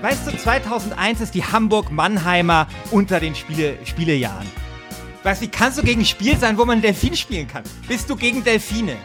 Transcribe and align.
Weißt 0.00 0.28
du, 0.28 0.36
2001 0.36 1.20
ist 1.20 1.34
die 1.34 1.42
Hamburg-Mannheimer 1.42 2.68
unter 2.92 3.18
den 3.18 3.34
Spiele 3.34 3.76
Spielejahren. 3.84 4.46
Weißt 5.24 5.42
du, 5.42 5.46
wie 5.46 5.50
kannst 5.50 5.76
du 5.78 5.82
gegen 5.82 6.02
ein 6.02 6.06
Spiel 6.06 6.38
sein, 6.38 6.56
wo 6.56 6.64
man 6.64 6.80
Delfin 6.80 7.16
spielen 7.16 7.48
kann? 7.48 7.64
Bist 7.88 8.08
du 8.08 8.14
gegen 8.14 8.44
Delfine? 8.44 8.96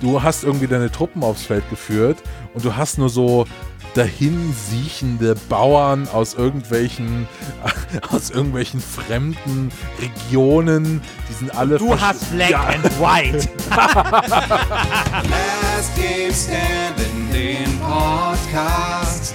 Du 0.00 0.20
hast 0.20 0.42
irgendwie 0.42 0.66
deine 0.66 0.90
Truppen 0.90 1.22
aufs 1.22 1.44
Feld 1.44 1.68
geführt 1.70 2.18
und 2.54 2.64
du 2.64 2.74
hast 2.74 2.98
nur 2.98 3.08
so 3.08 3.46
dahin 3.94 4.52
siechende 4.52 5.36
Bauern 5.48 6.08
aus 6.08 6.34
irgendwelchen 6.34 7.28
aus 8.10 8.30
irgendwelchen 8.30 8.80
fremden 8.80 9.70
Regionen, 10.00 11.00
die 11.28 11.32
sind 11.34 11.54
alle 11.56 11.78
Du 11.78 12.00
hast 12.00 12.32
Black 12.32 12.50
ja. 12.50 12.62
and 12.64 12.84
White. 13.00 13.48
Last 15.30 15.94
Game 15.96 16.32
Standing, 16.32 17.30
den 17.32 17.78
Podcast. 17.78 19.34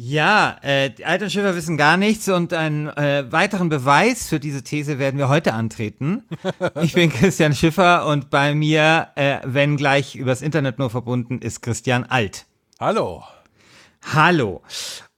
Ja, 0.00 0.58
äh, 0.62 0.90
die 0.90 1.04
alten 1.04 1.28
Schiffer 1.28 1.56
wissen 1.56 1.76
gar 1.76 1.96
nichts 1.96 2.28
und 2.28 2.54
einen 2.54 2.86
äh, 2.86 3.24
weiteren 3.32 3.68
Beweis 3.68 4.28
für 4.28 4.38
diese 4.38 4.62
These 4.62 5.00
werden 5.00 5.18
wir 5.18 5.28
heute 5.28 5.54
antreten. 5.54 6.22
Ich 6.82 6.92
bin 6.92 7.10
Christian 7.10 7.52
Schiffer 7.52 8.06
und 8.06 8.30
bei 8.30 8.54
mir, 8.54 9.08
äh, 9.16 9.38
wenn 9.44 9.76
gleich 9.76 10.14
übers 10.14 10.40
Internet 10.40 10.78
nur 10.78 10.88
verbunden, 10.88 11.40
ist 11.40 11.62
Christian 11.62 12.04
Alt. 12.04 12.46
Hallo. 12.78 13.24
Hallo. 14.14 14.62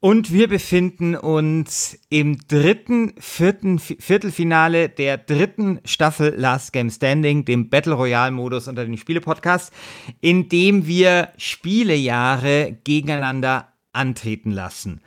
Und 0.00 0.32
wir 0.32 0.48
befinden 0.48 1.14
uns 1.14 1.98
im 2.08 2.38
dritten, 2.48 3.12
vierten 3.18 3.78
Viertelfinale 3.78 4.88
der 4.88 5.18
dritten 5.18 5.80
Staffel 5.84 6.34
Last 6.34 6.72
Game 6.72 6.88
Standing, 6.88 7.44
dem 7.44 7.68
Battle 7.68 7.92
Royale 7.92 8.30
Modus 8.30 8.66
unter 8.66 8.86
den 8.86 8.96
Spiele-Podcasts, 8.96 9.72
in 10.22 10.48
dem 10.48 10.86
wir 10.86 11.28
Spielejahre 11.36 12.78
gegeneinander 12.82 13.69
antreten 13.92 14.50
lassen. 14.50 15.00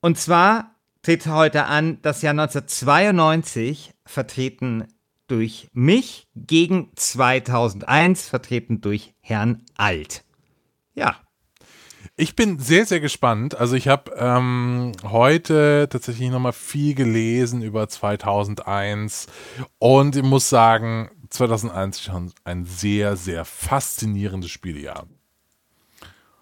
Und 0.00 0.18
zwar 0.18 0.74
tritt 1.02 1.26
heute 1.26 1.64
an 1.66 1.98
das 2.02 2.22
Jahr 2.22 2.32
1992, 2.32 3.92
vertreten 4.06 4.88
durch 5.26 5.68
mich, 5.72 6.28
gegen 6.34 6.90
2001, 6.96 8.28
vertreten 8.28 8.80
durch 8.80 9.14
Herrn 9.20 9.62
Alt. 9.76 10.24
Ja. 10.94 11.16
Ich 12.16 12.36
bin 12.36 12.60
sehr, 12.60 12.86
sehr 12.86 13.00
gespannt. 13.00 13.56
Also 13.56 13.74
ich 13.74 13.88
habe 13.88 14.12
ähm, 14.16 14.92
heute 15.02 15.88
tatsächlich 15.90 16.30
nochmal 16.30 16.52
viel 16.52 16.94
gelesen 16.94 17.62
über 17.62 17.88
2001 17.88 19.26
und 19.78 20.14
ich 20.14 20.22
muss 20.22 20.48
sagen, 20.48 21.10
2001 21.30 21.96
ist 21.96 22.04
schon 22.04 22.32
ein 22.44 22.64
sehr, 22.66 23.16
sehr 23.16 23.44
faszinierendes 23.44 24.50
Spieljahr. 24.50 25.06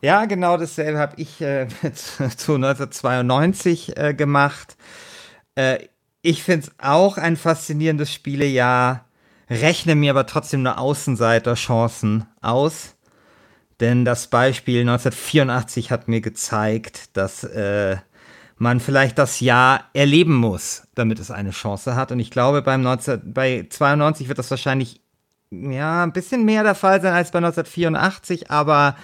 Ja, 0.02 0.24
genau 0.24 0.56
dasselbe 0.56 0.98
habe 0.98 1.14
ich 1.16 1.40
äh, 1.40 1.68
zu 2.36 2.54
1992 2.54 3.96
äh, 3.96 4.14
gemacht. 4.14 4.76
Äh, 5.54 5.78
ich 6.22 6.42
finde 6.42 6.66
es 6.66 6.72
auch 6.78 7.18
ein 7.18 7.36
faszinierendes 7.36 8.12
Spielejahr, 8.12 9.06
rechne 9.48 9.94
mir 9.94 10.10
aber 10.10 10.26
trotzdem 10.26 10.62
nur 10.64 10.78
Außenseiter-Chancen 10.78 12.26
aus. 12.40 12.96
Denn 13.78 14.04
das 14.04 14.26
Beispiel 14.26 14.80
1984 14.80 15.90
hat 15.90 16.08
mir 16.08 16.20
gezeigt, 16.20 17.16
dass 17.16 17.44
äh, 17.44 17.96
man 18.56 18.80
vielleicht 18.80 19.18
das 19.18 19.40
Jahr 19.40 19.84
erleben 19.92 20.34
muss, 20.34 20.82
damit 20.94 21.20
es 21.20 21.30
eine 21.30 21.50
Chance 21.50 21.94
hat. 21.94 22.10
Und 22.10 22.18
ich 22.20 22.30
glaube, 22.30 22.62
beim 22.62 22.82
19, 22.82 23.32
bei 23.32 23.66
92 23.68 24.28
wird 24.28 24.38
das 24.38 24.50
wahrscheinlich 24.50 25.00
ja, 25.50 26.02
ein 26.02 26.12
bisschen 26.12 26.44
mehr 26.44 26.62
der 26.64 26.74
Fall 26.74 27.00
sein 27.02 27.12
als 27.14 27.30
bei 27.30 27.38
1984, 27.38 28.50
aber 28.50 28.96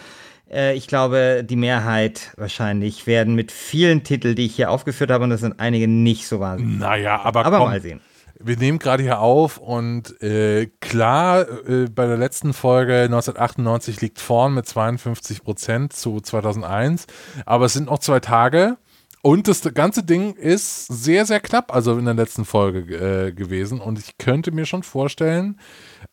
äh, 0.51 0.75
ich 0.75 0.87
glaube, 0.87 1.45
die 1.49 1.57
Mehrheit 1.57 2.33
wahrscheinlich 2.37 3.07
werden 3.07 3.35
mit 3.35 3.53
vielen 3.53 4.05
Titeln, 4.05 4.37
die 4.37 4.47
ich 4.47 4.57
hier 4.57 4.71
aufgeführt 4.71 5.11
habe, 5.11 5.25
und 5.25 5.31
das 5.31 5.41
sind 5.41 5.61
einige 5.61 5.89
nicht 5.89 6.27
so 6.27 6.41
wahnsinnig. 6.41 6.79
Naja, 6.79 7.21
aber, 7.23 7.45
aber 7.45 7.59
komm, 7.59 7.69
mal 7.69 7.81
sehen. 7.81 8.01
Wir 8.41 8.57
nehmen 8.57 8.79
gerade 8.79 9.03
hier 9.03 9.19
auf 9.21 9.59
und 9.59 10.21
äh, 10.23 10.67
klar, 10.81 11.41
äh, 11.69 11.89
bei 11.91 12.07
der 12.07 12.17
letzten 12.17 12.53
Folge 12.53 13.03
1998 13.03 14.01
liegt 14.01 14.21
vorn 14.21 14.55
mit 14.55 14.67
52 14.67 15.43
Prozent 15.43 15.93
zu 15.93 16.21
2001, 16.21 17.07
aber 17.47 17.65
es 17.65 17.73
sind 17.73 17.87
noch 17.87 17.99
zwei 17.99 18.21
Tage. 18.21 18.77
Und 19.21 19.49
das 19.49 19.63
ganze 19.75 20.05
Ding 20.05 20.35
ist 20.35 20.87
sehr, 20.87 21.27
sehr 21.27 21.41
knapp, 21.41 21.75
also 21.75 21.99
in 21.99 22.05
der 22.05 22.15
letzten 22.15 22.45
Folge 22.45 22.95
äh, 22.95 23.33
gewesen. 23.33 23.81
Und 23.81 23.99
ich 23.99 24.17
könnte 24.17 24.53
mir 24.53 24.65
schon 24.65 24.85
vorstellen, 24.85 25.59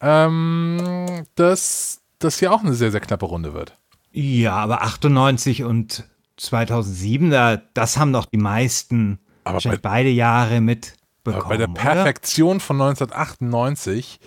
ähm, 0.02 1.26
dass 1.36 2.02
das 2.18 2.40
hier 2.40 2.52
auch 2.52 2.64
eine 2.64 2.74
sehr, 2.74 2.90
sehr 2.90 3.02
knappe 3.02 3.26
Runde 3.26 3.54
wird. 3.54 3.78
Ja, 4.18 4.54
aber 4.54 4.82
98 4.82 5.66
und 5.66 6.06
2007, 6.38 7.32
da, 7.32 7.58
das 7.74 7.98
haben 7.98 8.14
doch 8.14 8.26
die 8.26 8.38
meisten 8.38 9.20
aber 9.44 9.60
bei, 9.60 9.76
beide 9.76 10.10
Jahre 10.10 10.62
mitbekommen. 10.62 11.50
bei 11.50 11.58
der 11.58 11.68
Perfektion 11.68 12.58
oder? 12.58 12.60
von 12.62 12.82
1998 12.82 14.22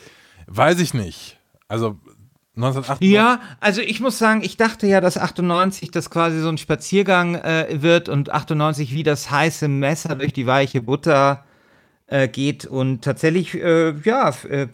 weiß 0.47 0.81
ich 0.81 0.93
nicht. 0.93 1.39
Also 1.69 1.99
1998. 2.57 3.11
Ja, 3.11 3.41
also 3.61 3.81
ich 3.81 4.01
muss 4.01 4.19
sagen, 4.19 4.43
ich 4.43 4.59
dachte 4.59 4.87
ja, 4.87 5.01
dass 5.01 5.17
98 5.17 5.91
das 5.91 6.11
quasi 6.11 6.39
so 6.41 6.51
ein 6.51 6.59
Spaziergang 6.59 7.37
äh, 7.37 7.81
wird 7.81 8.11
und 8.11 8.29
98 8.29 8.93
wie 8.93 9.05
das 9.05 9.31
heiße 9.31 9.69
Messer 9.69 10.17
durch 10.17 10.35
die 10.35 10.47
weiche 10.47 10.83
Butter 10.83 11.47
äh, 12.09 12.29
geht 12.29 12.67
und 12.67 13.03
tatsächlich, 13.03 13.55
äh, 13.55 13.95
ja, 14.05 14.35
äh, 14.51 14.69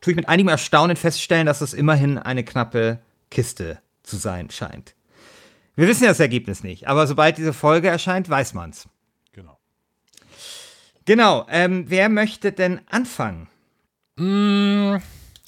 tue 0.00 0.12
ich 0.12 0.16
mit 0.16 0.28
einigem 0.28 0.48
Erstaunen 0.48 0.96
feststellen, 0.96 1.46
dass 1.46 1.60
es 1.60 1.74
immerhin 1.74 2.18
eine 2.18 2.42
knappe 2.42 2.98
Kiste 3.30 3.81
zu 4.02 4.16
sein 4.16 4.50
scheint. 4.50 4.94
Wir 5.74 5.88
wissen 5.88 6.04
ja 6.04 6.10
das 6.10 6.20
Ergebnis 6.20 6.62
nicht, 6.62 6.88
aber 6.88 7.06
sobald 7.06 7.38
diese 7.38 7.52
Folge 7.52 7.88
erscheint, 7.88 8.28
weiß 8.28 8.54
man's. 8.54 8.88
Genau. 9.32 9.58
Genau. 11.04 11.46
Ähm, 11.48 11.86
wer 11.88 12.08
möchte 12.08 12.52
denn 12.52 12.80
anfangen? 12.88 13.48
Mm, 14.16 14.96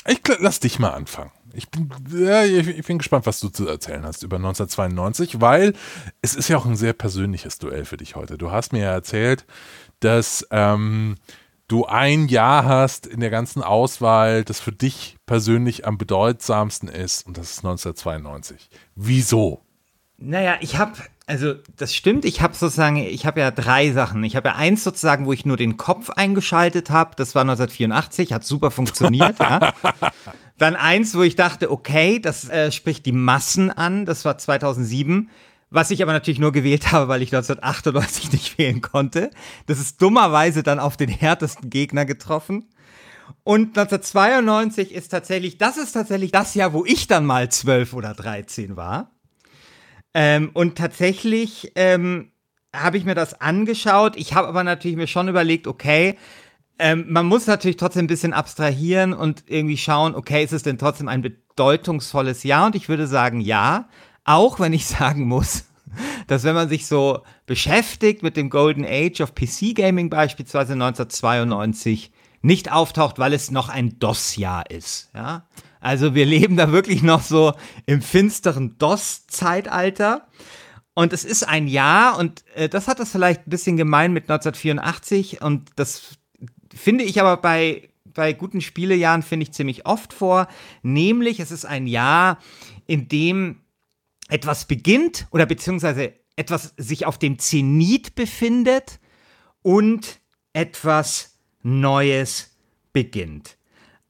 ich 0.07 0.21
lass 0.39 0.61
dich 0.61 0.79
mal 0.79 0.91
anfangen. 0.91 1.31
Ich 1.53 1.69
bin, 1.69 1.91
ja, 2.11 2.43
ich 2.43 2.85
bin 2.85 2.99
gespannt, 2.99 3.27
was 3.27 3.39
du 3.39 3.49
zu 3.49 3.69
erzählen 3.69 4.05
hast 4.05 4.23
über 4.25 4.37
1992, 4.37 5.41
weil 5.41 5.75
es 6.21 6.35
ist 6.35 6.49
ja 6.49 6.57
auch 6.57 6.67
ein 6.67 6.75
sehr 6.75 6.95
persönliches 6.95 7.59
Duell 7.59 7.85
für 7.85 7.97
dich 7.97 8.17
heute. 8.17 8.37
Du 8.37 8.51
hast 8.51 8.73
mir 8.73 8.81
ja 8.81 8.93
erzählt, 8.93 9.45
dass 10.01 10.47
ähm, 10.51 11.15
du 11.69 11.87
ein 11.87 12.29
Jahr 12.29 12.65
hast 12.65 13.07
in 13.07 13.21
der 13.21 13.31
ganzen 13.31 13.63
Auswahl, 13.63 14.45
das 14.45 14.61
für 14.61 14.73
dich 14.73 15.17
persönlich 15.27 15.87
am 15.87 15.99
bedeutsamsten 15.99 16.89
ist, 16.89 17.27
und 17.27 17.39
das 17.39 17.53
ist 17.53 17.59
1992. 17.59 18.69
Wieso? 18.95 19.63
Naja, 20.17 20.57
ich 20.61 20.79
habe, 20.79 20.93
also 21.27 21.55
das 21.77 21.95
stimmt, 21.95 22.25
ich 22.25 22.41
habe 22.41 22.55
sozusagen, 22.55 22.97
ich 22.97 23.27
habe 23.27 23.41
ja 23.41 23.51
drei 23.51 23.91
Sachen. 23.93 24.23
Ich 24.25 24.37
habe 24.37 24.49
ja 24.49 24.55
eins 24.57 24.85
sozusagen, 24.85 25.27
wo 25.27 25.33
ich 25.33 25.45
nur 25.45 25.57
den 25.57 25.77
Kopf 25.77 26.11
eingeschaltet 26.11 26.91
habe, 26.91 27.17
das 27.17 27.35
war 27.35 27.43
1984, 27.43 28.33
hat 28.33 28.45
super 28.45 28.71
funktioniert, 28.71 29.39
ja. 29.39 29.73
Dann 30.57 30.77
eins, 30.77 31.17
wo 31.17 31.23
ich 31.23 31.35
dachte, 31.35 31.71
okay, 31.71 32.21
das 32.21 32.49
äh, 32.49 32.71
spricht 32.71 33.07
die 33.07 33.13
Massen 33.13 33.71
an, 33.71 34.07
das 34.07 34.25
war 34.25 34.39
2007. 34.39 35.29
Was 35.71 35.91
ich 35.91 36.03
aber 36.03 36.13
natürlich 36.13 36.39
nur 36.39 36.53
gewählt 36.53 36.93
habe, 36.93 37.09
weil 37.09 37.23
ich 37.23 37.35
1998 37.35 38.33
nicht 38.33 38.59
wählen 38.59 38.81
konnte. 38.81 39.31
Das 39.67 39.81
ist 39.81 40.01
dummerweise 40.01 40.63
dann 40.63 40.79
auf 40.79 40.97
den 40.97 41.09
härtesten 41.09 41.71
Gegner 41.71 42.05
getroffen. 42.05 42.69
Und 43.43 43.77
1992 43.79 44.93
ist 44.93 45.09
tatsächlich, 45.09 45.59
das 45.59 45.77
ist 45.77 45.93
tatsächlich 45.93 46.31
das 46.31 46.55
Jahr, 46.55 46.73
wo 46.73 46.85
ich 46.85 47.07
dann 47.07 47.27
mal 47.27 47.49
12 47.51 47.95
oder 47.95 48.15
13 48.15 48.77
war. 48.77 49.11
Ähm, 50.15 50.51
und 50.53 50.77
tatsächlich 50.77 51.73
ähm, 51.75 52.31
habe 52.75 52.97
ich 52.97 53.05
mir 53.05 53.15
das 53.15 53.41
angeschaut. 53.41 54.17
Ich 54.17 54.35
habe 54.35 54.49
aber 54.49 54.65
natürlich 54.65 54.97
mir 54.97 55.07
schon 55.07 55.29
überlegt, 55.29 55.67
okay, 55.67 56.17
ähm, 56.79 57.07
man 57.09 57.27
muss 57.27 57.47
natürlich 57.47 57.77
trotzdem 57.77 58.05
ein 58.05 58.09
bisschen 58.09 58.33
abstrahieren 58.33 59.13
und 59.13 59.45
irgendwie 59.47 59.77
schauen, 59.77 60.15
okay, 60.15 60.43
ist 60.43 60.53
es 60.53 60.63
denn 60.63 60.79
trotzdem 60.79 61.09
ein 61.09 61.23
bedeutungsvolles 61.23 62.43
Jahr? 62.43 62.67
Und 62.67 62.75
ich 62.75 62.89
würde 62.89 63.07
sagen, 63.07 63.41
ja. 63.41 63.89
Auch 64.25 64.59
wenn 64.61 64.73
ich 64.73 64.87
sagen 64.87 65.27
muss, 65.27 65.65
dass 66.27 66.45
wenn 66.45 66.55
man 66.55 66.69
sich 66.69 66.87
so 66.87 67.21
beschäftigt 67.47 68.23
mit 68.23 68.37
dem 68.37 68.51
Golden 68.51 68.85
Age 68.85 69.21
of 69.21 69.35
PC 69.35 69.75
Gaming 69.75 70.11
beispielsweise 70.11 70.73
1992 70.73 72.11
nicht 72.43 72.71
auftaucht, 72.73 73.19
weil 73.19 73.33
es 73.33 73.51
noch 73.51 73.69
ein 73.69 73.99
DOS-Jahr 73.99 74.71
ist. 74.71 75.11
Ja? 75.15 75.47
Also 75.81 76.15
wir 76.15 76.27
leben 76.27 76.57
da 76.57 76.73
wirklich 76.73 77.03
noch 77.03 77.23
so 77.23 77.53
im 77.87 78.03
finsteren 78.03 78.77
DOS-Zeitalter. 78.79 80.27
Und 80.95 81.13
es 81.13 81.25
ist 81.25 81.43
ein 81.43 81.67
Jahr 81.67 82.19
und 82.19 82.45
äh, 82.55 82.69
das 82.69 82.87
hat 82.87 83.01
das 83.01 83.11
vielleicht 83.11 83.47
ein 83.47 83.51
bisschen 83.51 83.77
gemein 83.77 84.13
mit 84.13 84.31
1984 84.31 85.43
und 85.43 85.71
das 85.75 86.17
finde 86.73 87.03
ich 87.03 87.21
aber 87.21 87.37
bei, 87.37 87.89
bei 88.05 88.33
guten 88.33 88.61
Spielejahren 88.61 89.23
finde 89.23 89.45
ich 89.45 89.53
ziemlich 89.53 89.87
oft 89.87 90.13
vor, 90.13 90.47
nämlich 90.83 91.41
es 91.41 91.51
ist 91.51 91.65
ein 91.65 91.89
Jahr, 91.89 92.39
in 92.87 93.09
dem 93.09 93.64
etwas 94.29 94.67
beginnt 94.67 95.27
oder 95.31 95.47
beziehungsweise 95.47 96.13
etwas 96.37 96.75
sich 96.77 97.07
auf 97.07 97.19
dem 97.19 97.39
Zenit 97.39 98.15
befindet 98.15 98.99
und 99.63 100.21
etwas 100.53 101.39
Neues 101.63 102.57
beginnt. 102.93 103.57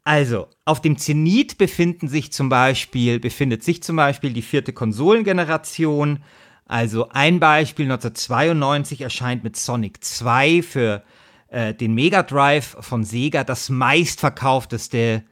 Also, 0.05 0.49
auf 0.67 0.83
dem 0.83 0.99
Zenit 0.99 1.57
befinden 1.57 2.09
sich 2.09 2.31
zum 2.31 2.51
Beispiel, 2.51 3.19
befindet 3.19 3.65
sich 3.65 3.83
zum 3.83 3.97
Beispiel 3.97 4.35
die 4.35 4.43
vierte 4.43 4.75
Konsolengeneration. 4.75 6.23
Also 6.67 7.09
ein 7.09 7.41
Beispiel 7.41 7.87
1992 7.87 9.01
erscheint 9.01 9.45
mit 9.45 9.57
Sonic 9.57 10.05
2 10.05 10.63
für 10.63 11.03
äh, 11.49 11.75
den 11.75 11.95
Mega 11.95 12.23
Drive 12.23 12.77
von 12.81 13.05
Sega 13.05 13.45
das 13.45 13.71
meistverkaufteste 13.71 15.25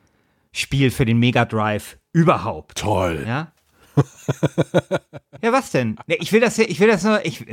Spiel 0.52 0.90
für 0.90 1.04
den 1.04 1.18
Mega 1.18 1.44
Drive 1.44 1.98
überhaupt. 2.12 2.78
Toll. 2.78 3.24
Ja. 3.26 3.52
Ja, 5.42 5.52
was 5.52 5.70
denn? 5.70 5.96
Ich 6.06 6.32
will 6.32 6.40
das 6.40 6.56
ja, 6.56 6.64
ich 6.66 6.80
will 6.80 6.88
das 6.88 7.02
nur, 7.04 7.24
ich, 7.24 7.44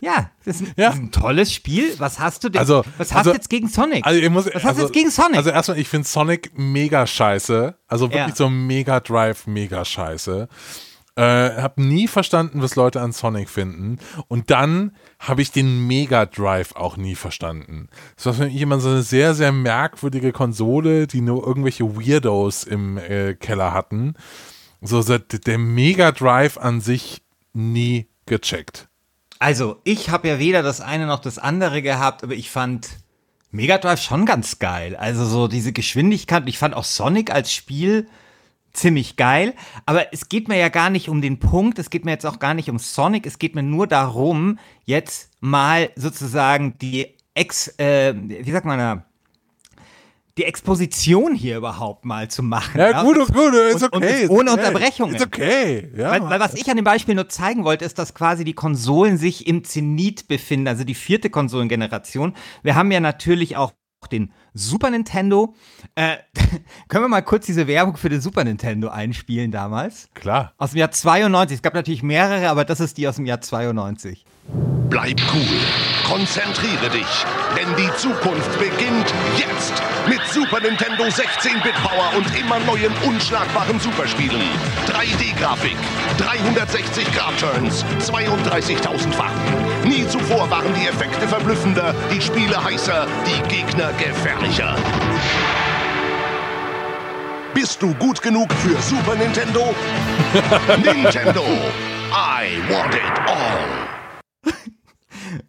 ja, 0.00 0.30
das 0.44 0.56
ist, 0.56 0.62
ein, 0.62 0.74
Ja. 0.76 0.86
das 0.86 0.94
ist 0.94 1.00
ein 1.00 1.10
tolles 1.12 1.52
Spiel. 1.52 1.94
Was 1.98 2.18
hast 2.18 2.44
du 2.44 2.48
denn? 2.48 2.58
Also- 2.60 2.84
was 2.98 3.10
hast 3.12 3.18
also- 3.18 3.30
du 3.30 3.36
jetzt 3.36 3.50
gegen 3.50 3.68
Sonic? 3.68 4.06
Also 4.06 4.20
ich 4.20 4.30
muss, 4.30 4.46
was 4.46 4.54
hast 4.56 4.64
also, 4.66 4.80
du 4.80 4.86
jetzt 4.86 4.94
gegen 4.94 5.10
Sonic? 5.10 5.36
Also 5.36 5.50
erstmal, 5.50 5.78
ich 5.78 5.88
finde 5.88 6.08
Sonic 6.08 6.52
mega 6.56 7.06
scheiße. 7.06 7.74
Also 7.88 8.10
wirklich 8.10 8.28
Ja. 8.28 8.34
so 8.36 8.48
Mega 8.48 9.00
Drive 9.00 9.46
mega 9.46 9.84
scheiße. 9.84 10.48
Äh, 11.14 11.22
hab 11.60 11.76
nie 11.76 12.08
verstanden, 12.08 12.62
was 12.62 12.74
Leute 12.74 13.02
an 13.02 13.12
Sonic 13.12 13.50
finden. 13.50 13.98
Und 14.28 14.50
dann 14.50 14.96
habe 15.18 15.42
ich 15.42 15.50
den 15.50 15.86
Mega 15.86 16.24
Drive 16.24 16.74
auch 16.74 16.96
nie 16.96 17.16
verstanden. 17.16 17.88
Das 18.16 18.24
war 18.24 18.32
für 18.32 18.44
mich 18.46 18.58
immer 18.58 18.80
so 18.80 18.88
eine 18.88 19.02
sehr, 19.02 19.34
sehr 19.34 19.52
merkwürdige 19.52 20.32
Konsole, 20.32 21.06
die 21.06 21.20
nur 21.20 21.46
irgendwelche 21.46 21.84
Weirdos 21.96 22.64
im 22.64 22.96
äh, 22.96 23.34
Keller 23.34 23.74
hatten. 23.74 24.14
So 24.82 25.02
der 25.02 25.58
Mega 25.58 26.12
Drive 26.12 26.58
an 26.58 26.80
sich 26.80 27.22
nie 27.52 28.08
gecheckt. 28.26 28.88
Also, 29.38 29.80
ich 29.84 30.10
habe 30.10 30.28
ja 30.28 30.38
weder 30.38 30.62
das 30.62 30.80
eine 30.80 31.06
noch 31.06 31.20
das 31.20 31.38
andere 31.38 31.82
gehabt, 31.82 32.22
aber 32.22 32.34
ich 32.34 32.50
fand 32.50 32.88
Mega 33.52 33.76
Drive 33.76 34.00
schon 34.00 34.24
ganz 34.24 34.58
geil. 34.58 34.96
Also 34.96 35.26
so 35.26 35.46
diese 35.46 35.72
Geschwindigkeit. 35.72 36.48
Ich 36.48 36.58
fand 36.58 36.74
auch 36.74 36.84
Sonic 36.84 37.30
als 37.30 37.52
Spiel 37.52 38.08
ziemlich 38.72 39.16
geil. 39.16 39.54
Aber 39.84 40.12
es 40.14 40.30
geht 40.30 40.48
mir 40.48 40.56
ja 40.56 40.70
gar 40.70 40.88
nicht 40.88 41.10
um 41.10 41.20
den 41.20 41.38
Punkt. 41.38 41.78
Es 41.78 41.90
geht 41.90 42.06
mir 42.06 42.12
jetzt 42.12 42.24
auch 42.24 42.38
gar 42.38 42.54
nicht 42.54 42.70
um 42.70 42.78
Sonic. 42.78 43.26
Es 43.26 43.38
geht 43.38 43.54
mir 43.54 43.62
nur 43.62 43.86
darum, 43.86 44.58
jetzt 44.86 45.30
mal 45.40 45.90
sozusagen 45.96 46.78
die 46.78 47.14
Ex, 47.34 47.68
äh, 47.78 48.14
wie 48.16 48.50
sagt 48.50 48.64
man 48.64 48.78
da? 48.78 49.04
Die 50.38 50.44
Exposition 50.44 51.34
hier 51.34 51.58
überhaupt 51.58 52.04
mal 52.06 52.28
zu 52.28 52.42
machen. 52.42 52.80
Ja, 52.80 53.02
gut, 53.02 53.16
gut, 53.16 53.54
ist 53.54 53.82
Und- 53.82 53.92
und 53.92 53.94
okay. 53.96 54.06
ist 54.14 54.22
ist 54.22 54.30
ohne 54.30 54.50
okay. 54.52 54.60
Unterbrechungen. 54.66 55.14
Ist 55.16 55.26
okay. 55.26 55.90
Ja, 55.94 56.10
Weil, 56.10 56.22
weil 56.30 56.40
was 56.40 56.54
ich 56.54 56.70
an 56.70 56.76
dem 56.76 56.84
Beispiel 56.84 57.14
nur 57.14 57.28
zeigen 57.28 57.64
wollte, 57.64 57.84
ist, 57.84 57.98
dass 57.98 58.14
quasi 58.14 58.44
die 58.44 58.54
Konsolen 58.54 59.18
sich 59.18 59.46
im 59.46 59.62
Zenit 59.64 60.28
befinden, 60.28 60.68
also 60.68 60.84
die 60.84 60.94
vierte 60.94 61.28
Konsolengeneration. 61.28 62.34
Wir 62.62 62.74
haben 62.76 62.90
ja 62.90 63.00
natürlich 63.00 63.56
auch 63.56 63.72
den 64.10 64.32
Super 64.54 64.90
Nintendo. 64.90 65.54
Äh, 65.94 66.16
können 66.88 67.04
wir 67.04 67.08
mal 67.08 67.22
kurz 67.22 67.46
diese 67.46 67.66
Werbung 67.66 67.96
für 67.96 68.08
den 68.08 68.20
Super 68.20 68.44
Nintendo 68.44 68.88
einspielen 68.88 69.50
damals? 69.50 70.08
Klar. 70.14 70.54
Aus 70.58 70.70
dem 70.70 70.78
Jahr 70.78 70.90
92. 70.90 71.56
Es 71.56 71.62
gab 71.62 71.74
natürlich 71.74 72.02
mehrere, 72.02 72.48
aber 72.48 72.64
das 72.64 72.80
ist 72.80 72.96
die 72.98 73.06
aus 73.06 73.16
dem 73.16 73.26
Jahr 73.26 73.40
92. 73.40 74.24
Bleib 74.92 75.18
cool. 75.32 75.58
Konzentriere 76.04 76.90
dich. 76.90 77.24
Denn 77.56 77.74
die 77.78 77.90
Zukunft 77.96 78.58
beginnt 78.58 79.14
jetzt. 79.38 79.72
Mit 80.06 80.20
Super 80.30 80.60
Nintendo 80.60 81.04
16-Bit 81.04 81.72
Power 81.82 82.12
und 82.14 82.26
immer 82.38 82.58
neuen 82.60 82.92
unschlagbaren 83.06 83.80
Superspielen. 83.80 84.42
3D-Grafik, 84.86 85.78
360 86.18 87.10
Grad 87.14 87.38
Turns, 87.40 87.86
32.000 88.00 89.12
Farben. 89.12 89.88
Nie 89.88 90.06
zuvor 90.08 90.50
waren 90.50 90.74
die 90.74 90.86
Effekte 90.86 91.26
verblüffender, 91.26 91.94
die 92.14 92.20
Spiele 92.20 92.62
heißer, 92.62 93.06
die 93.26 93.48
Gegner 93.48 93.94
gefährlicher. 93.94 94.76
Bist 97.54 97.80
du 97.80 97.94
gut 97.94 98.20
genug 98.20 98.52
für 98.52 98.76
Super 98.82 99.14
Nintendo? 99.14 99.74
Nintendo. 100.84 101.44
I 102.12 102.60
want 102.68 102.94
it 102.94 103.18
all. 103.26 103.91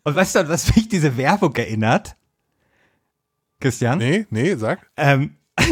Und 0.03 0.15
weißt 0.15 0.35
du, 0.35 0.39
an 0.39 0.49
was 0.49 0.75
mich 0.75 0.87
diese 0.89 1.17
Werbung 1.17 1.55
erinnert? 1.55 2.15
Christian? 3.59 3.97
Nee, 3.97 4.25
nee, 4.29 4.55
sag. 4.55 4.89
ähm, 4.97 5.37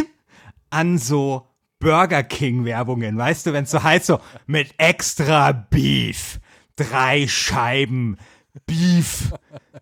an 0.69 0.97
so 0.97 1.47
Burger 1.79 2.23
King 2.23 2.63
Werbungen, 2.63 3.17
weißt 3.17 3.45
du, 3.45 3.53
wenn 3.53 3.63
es 3.63 3.71
so 3.71 3.83
heißt 3.83 4.05
so 4.05 4.19
mit 4.45 4.73
extra 4.77 5.51
Beef, 5.51 6.39
drei 6.75 7.27
Scheiben 7.27 8.17
Beef, 8.65 9.33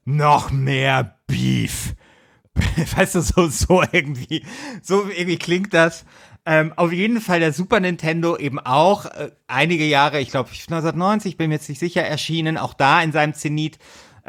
noch 0.05 0.51
mehr 0.51 1.19
Beef. 1.27 1.95
Weißt 2.95 3.15
du, 3.15 3.21
so, 3.21 3.47
so 3.47 3.83
irgendwie, 3.91 4.45
so 4.81 5.07
irgendwie 5.09 5.37
klingt 5.37 5.73
das. 5.73 6.05
Ähm, 6.45 6.73
auf 6.75 6.91
jeden 6.91 7.21
Fall 7.21 7.39
der 7.39 7.53
Super 7.53 7.79
Nintendo 7.79 8.37
eben 8.37 8.59
auch 8.59 9.05
äh, 9.05 9.31
einige 9.47 9.85
Jahre, 9.85 10.19
ich 10.19 10.29
glaube 10.31 10.49
1990, 10.49 11.37
bin 11.37 11.49
mir 11.49 11.55
jetzt 11.55 11.69
nicht 11.69 11.79
sicher, 11.79 12.03
erschienen, 12.03 12.57
auch 12.57 12.73
da 12.73 13.01
in 13.01 13.11
seinem 13.11 13.33
Zenit. 13.33 13.77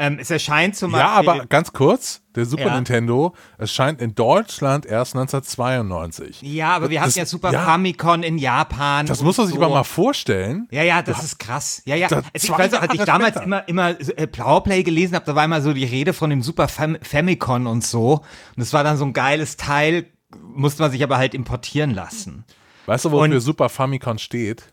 Ähm, 0.02 0.19
es 0.19 0.31
erscheint 0.31 0.75
zum 0.76 0.93
Ja, 0.93 1.17
Beispiel. 1.20 1.29
aber 1.31 1.47
ganz 1.47 1.73
kurz, 1.75 2.23
der 2.35 2.47
Super 2.47 2.69
Ja. 2.69 2.75
Nintendo 2.75 3.35
erscheint 3.58 4.00
in 4.00 4.14
Deutschland 4.14 4.87
erst 4.87 5.14
1992. 5.14 6.41
Ja, 6.43 6.70
aber 6.75 6.88
wir 6.88 7.00
Das- 7.00 7.08
hatten 7.11 7.19
ja 7.19 7.26
Super 7.26 7.52
ja. 7.52 7.62
Famicom 7.62 8.23
in 8.23 8.38
Japan. 8.38 9.05
Das 9.06 9.23
muss 9.23 9.37
man 9.37 9.47
sich 9.47 9.56
so. 9.56 9.62
aber 9.62 9.75
mal 9.75 9.85
vorstellen. 9.85 10.69
Ja, 10.70 10.82
ja, 10.82 11.02
das 11.02 11.23
ist 11.23 11.38
krass. 11.38 11.82
Ja, 11.85 11.97
ja. 11.97 12.08
Also 12.08 12.23
ich 12.32 12.50
weiß 12.50 12.73
auch, 12.75 12.82
als 12.82 12.94
ich 12.94 13.00
damals 13.02 13.31
später. 13.37 13.44
immer, 13.44 13.69
immer 13.69 13.91
äh, 13.91 14.26
Powerplay 14.26 14.82
gelesen 14.82 15.14
habe, 15.14 15.26
da 15.26 15.35
war 15.35 15.44
immer 15.44 15.61
so 15.61 15.73
die 15.73 15.85
Rede 15.85 16.12
von 16.12 16.31
dem 16.31 16.43
Super 16.43 16.69
Fam 16.69 16.97
Famicom 17.02 17.67
und 17.67 17.85
so. 17.85 18.14
Und 18.14 18.25
das 18.56 18.73
war 18.73 18.82
dann 18.85 18.97
so 18.97 19.05
ein 19.05 19.12
geiles 19.12 19.56
Teil, 19.56 20.06
musste 20.43 20.82
man 20.82 20.91
sich 20.91 21.02
aber 21.02 21.19
halt 21.19 21.35
importieren 21.35 21.91
lassen. 21.94 22.44
Weißt 22.87 23.05
du, 23.05 23.12
wofür 23.12 23.41
Super 23.41 23.69
Famicom 23.69 24.19
steht? 24.19 24.64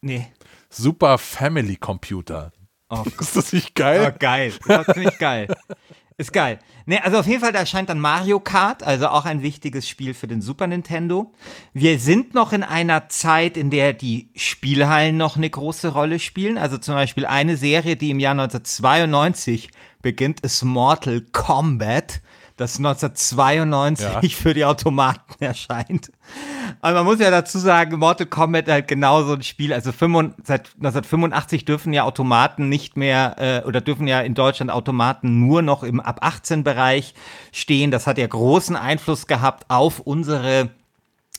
Nee. 0.00 0.26
Super 0.70 1.18
Family 1.18 1.76
Computer. 1.76 2.52
Oh, 2.88 3.02
Ist 3.20 3.36
das 3.36 3.52
nicht 3.52 3.70
Oh, 3.70 3.82
geil? 3.82 4.14
geil. 4.18 4.52
Das 4.66 4.86
ziemlich 4.86 5.18
geil. 5.18 5.48
Ist 6.18 6.32
geil. 6.32 6.58
Ne, 6.86 7.04
also 7.04 7.18
auf 7.18 7.26
jeden 7.26 7.40
Fall, 7.40 7.52
da 7.52 7.58
erscheint 7.58 7.90
dann 7.90 7.98
Mario 7.98 8.40
Kart, 8.40 8.82
also 8.82 9.08
auch 9.08 9.24
ein 9.26 9.42
wichtiges 9.42 9.88
Spiel 9.88 10.14
für 10.14 10.28
den 10.28 10.40
Super 10.40 10.66
Nintendo. 10.66 11.32
Wir 11.74 11.98
sind 11.98 12.32
noch 12.32 12.52
in 12.54 12.62
einer 12.62 13.08
Zeit, 13.08 13.56
in 13.56 13.70
der 13.70 13.92
die 13.92 14.30
Spielhallen 14.36 15.16
noch 15.16 15.36
eine 15.36 15.50
große 15.50 15.88
Rolle 15.88 16.18
spielen. 16.18 16.56
Also 16.58 16.78
zum 16.78 16.94
Beispiel 16.94 17.26
eine 17.26 17.56
Serie, 17.56 17.96
die 17.96 18.10
im 18.10 18.20
Jahr 18.20 18.32
1992 18.32 19.70
beginnt, 20.00 20.40
ist 20.40 20.62
Mortal 20.62 21.22
Kombat, 21.32 22.20
das 22.56 22.78
1992 22.78 24.34
für 24.34 24.54
die 24.54 24.64
Automaten 24.64 25.44
erscheint. 25.44 26.10
Aber 26.80 26.98
man 26.98 27.04
muss 27.04 27.20
ja 27.20 27.30
dazu 27.30 27.58
sagen, 27.58 27.98
Mortal 27.98 28.26
Kombat 28.26 28.68
halt 28.68 28.88
genau 28.88 29.22
so 29.24 29.34
ein 29.34 29.42
Spiel. 29.42 29.72
Also 29.72 29.92
85, 29.92 30.46
seit 30.46 30.60
1985 30.76 31.64
dürfen 31.64 31.92
ja 31.92 32.04
Automaten 32.04 32.68
nicht 32.68 32.96
mehr 32.96 33.36
äh, 33.38 33.66
oder 33.66 33.80
dürfen 33.80 34.06
ja 34.06 34.20
in 34.20 34.34
Deutschland 34.34 34.70
Automaten 34.70 35.46
nur 35.46 35.62
noch 35.62 35.82
im 35.82 36.00
ab 36.00 36.20
18 36.22 36.64
Bereich 36.64 37.14
stehen. 37.52 37.90
Das 37.90 38.06
hat 38.06 38.18
ja 38.18 38.26
großen 38.26 38.76
Einfluss 38.76 39.26
gehabt 39.26 39.66
auf 39.68 40.00
unsere 40.00 40.70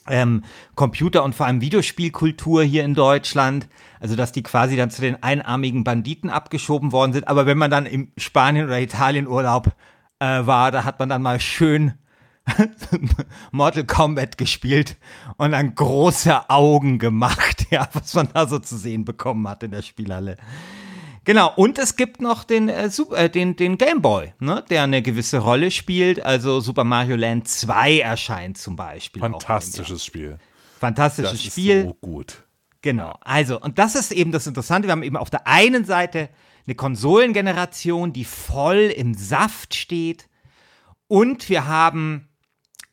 ähm, 0.10 0.44
Computer- 0.76 1.24
und 1.24 1.36
vor 1.36 1.48
allem 1.48 1.62
Videospielkultur 1.62 2.64
hier 2.64 2.86
in 2.86 2.94
Deutschland. 2.94 3.68
Also, 4.00 4.16
dass 4.16 4.32
die 4.32 4.44
quasi 4.44 4.76
dann 4.76 4.92
zu 4.92 5.02
den 5.02 5.22
einarmigen 5.24 5.84
Banditen 5.84 6.30
abgeschoben 6.30 6.92
worden 6.92 7.14
sind. 7.14 7.28
Aber 7.28 7.48
wenn 7.48 7.58
man 7.58 7.72
dann 7.72 7.88
im 7.88 8.12
Spanien- 8.18 8.68
oder 8.68 8.80
Italienurlaub 8.80 9.72
äh, 10.20 10.46
war, 10.46 10.72
da 10.72 10.84
hat 10.84 11.00
man 11.00 11.10
dann 11.10 11.22
mal 11.22 11.40
schön 11.40 11.94
Mortal 13.52 13.86
Kombat 13.86 14.38
gespielt 14.38 14.98
und 15.38 15.52
dann 15.52 15.76
große 15.76 16.50
Augen 16.50 17.00
gemacht, 17.00 17.68
ja, 17.72 17.88
was 17.94 18.14
man 18.14 18.30
da 18.34 18.48
so 18.48 18.60
zu 18.60 18.78
sehen 18.78 19.06
bekommen 19.06 19.48
hat 19.48 19.64
in 19.64 19.72
der 19.72 19.82
Spielhalle. 19.82 20.38
Genau, 21.26 21.52
und 21.58 21.78
es 21.78 21.98
gibt 21.98 22.22
noch 22.22 22.46
den, 22.46 22.70
äh, 22.70 22.90
äh, 23.16 23.30
den, 23.30 23.58
den 23.58 23.78
Game 23.78 24.02
Boy, 24.02 24.34
ne, 24.40 24.64
der 24.70 24.84
eine 24.84 25.02
gewisse 25.02 25.40
Rolle 25.40 25.72
spielt. 25.72 26.24
Also 26.26 26.62
Super 26.62 26.86
Mario 26.86 27.18
Land 27.18 27.50
2 27.50 28.00
erscheint 28.00 28.58
zum 28.58 28.78
Beispiel. 28.78 29.22
Fantastisches 29.22 30.06
Spiel. 30.06 30.38
Fantastisches 30.80 31.32
Das 31.32 31.42
ist 31.42 31.52
Spiel. 31.52 31.84
so 31.84 31.94
gut. 31.96 32.44
Genau. 32.82 33.18
Also, 33.22 33.60
und 33.60 33.78
das 33.78 33.96
ist 33.96 34.14
eben 34.14 34.32
das 34.32 34.48
Interessante. 34.48 34.88
Wir 34.88 34.94
haben 34.94 35.04
eben 35.04 35.18
auf 35.18 35.30
der 35.30 35.48
einen 35.48 35.84
Seite 35.84 36.30
eine 36.68 36.76
Konsolengeneration, 36.76 38.14
die 38.14 38.26
voll 38.26 38.94
im 38.96 39.14
Saft 39.14 39.74
steht. 39.74 40.28
Und 41.08 41.50
wir 41.50 41.66
haben 41.66 42.28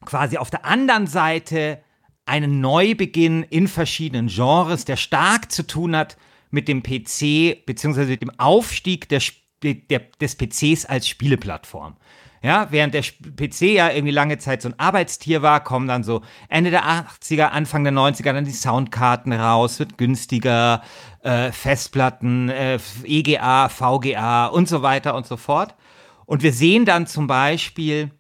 quasi 0.04 0.38
auf 0.38 0.50
der 0.50 0.64
anderen 0.64 1.07
Seite 1.07 1.83
einen 2.25 2.61
Neubeginn 2.61 3.43
in 3.43 3.69
verschiedenen 3.69 4.28
Genres, 4.28 4.85
der 4.85 4.97
stark 4.97 5.50
zu 5.50 5.66
tun 5.66 5.97
hat 5.97 6.16
mit 6.50 6.69
dem 6.69 6.83
PC, 6.83 7.66
beziehungsweise 7.66 8.16
dem 8.16 8.31
Aufstieg 8.38 9.09
der, 9.09 9.21
der, 9.62 10.00
des 10.21 10.37
PCs 10.37 10.87
als 10.87 11.09
Spieleplattform. 11.09 11.97
Ja, 12.43 12.66
während 12.71 12.93
der 12.93 13.00
PC 13.02 13.62
ja 13.73 13.90
irgendwie 13.90 14.12
lange 14.12 14.37
Zeit 14.37 14.61
so 14.61 14.69
ein 14.69 14.78
Arbeitstier 14.78 15.40
war, 15.40 15.64
kommen 15.64 15.88
dann 15.88 16.04
so 16.04 16.21
Ende 16.50 16.71
der 16.71 16.85
80er, 16.85 17.47
Anfang 17.47 17.85
der 17.85 17.95
90er 17.95 18.35
dann 18.35 18.45
die 18.45 18.50
Soundkarten 18.50 19.33
raus, 19.33 19.78
wird 19.78 19.97
günstiger, 19.97 20.83
äh, 21.25 21.52
Festplatten, 21.52 22.49
äh, 22.50 22.78
EGA, 23.04 23.69
VGA 23.69 24.47
und 24.47 24.69
so 24.69 24.83
weiter 24.83 25.14
und 25.14 25.26
so 25.26 25.37
fort. 25.37 25.75
Und 26.26 26.43
wir 26.43 26.52
sehen 26.52 26.85
dann 26.85 27.07
zum 27.07 27.26
Beispiel 27.26 28.11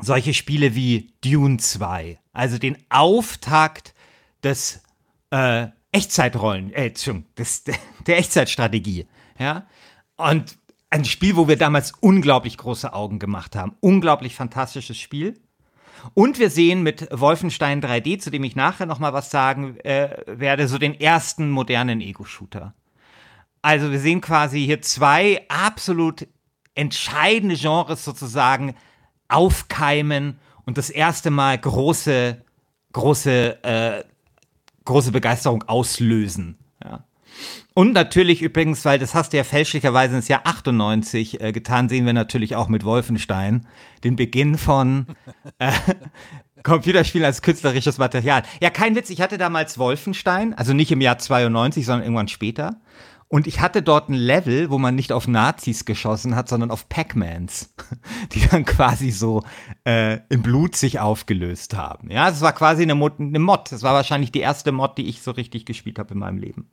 solche 0.00 0.34
Spiele 0.34 0.74
wie 0.74 1.12
Dune 1.22 1.56
2, 1.56 2.18
also 2.32 2.58
den 2.58 2.76
Auftakt 2.90 3.94
des 4.42 4.82
äh, 5.30 5.68
Echtzeitrollen, 5.92 6.72
äh, 6.72 6.92
des, 6.92 7.64
der 8.06 8.18
Echtzeitstrategie. 8.18 9.06
Ja, 9.38 9.66
und 10.16 10.58
ein 10.90 11.04
Spiel, 11.04 11.36
wo 11.36 11.48
wir 11.48 11.56
damals 11.56 11.92
unglaublich 12.00 12.56
große 12.56 12.92
Augen 12.92 13.18
gemacht 13.18 13.54
haben. 13.54 13.76
Unglaublich 13.80 14.34
fantastisches 14.34 14.98
Spiel. 14.98 15.38
Und 16.14 16.38
wir 16.38 16.50
sehen 16.50 16.82
mit 16.82 17.08
Wolfenstein 17.10 17.82
3D, 17.82 18.18
zu 18.18 18.30
dem 18.30 18.44
ich 18.44 18.56
nachher 18.56 18.86
noch 18.86 18.98
mal 18.98 19.12
was 19.12 19.30
sagen 19.30 19.78
äh, 19.80 20.16
werde, 20.26 20.68
so 20.68 20.78
den 20.78 20.98
ersten 20.98 21.50
modernen 21.50 22.00
Ego-Shooter. 22.00 22.74
Also 23.62 23.90
wir 23.90 24.00
sehen 24.00 24.20
quasi 24.20 24.64
hier 24.64 24.82
zwei 24.82 25.44
absolut 25.48 26.26
entscheidende 26.74 27.56
Genres 27.56 28.04
sozusagen 28.04 28.74
aufkeimen 29.28 30.38
und 30.64 30.78
das 30.78 30.90
erste 30.90 31.30
Mal 31.30 31.58
große, 31.58 32.40
große, 32.92 33.64
äh, 33.64 34.04
große 34.84 35.12
Begeisterung 35.12 35.64
auslösen. 35.64 36.58
Und 37.74 37.92
natürlich 37.92 38.42
übrigens, 38.42 38.84
weil 38.84 38.98
das 38.98 39.14
hast 39.14 39.32
du 39.32 39.36
ja 39.36 39.44
fälschlicherweise 39.44 40.16
ins 40.16 40.28
Jahr 40.28 40.40
98 40.44 41.40
äh, 41.40 41.52
getan, 41.52 41.88
sehen 41.88 42.06
wir 42.06 42.12
natürlich 42.12 42.56
auch 42.56 42.68
mit 42.68 42.84
Wolfenstein 42.84 43.66
den 44.04 44.16
Beginn 44.16 44.58
von 44.58 45.06
äh, 45.58 45.72
Computerspielen 46.64 47.24
als 47.24 47.42
künstlerisches 47.42 47.98
Material. 47.98 48.42
Ja, 48.60 48.70
kein 48.70 48.96
Witz, 48.96 49.10
ich 49.10 49.20
hatte 49.20 49.38
damals 49.38 49.78
Wolfenstein, 49.78 50.54
also 50.54 50.72
nicht 50.72 50.90
im 50.90 51.00
Jahr 51.00 51.18
92, 51.18 51.86
sondern 51.86 52.02
irgendwann 52.02 52.28
später. 52.28 52.80
Und 53.30 53.46
ich 53.46 53.60
hatte 53.60 53.82
dort 53.82 54.08
ein 54.08 54.14
Level, 54.14 54.70
wo 54.70 54.78
man 54.78 54.94
nicht 54.94 55.12
auf 55.12 55.28
Nazis 55.28 55.84
geschossen 55.84 56.34
hat, 56.34 56.48
sondern 56.48 56.70
auf 56.70 56.88
Pac-Mans, 56.88 57.74
die 58.32 58.40
dann 58.48 58.64
quasi 58.64 59.10
so 59.10 59.42
äh, 59.84 60.20
im 60.30 60.42
Blut 60.42 60.76
sich 60.76 60.98
aufgelöst 60.98 61.76
haben. 61.76 62.10
Ja, 62.10 62.30
das 62.30 62.40
war 62.40 62.54
quasi 62.54 62.82
eine 62.82 62.94
Mod, 62.94 63.20
eine 63.20 63.38
Mod. 63.38 63.70
Das 63.70 63.82
war 63.82 63.92
wahrscheinlich 63.92 64.32
die 64.32 64.40
erste 64.40 64.72
Mod, 64.72 64.96
die 64.96 65.08
ich 65.08 65.20
so 65.20 65.30
richtig 65.30 65.66
gespielt 65.66 65.98
habe 65.98 66.14
in 66.14 66.20
meinem 66.20 66.38
Leben. 66.38 66.70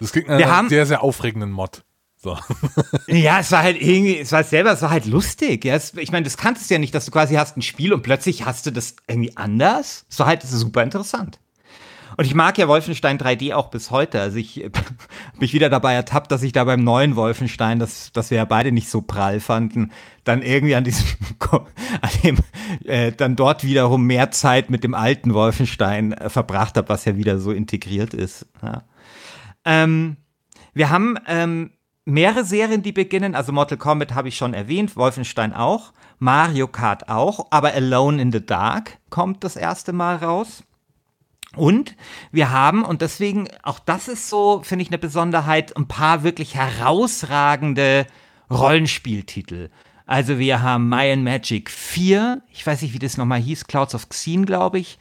Das 0.00 0.12
klingt 0.12 0.28
nach 0.28 0.58
einem 0.58 0.68
sehr, 0.68 0.86
sehr 0.86 1.02
aufregenden 1.02 1.50
Mod. 1.50 1.82
So. 2.20 2.36
ja, 3.06 3.38
es 3.38 3.52
war 3.52 3.62
halt 3.62 3.80
irgendwie, 3.80 4.18
es 4.18 4.32
war 4.32 4.42
selber, 4.42 4.72
es 4.72 4.82
war 4.82 4.90
halt 4.90 5.06
lustig. 5.06 5.64
Ja, 5.64 5.74
es, 5.76 5.94
ich 5.94 6.10
meine, 6.10 6.24
das 6.24 6.36
kanntest 6.36 6.68
du 6.68 6.74
ja 6.74 6.80
nicht, 6.80 6.94
dass 6.94 7.04
du 7.04 7.12
quasi 7.12 7.34
hast 7.34 7.56
ein 7.56 7.62
Spiel 7.62 7.92
und 7.92 8.02
plötzlich 8.02 8.44
hast 8.44 8.66
du 8.66 8.72
das 8.72 8.96
irgendwie 9.06 9.36
anders. 9.36 10.04
Es 10.10 10.18
war 10.18 10.26
halt 10.26 10.42
super 10.42 10.82
interessant. 10.82 11.38
Und 12.18 12.24
ich 12.24 12.34
mag 12.34 12.58
ja 12.58 12.66
Wolfenstein 12.66 13.16
3D 13.16 13.54
auch 13.54 13.68
bis 13.70 13.92
heute. 13.92 14.20
Also 14.20 14.38
ich 14.38 14.56
habe 14.64 14.84
mich 15.38 15.52
wieder 15.52 15.70
dabei 15.70 15.94
ertappt, 15.94 16.32
dass 16.32 16.42
ich 16.42 16.50
da 16.50 16.64
beim 16.64 16.82
neuen 16.82 17.14
Wolfenstein, 17.14 17.78
das, 17.78 18.10
das 18.12 18.32
wir 18.32 18.38
ja 18.38 18.44
beide 18.44 18.72
nicht 18.72 18.90
so 18.90 19.00
prall 19.00 19.38
fanden, 19.38 19.92
dann 20.24 20.42
irgendwie 20.42 20.74
an 20.74 20.82
diesem, 20.82 21.06
an 21.50 22.10
dem, 22.24 22.38
äh, 22.84 23.12
dann 23.12 23.36
dort 23.36 23.62
wiederum 23.62 24.02
mehr 24.04 24.32
Zeit 24.32 24.70
mit 24.70 24.82
dem 24.82 24.94
alten 24.94 25.32
Wolfenstein 25.32 26.10
äh, 26.12 26.28
verbracht 26.28 26.76
habe, 26.76 26.88
was 26.88 27.04
ja 27.04 27.16
wieder 27.16 27.38
so 27.38 27.52
integriert 27.52 28.14
ist. 28.14 28.46
Ja. 28.60 28.82
Ähm, 29.68 30.16
wir 30.72 30.88
haben 30.88 31.18
ähm, 31.26 31.72
mehrere 32.06 32.42
Serien, 32.42 32.82
die 32.82 32.92
beginnen. 32.92 33.34
Also 33.34 33.52
Mortal 33.52 33.76
Kombat 33.76 34.14
habe 34.14 34.28
ich 34.28 34.36
schon 34.36 34.54
erwähnt, 34.54 34.96
Wolfenstein 34.96 35.52
auch, 35.52 35.92
Mario 36.18 36.66
Kart 36.68 37.10
auch, 37.10 37.48
aber 37.50 37.74
Alone 37.74 38.20
in 38.20 38.32
the 38.32 38.44
Dark 38.44 38.96
kommt 39.10 39.44
das 39.44 39.56
erste 39.56 39.92
Mal 39.92 40.16
raus. 40.16 40.64
Und 41.54 41.96
wir 42.32 42.50
haben, 42.50 42.82
und 42.82 43.02
deswegen, 43.02 43.48
auch 43.62 43.78
das 43.78 44.08
ist 44.08 44.30
so, 44.30 44.62
finde 44.64 44.84
ich, 44.84 44.88
eine 44.88 44.98
Besonderheit, 44.98 45.76
ein 45.76 45.86
paar 45.86 46.22
wirklich 46.22 46.54
herausragende 46.54 48.06
Rollenspieltitel. 48.50 49.68
Also 50.06 50.38
wir 50.38 50.62
haben 50.62 50.88
Mayan 50.88 51.22
Magic 51.24 51.70
4, 51.70 52.40
ich 52.50 52.66
weiß 52.66 52.80
nicht, 52.80 52.94
wie 52.94 52.98
das 52.98 53.18
nochmal 53.18 53.40
hieß, 53.40 53.66
Clouds 53.66 53.94
of 53.94 54.08
Xen, 54.08 54.46
glaube 54.46 54.78
ich 54.78 54.98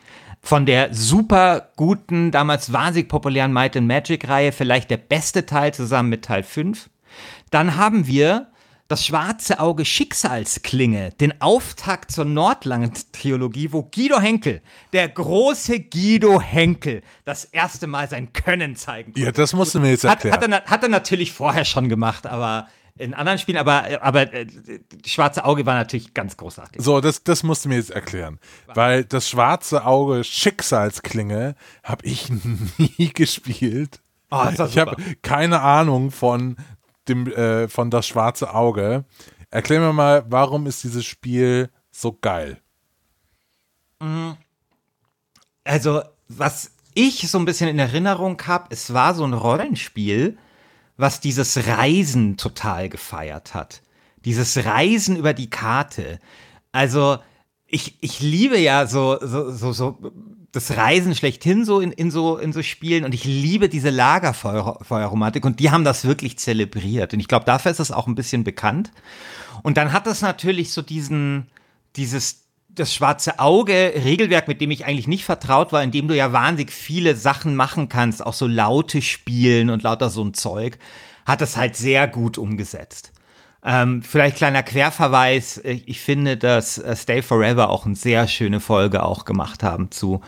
von 0.48 0.66
der 0.66 0.94
super 0.94 1.74
guten, 1.76 2.32
damals 2.32 2.72
wahnsinnig 2.72 3.10
populären 3.10 3.52
Might 3.52 3.76
and 3.76 3.86
Magic 3.86 4.30
Reihe 4.30 4.54
vielleicht 4.54 4.90
der 4.90 4.96
beste 4.96 5.46
Teil 5.46 5.74
zusammen 5.74 6.08
mit 6.08 6.24
Teil 6.24 6.42
5. 6.42 6.90
Dann 7.52 7.76
haben 7.76 8.08
wir 8.08 8.48
das 8.88 9.06
schwarze 9.06 9.60
Auge 9.60 9.84
Schicksalsklinge, 9.84 11.12
den 11.20 11.42
Auftakt 11.42 12.12
zur 12.12 12.24
Nordland-Trilogie, 12.24 13.74
wo 13.74 13.84
Guido 13.84 14.22
Henkel, 14.22 14.62
der 14.94 15.10
große 15.10 15.82
Guido 15.82 16.40
Henkel, 16.40 17.02
das 17.26 17.44
erste 17.44 17.88
Mal 17.88 18.08
sein 18.08 18.32
Können 18.32 18.78
zeigen 18.78 19.12
konnte. 19.12 19.26
Ja, 19.26 19.34
das 19.34 19.52
musst 19.52 19.76
du 19.76 19.82
mir 19.82 19.90
jetzt 19.90 20.06
erklären. 20.06 20.34
Hat, 20.34 20.44
hat, 20.44 20.50
er, 20.50 20.72
hat 20.72 20.84
er 20.84 20.90
natürlich 20.90 21.34
vorher 21.34 21.66
schon 21.66 21.90
gemacht, 21.90 22.26
aber 22.26 22.70
in 22.98 23.14
anderen 23.14 23.40
Spielen, 23.40 23.58
aber, 23.58 24.02
aber 24.02 24.34
äh, 24.34 24.48
Schwarze 25.06 25.46
Auge 25.46 25.66
war 25.66 25.76
natürlich 25.76 26.14
ganz 26.14 26.38
großartig. 26.38 26.82
So, 26.82 27.02
das, 27.02 27.24
das 27.24 27.44
musst 27.44 27.66
du 27.66 27.70
mir 27.70 27.76
jetzt 27.76 27.92
erklären. 27.92 28.40
Weil 28.68 29.04
das 29.04 29.30
Schwarze 29.30 29.86
Auge 29.86 30.24
Schicksalsklinge 30.24 31.56
habe 31.84 32.06
ich 32.06 32.30
nie 32.78 33.12
gespielt. 33.14 34.02
Oh, 34.30 34.46
ich 34.52 34.78
habe 34.78 34.98
keine 35.22 35.62
Ahnung 35.62 36.12
von 36.12 36.58
dem 37.08 37.28
äh, 37.28 37.68
von 37.70 37.90
das 37.90 38.08
Schwarze 38.08 38.54
Auge. 38.54 39.06
Erklär 39.50 39.80
mir 39.80 39.94
mal, 39.94 40.26
warum 40.28 40.68
ist 40.68 40.84
dieses 40.84 41.06
Spiel 41.06 41.70
so 41.92 42.18
geil? 42.20 42.60
Mhm. 44.02 44.36
Also, 45.64 46.02
was 46.28 46.72
ich 46.94 47.30
so 47.30 47.38
ein 47.38 47.46
bisschen 47.46 47.70
in 47.70 47.80
Erinnerung 47.80 48.42
habe, 48.48 48.68
es 48.72 48.94
war 48.94 49.14
so 49.14 49.24
ein 49.24 49.34
Rollenspiel, 49.34 50.38
was 50.98 51.22
dieses 51.22 51.68
Reisen 51.68 52.38
total 52.38 52.90
gefeiert 52.90 53.54
hat. 53.54 53.82
Dieses 54.26 54.66
Reisen 54.66 55.16
über 55.16 55.34
die 55.34 55.50
Karte. 55.50 56.20
Also, 56.72 57.20
ich, 57.68 57.98
ich 58.02 58.20
liebe 58.20 58.58
ja 58.58 58.88
so, 58.88 59.18
so, 59.22 59.52
so, 59.52 59.72
so 59.72 59.98
das 60.52 60.76
Reisen 60.76 61.14
schlechthin 61.14 61.66
so 61.66 61.80
in, 61.80 61.92
in 61.92 62.10
so 62.10 62.38
in 62.38 62.54
so 62.54 62.64
Spielen 62.64 63.04
und 63.04 63.14
ich 63.14 63.26
liebe 63.26 63.70
diese 63.70 63.90
Lagerfeuerromantik 63.90 65.46
und 65.46 65.60
die 65.60 65.70
haben 65.70 65.84
das 65.84 66.06
wirklich 66.06 66.40
zelebriert 66.40 67.14
und 67.14 67.20
ich 67.20 67.28
glaube 67.28 67.46
dafür 67.46 67.72
ist 67.72 67.80
es 67.80 67.92
auch 67.92 68.08
ein 68.08 68.16
bisschen 68.16 68.44
bekannt 68.44 68.92
und 69.62 69.78
dann 69.78 69.92
hat 69.92 70.08
es 70.08 70.22
natürlich 70.22 70.72
so 70.72 70.82
diesen 70.82 71.48
dieses 71.96 72.47
das 72.80 72.94
schwarze 72.94 73.40
Auge 73.40 73.94
Regelwerk, 74.04 74.48
mit 74.48 74.62
dem 74.62 74.72
ich 74.72 74.86
eigentlich 74.86 75.08
nicht 75.08 75.26
vertraut 75.26 75.72
war, 75.72 75.84
in 75.84 75.92
dem 75.92 76.08
du 76.08 76.16
ja 76.16 76.32
wahnsinnig 76.34 76.72
viele 76.72 77.16
Sachen 77.16 77.56
machen 77.56 77.90
kannst, 77.90 78.26
auch 78.26 78.34
so 78.34 78.48
Laute 78.48 79.02
spielen 79.02 79.70
und 79.70 79.84
lauter 79.84 80.10
so 80.10 80.24
ein 80.24 80.34
Zeug, 80.34 80.78
hat 81.26 81.42
es 81.42 81.58
halt 81.58 81.76
sehr 81.76 82.08
gut 82.08 82.38
umgesetzt. 82.38 83.12
Ähm, 83.64 84.02
vielleicht 84.04 84.38
kleiner 84.38 84.64
Querverweis, 84.64 85.60
ich 85.64 86.00
finde, 86.00 86.38
dass 86.38 86.78
äh, 86.78 86.96
Stay 86.96 87.22
Forever 87.22 87.70
auch 87.70 87.86
eine 87.86 87.96
sehr 87.96 88.28
schöne 88.28 88.60
Folge 88.60 89.04
auch 89.04 89.26
gemacht 89.26 89.64
haben 89.64 89.92
zu 89.92 90.22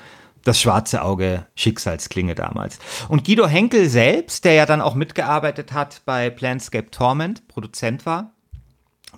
das 0.44 0.60
schwarze 0.60 1.04
Auge 1.04 1.46
Schicksalsklinge 1.56 2.36
damals. 2.36 2.80
Und 3.08 3.26
Guido 3.26 3.48
Henkel 3.48 3.90
selbst, 3.90 4.46
der 4.46 4.54
ja 4.54 4.66
dann 4.66 4.82
auch 4.82 4.96
mitgearbeitet 4.96 5.74
hat 5.74 6.02
bei 6.06 6.30
Planscape 6.30 6.92
Torment, 6.92 7.48
Produzent 7.48 8.06
war, 8.06 8.32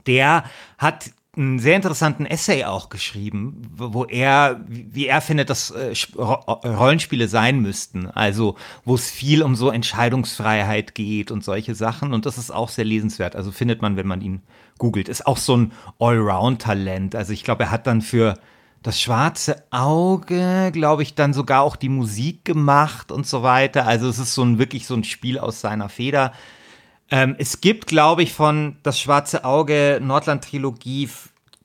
der 0.07 0.43
hat 0.77 1.11
einen 1.37 1.59
sehr 1.59 1.77
interessanten 1.77 2.25
Essay 2.25 2.65
auch 2.65 2.89
geschrieben, 2.89 3.61
wo 3.73 4.03
er, 4.03 4.59
wie 4.67 5.07
er 5.07 5.21
findet, 5.21 5.49
dass 5.49 5.71
äh, 5.71 5.93
Rollenspiele 6.17 7.29
sein 7.29 7.61
müssten. 7.61 8.07
Also, 8.07 8.57
wo 8.83 8.95
es 8.95 9.09
viel 9.09 9.41
um 9.41 9.55
so 9.55 9.69
Entscheidungsfreiheit 9.69 10.93
geht 10.93 11.31
und 11.31 11.43
solche 11.43 11.73
Sachen. 11.73 12.13
Und 12.13 12.25
das 12.25 12.37
ist 12.37 12.51
auch 12.51 12.67
sehr 12.67 12.83
lesenswert. 12.83 13.37
Also 13.37 13.51
findet 13.51 13.81
man, 13.81 13.95
wenn 13.95 14.07
man 14.07 14.21
ihn 14.21 14.41
googelt. 14.77 15.07
Ist 15.07 15.25
auch 15.25 15.37
so 15.37 15.55
ein 15.55 15.71
Allround-Talent. 15.99 17.15
Also 17.15 17.31
ich 17.31 17.45
glaube, 17.45 17.63
er 17.63 17.71
hat 17.71 17.87
dann 17.87 18.01
für 18.01 18.37
das 18.83 18.99
schwarze 18.99 19.63
Auge, 19.71 20.71
glaube 20.73 21.03
ich, 21.03 21.15
dann 21.15 21.33
sogar 21.33 21.61
auch 21.61 21.77
die 21.77 21.89
Musik 21.89 22.43
gemacht 22.43 23.11
und 23.11 23.25
so 23.25 23.41
weiter. 23.41 23.87
Also 23.87 24.09
es 24.09 24.19
ist 24.19 24.33
so 24.33 24.43
ein 24.43 24.59
wirklich 24.59 24.85
so 24.85 24.95
ein 24.95 25.05
Spiel 25.05 25.39
aus 25.39 25.61
seiner 25.61 25.87
Feder. 25.87 26.33
Ähm, 27.11 27.35
es 27.37 27.59
gibt, 27.59 27.87
glaube 27.87 28.23
ich, 28.23 28.33
von 28.33 28.77
Das 28.83 28.99
Schwarze 28.99 29.43
Auge 29.43 29.99
Nordland-Trilogie 30.01 31.09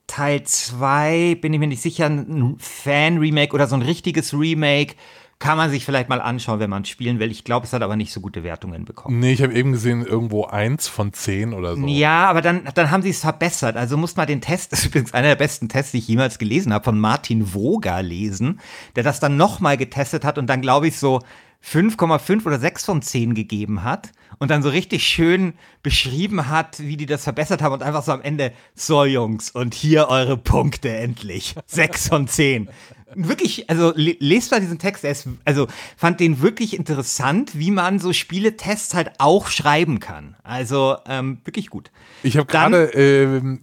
Teil 0.07 0.43
2, 0.43 1.39
bin 1.41 1.53
ich 1.53 1.59
mir 1.59 1.67
nicht 1.67 1.83
sicher, 1.83 2.07
ein 2.07 2.57
Fan-Remake 2.59 3.55
oder 3.55 3.67
so 3.67 3.75
ein 3.75 3.83
richtiges 3.83 4.33
Remake 4.35 4.95
Kann 5.39 5.57
man 5.59 5.71
sich 5.71 5.85
vielleicht 5.85 6.09
mal 6.09 6.21
anschauen, 6.21 6.61
wenn 6.61 6.71
man 6.71 6.85
spielen 6.85 7.19
will. 7.19 7.31
Ich 7.31 7.45
glaube, 7.45 7.67
es 7.67 7.73
hat 7.73 7.83
aber 7.83 7.97
nicht 7.97 8.13
so 8.13 8.21
gute 8.21 8.43
Wertungen 8.43 8.85
bekommen. 8.85 9.19
Nee, 9.19 9.33
ich 9.33 9.43
habe 9.43 9.53
eben 9.53 9.73
gesehen, 9.73 10.07
irgendwo 10.07 10.47
eins 10.47 10.89
von 10.89 11.13
zehn 11.13 11.53
oder 11.53 11.77
so. 11.77 11.87
Ja, 11.87 12.27
aber 12.27 12.41
dann, 12.41 12.69
dann 12.75 12.91
haben 12.91 13.03
sie 13.03 13.11
es 13.11 13.21
verbessert. 13.21 13.77
Also 13.77 13.97
muss 13.97 14.17
man 14.17 14.27
den 14.27 14.41
Test, 14.41 14.73
das 14.73 14.81
ist 14.81 14.87
übrigens 14.87 15.13
einer 15.13 15.29
der 15.29 15.37
besten 15.37 15.69
Tests, 15.69 15.93
die 15.93 15.99
ich 15.99 16.09
jemals 16.09 16.39
gelesen 16.39 16.73
habe, 16.73 16.85
von 16.85 16.99
Martin 16.99 17.53
Woga 17.53 18.01
lesen, 18.01 18.61
der 18.95 19.03
das 19.03 19.21
dann 19.21 19.37
nochmal 19.37 19.77
getestet 19.77 20.25
hat 20.25 20.39
und 20.39 20.47
dann, 20.47 20.63
glaube 20.63 20.89
ich, 20.89 20.99
so 20.99 21.21
5,5 21.65 22.47
oder 22.47 22.59
6 22.59 22.85
von 22.85 23.03
10 23.03 23.35
gegeben 23.35 23.83
hat 23.83 24.13
und 24.39 24.51
dann 24.51 24.63
so 24.63 24.69
richtig 24.69 25.07
schön 25.07 25.55
beschrieben 25.83 26.49
hat, 26.49 26.79
wie 26.81 26.97
die 26.97 27.07
das 27.07 27.25
verbessert 27.25 27.63
haben 27.63 27.73
und 27.73 27.83
einfach 27.83 28.03
so 28.03 28.13
am 28.13 28.23
Ende, 28.23 28.53
so 28.75 29.05
Jungs, 29.05 29.51
und 29.51 29.75
hier 29.75 30.09
eure 30.09 30.37
Punkte 30.37 30.91
endlich. 30.91 31.55
6 31.67 32.09
von 32.09 32.29
10. 32.29 32.69
Wirklich, 33.15 33.71
also 33.71 33.93
lest 33.97 34.51
mal 34.51 34.61
diesen 34.61 34.79
Text, 34.79 35.05
ist, 35.05 35.29
also 35.45 35.69
fand 35.97 36.21
den 36.21 36.43
wirklich 36.43 36.77
interessant, 36.77 37.59
wie 37.59 37.71
man 37.71 37.99
so 37.99 38.13
Spieletests 38.13 38.95
halt 38.95 39.13
auch 39.19 39.49
schreiben 39.49 40.01
kann. 40.01 40.37
Also 40.43 40.97
ähm, 41.07 41.39
wirklich 41.45 41.71
gut. 41.71 41.91
Ich 42.23 42.37
habe 42.37 42.47
gerade 42.47 42.87
ähm, 42.95 43.61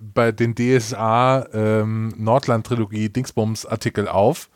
bei 0.00 0.32
den 0.32 0.54
DSA 0.54 1.46
ähm, 1.52 2.14
Nordland-Trilogie 2.16 3.10
Dingsbums-Artikel 3.10 4.08
auf 4.08 4.48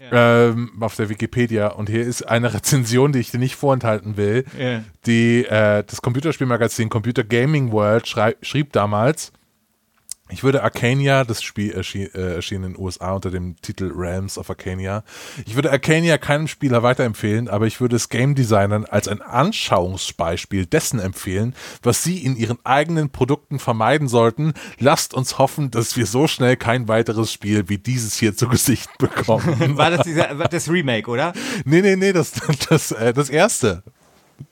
ähm, 0.00 0.72
auf 0.80 0.96
der 0.96 1.08
Wikipedia. 1.08 1.68
Und 1.68 1.88
hier 1.88 2.02
ist 2.02 2.22
eine 2.22 2.52
Rezension, 2.54 3.12
die 3.12 3.20
ich 3.20 3.30
dir 3.30 3.38
nicht 3.38 3.56
vorenthalten 3.56 4.16
will. 4.16 4.44
Yeah. 4.58 4.84
Die, 5.06 5.44
äh, 5.44 5.84
das 5.84 6.02
Computerspielmagazin 6.02 6.88
Computer 6.88 7.24
Gaming 7.24 7.72
World 7.72 8.06
schrieb 8.42 8.72
damals, 8.72 9.32
ich 10.34 10.42
würde 10.42 10.64
Arcania, 10.64 11.22
das 11.22 11.44
Spiel 11.44 11.70
erschien, 11.70 12.12
äh, 12.12 12.34
erschien 12.34 12.64
in 12.64 12.72
den 12.72 12.82
USA 12.82 13.12
unter 13.12 13.30
dem 13.30 13.54
Titel 13.62 13.92
Realms 13.94 14.36
of 14.36 14.50
Arcania. 14.50 15.04
Ich 15.46 15.54
würde 15.54 15.70
Arcania 15.70 16.18
keinem 16.18 16.48
Spieler 16.48 16.82
weiterempfehlen, 16.82 17.48
aber 17.48 17.68
ich 17.68 17.80
würde 17.80 17.94
es 17.94 18.08
Game 18.08 18.34
Designern 18.34 18.84
als 18.84 19.06
ein 19.06 19.22
Anschauungsbeispiel 19.22 20.66
dessen 20.66 20.98
empfehlen, 20.98 21.54
was 21.84 22.02
sie 22.02 22.18
in 22.18 22.34
ihren 22.34 22.58
eigenen 22.64 23.10
Produkten 23.10 23.60
vermeiden 23.60 24.08
sollten. 24.08 24.54
Lasst 24.80 25.14
uns 25.14 25.38
hoffen, 25.38 25.70
dass 25.70 25.96
wir 25.96 26.06
so 26.06 26.26
schnell 26.26 26.56
kein 26.56 26.88
weiteres 26.88 27.32
Spiel 27.32 27.68
wie 27.68 27.78
dieses 27.78 28.16
hier 28.16 28.36
zu 28.36 28.48
Gesicht 28.48 28.90
bekommen. 28.98 29.76
War 29.76 29.92
das 29.92 30.02
dieser, 30.02 30.34
das 30.34 30.68
Remake, 30.68 31.08
oder? 31.08 31.32
Nee, 31.64 31.80
nee, 31.80 31.94
nee, 31.94 32.12
das, 32.12 32.32
das, 32.68 32.90
äh, 32.90 33.14
das 33.14 33.30
erste. 33.30 33.84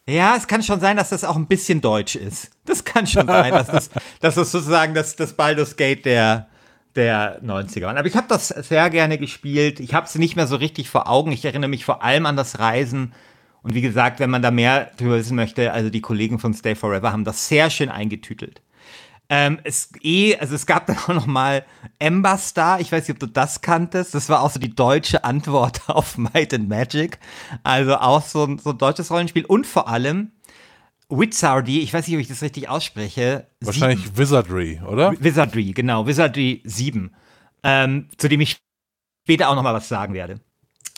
Ja, 0.08 0.36
es 0.36 0.46
kann 0.46 0.62
schon 0.62 0.80
sein, 0.80 0.96
dass 0.96 1.10
das 1.10 1.24
auch 1.24 1.36
ein 1.36 1.46
bisschen 1.46 1.80
deutsch 1.80 2.16
ist. 2.16 2.50
Das 2.64 2.84
kann 2.84 3.06
schon 3.06 3.26
sein, 3.26 3.52
dass 3.52 3.68
das, 3.68 3.90
dass 4.20 4.34
das 4.34 4.52
sozusagen 4.52 4.94
das, 4.94 5.16
das 5.16 5.34
Baldur's 5.34 5.76
Gate 5.76 6.04
der, 6.04 6.48
der 6.94 7.42
90er 7.42 7.82
waren. 7.82 7.96
Aber 7.96 8.08
ich 8.08 8.16
habe 8.16 8.26
das 8.28 8.48
sehr 8.48 8.90
gerne 8.90 9.18
gespielt. 9.18 9.80
Ich 9.80 9.94
habe 9.94 10.06
es 10.06 10.14
nicht 10.16 10.36
mehr 10.36 10.46
so 10.46 10.56
richtig 10.56 10.90
vor 10.90 11.08
Augen. 11.08 11.32
Ich 11.32 11.44
erinnere 11.44 11.70
mich 11.70 11.84
vor 11.84 12.02
allem 12.02 12.26
an 12.26 12.36
das 12.36 12.58
Reisen. 12.58 13.12
Und 13.62 13.74
wie 13.74 13.80
gesagt, 13.80 14.18
wenn 14.18 14.30
man 14.30 14.42
da 14.42 14.50
mehr 14.50 14.90
drüber 14.96 15.16
wissen 15.16 15.36
möchte, 15.36 15.72
also 15.72 15.88
die 15.88 16.00
Kollegen 16.00 16.38
von 16.38 16.52
Stay 16.52 16.74
Forever 16.74 17.12
haben 17.12 17.24
das 17.24 17.48
sehr 17.48 17.70
schön 17.70 17.88
eingetütelt. 17.88 18.60
Ähm, 19.28 19.60
es 19.64 19.90
eh, 20.02 20.36
also 20.36 20.54
es 20.54 20.66
gab 20.66 20.86
dann 20.88 20.98
auch 20.98 21.08
noch 21.08 21.26
mal 21.26 21.64
Ember 21.98 22.36
Star. 22.38 22.80
Ich 22.80 22.92
weiß 22.92 23.08
nicht, 23.08 23.16
ob 23.16 23.20
du 23.20 23.26
das 23.26 23.60
kanntest. 23.60 24.14
Das 24.14 24.28
war 24.28 24.42
auch 24.42 24.50
so 24.50 24.60
die 24.60 24.74
deutsche 24.74 25.24
Antwort 25.24 25.82
auf 25.88 26.18
Might 26.18 26.52
and 26.54 26.68
Magic. 26.68 27.18
Also 27.62 27.96
auch 27.96 28.22
so, 28.22 28.44
ein, 28.44 28.58
so 28.58 28.70
ein 28.70 28.78
deutsches 28.78 29.10
Rollenspiel. 29.10 29.44
Und 29.44 29.66
vor 29.66 29.88
allem 29.88 30.32
Wizardry, 31.08 31.78
ich 31.80 31.92
weiß 31.92 32.06
nicht, 32.06 32.16
ob 32.16 32.20
ich 32.20 32.28
das 32.28 32.42
richtig 32.42 32.68
ausspreche. 32.68 33.46
Wahrscheinlich 33.60 34.04
7. 34.04 34.18
Wizardry, 34.18 34.80
oder? 34.86 35.12
Wizardry, 35.18 35.72
genau. 35.72 36.06
Wizardry 36.06 36.62
7. 36.64 37.14
Ähm, 37.62 38.08
zu 38.16 38.28
dem 38.28 38.40
ich 38.40 38.58
später 39.24 39.48
auch 39.48 39.54
noch 39.54 39.62
mal 39.62 39.74
was 39.74 39.88
sagen 39.88 40.14
werde. 40.14 40.40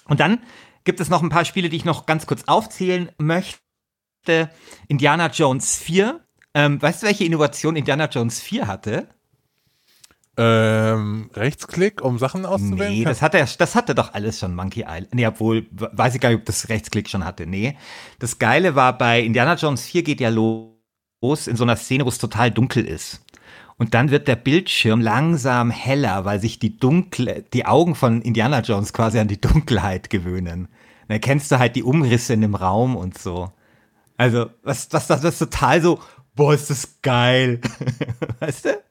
Und 0.06 0.20
dann 0.20 0.40
gibt 0.84 1.00
es 1.00 1.08
noch 1.08 1.22
ein 1.22 1.30
paar 1.30 1.44
Spiele, 1.44 1.68
die 1.68 1.76
ich 1.76 1.84
noch 1.84 2.06
ganz 2.06 2.26
kurz 2.26 2.44
aufzählen 2.44 3.10
möchte. 3.18 3.58
Indiana 4.88 5.28
Jones 5.28 5.76
4 5.78 6.23
ähm, 6.54 6.80
weißt 6.80 7.02
du, 7.02 7.06
welche 7.06 7.24
Innovation 7.24 7.76
Indiana 7.76 8.08
Jones 8.08 8.40
4 8.40 8.66
hatte? 8.66 9.08
Ähm, 10.36 11.30
Rechtsklick, 11.34 12.02
um 12.02 12.18
Sachen 12.18 12.44
auszuwählen? 12.44 12.92
Nee, 12.92 13.04
das 13.04 13.22
hatte, 13.22 13.44
das 13.58 13.74
hatte 13.74 13.94
doch 13.94 14.14
alles 14.14 14.40
schon 14.40 14.54
Monkey 14.54 14.80
Island. 14.80 15.14
Nee, 15.14 15.26
obwohl, 15.26 15.66
weiß 15.70 16.16
ich 16.16 16.20
gar 16.20 16.30
nicht, 16.30 16.40
ob 16.40 16.44
das 16.44 16.68
Rechtsklick 16.68 17.08
schon 17.08 17.24
hatte. 17.24 17.46
Nee. 17.46 17.76
Das 18.18 18.38
Geile 18.38 18.74
war, 18.74 18.98
bei 18.98 19.20
Indiana 19.20 19.54
Jones 19.54 19.84
4 19.86 20.02
geht 20.02 20.20
ja 20.20 20.30
los 20.30 21.46
in 21.46 21.56
so 21.56 21.62
einer 21.62 21.76
Szene, 21.76 22.04
wo 22.04 22.08
es 22.08 22.18
total 22.18 22.50
dunkel 22.50 22.84
ist. 22.84 23.24
Und 23.76 23.94
dann 23.94 24.10
wird 24.10 24.28
der 24.28 24.36
Bildschirm 24.36 25.00
langsam 25.00 25.70
heller, 25.70 26.24
weil 26.24 26.40
sich 26.40 26.58
die 26.58 26.78
dunkle, 26.78 27.44
die 27.52 27.66
Augen 27.66 27.94
von 27.94 28.22
Indiana 28.22 28.60
Jones 28.60 28.92
quasi 28.92 29.18
an 29.18 29.28
die 29.28 29.40
Dunkelheit 29.40 30.10
gewöhnen. 30.10 30.68
Dann 31.08 31.14
erkennst 31.16 31.50
du 31.50 31.58
halt 31.58 31.76
die 31.76 31.82
Umrisse 31.82 32.34
in 32.34 32.40
dem 32.40 32.54
Raum 32.54 32.96
und 32.96 33.18
so. 33.18 33.52
Also, 34.16 34.46
was, 34.62 34.88
was, 34.92 35.08
das 35.08 35.24
ist 35.24 35.38
total 35.38 35.82
so, 35.82 35.98
boah, 36.34 36.54
ist 36.54 36.70
das 36.70 37.00
geil. 37.02 37.60
weißt 38.40 38.66
du? 38.66 38.82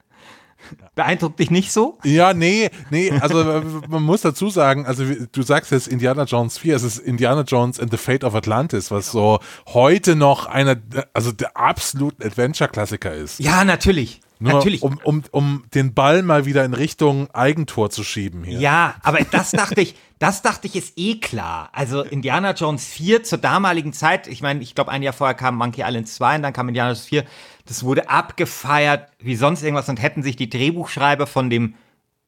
Beeindruckt 0.95 1.39
dich 1.39 1.51
nicht 1.51 1.71
so? 1.71 1.97
Ja, 2.03 2.34
nee, 2.34 2.69
nee, 2.89 3.12
also 3.12 3.63
man 3.89 4.03
muss 4.03 4.21
dazu 4.21 4.49
sagen, 4.49 4.86
also 4.86 5.03
du 5.32 5.41
sagst 5.41 5.71
jetzt 5.71 5.88
Indiana 5.88 6.23
Jones 6.23 6.58
4, 6.58 6.75
es 6.75 6.84
ist 6.84 6.99
Indiana 6.99 7.41
Jones 7.41 7.79
and 7.79 7.91
the 7.91 7.97
Fate 7.97 8.23
of 8.23 8.36
Atlantis, 8.36 8.91
was 8.91 9.12
so 9.12 9.39
heute 9.67 10.15
noch 10.15 10.45
einer, 10.45 10.77
also 11.13 11.32
der 11.32 11.58
absolute 11.58 12.25
Adventure-Klassiker 12.25 13.13
ist. 13.13 13.39
Ja, 13.39 13.65
natürlich. 13.65 14.21
Nur 14.43 14.56
Natürlich. 14.56 14.84
Um, 14.84 14.99
um, 15.06 15.23
um 15.32 15.63
den 15.73 15.93
Ball 15.93 16.21
mal 16.21 16.45
wieder 16.45 16.65
in 16.65 16.73
Richtung 16.73 17.34
Eigentor 17.34 17.89
zu 17.89 18.03
schieben 18.03 18.43
hier. 18.43 18.60
Ja, 18.60 18.95
aber 19.01 19.19
das 19.32 19.51
dachte 19.51 19.79
ich, 19.79 19.95
das 20.19 20.41
dachte 20.41 20.67
ich 20.67 20.75
ist 20.75 20.97
eh 20.97 21.15
klar. 21.15 21.69
Also 21.71 22.01
Indiana 22.01 22.51
Jones 22.51 22.86
4 22.86 23.23
zur 23.23 23.38
damaligen 23.38 23.93
Zeit, 23.93 24.27
ich 24.27 24.41
meine, 24.41 24.62
ich 24.62 24.75
glaube, 24.75 24.91
ein 24.91 25.01
Jahr 25.01 25.13
vorher 25.13 25.34
kam 25.34 25.56
Monkey 25.56 25.82
Island 25.82 26.10
2 26.10 26.36
und 26.36 26.43
dann 26.43 26.51
kam 26.51 26.67
Indiana 26.67 26.89
Jones 26.89 27.06
4. 27.06 27.23
Das 27.65 27.86
wurde 27.86 28.10
abgefeiert 28.10 29.12
wie 29.19 29.38
sonst 29.38 29.63
irgendwas 29.63 29.88
und 29.88 30.01
hätten 30.01 30.23
sich 30.23 30.36
die 30.36 30.49
Drehbuchschreiber 30.49 31.25
von 31.25 31.49
dem 31.49 31.75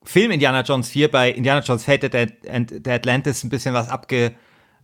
Film 0.06 0.32
Indiana 0.32 0.62
Jones 0.62 0.88
4 0.88 1.12
bei 1.12 1.32
Indiana 1.32 1.60
Jones 1.60 1.84
Fate 1.84 2.14
der 2.14 2.96
Atlantis 2.96 3.44
ein 3.44 3.50
bisschen 3.50 3.74
was 3.74 3.90
abge 3.90 4.36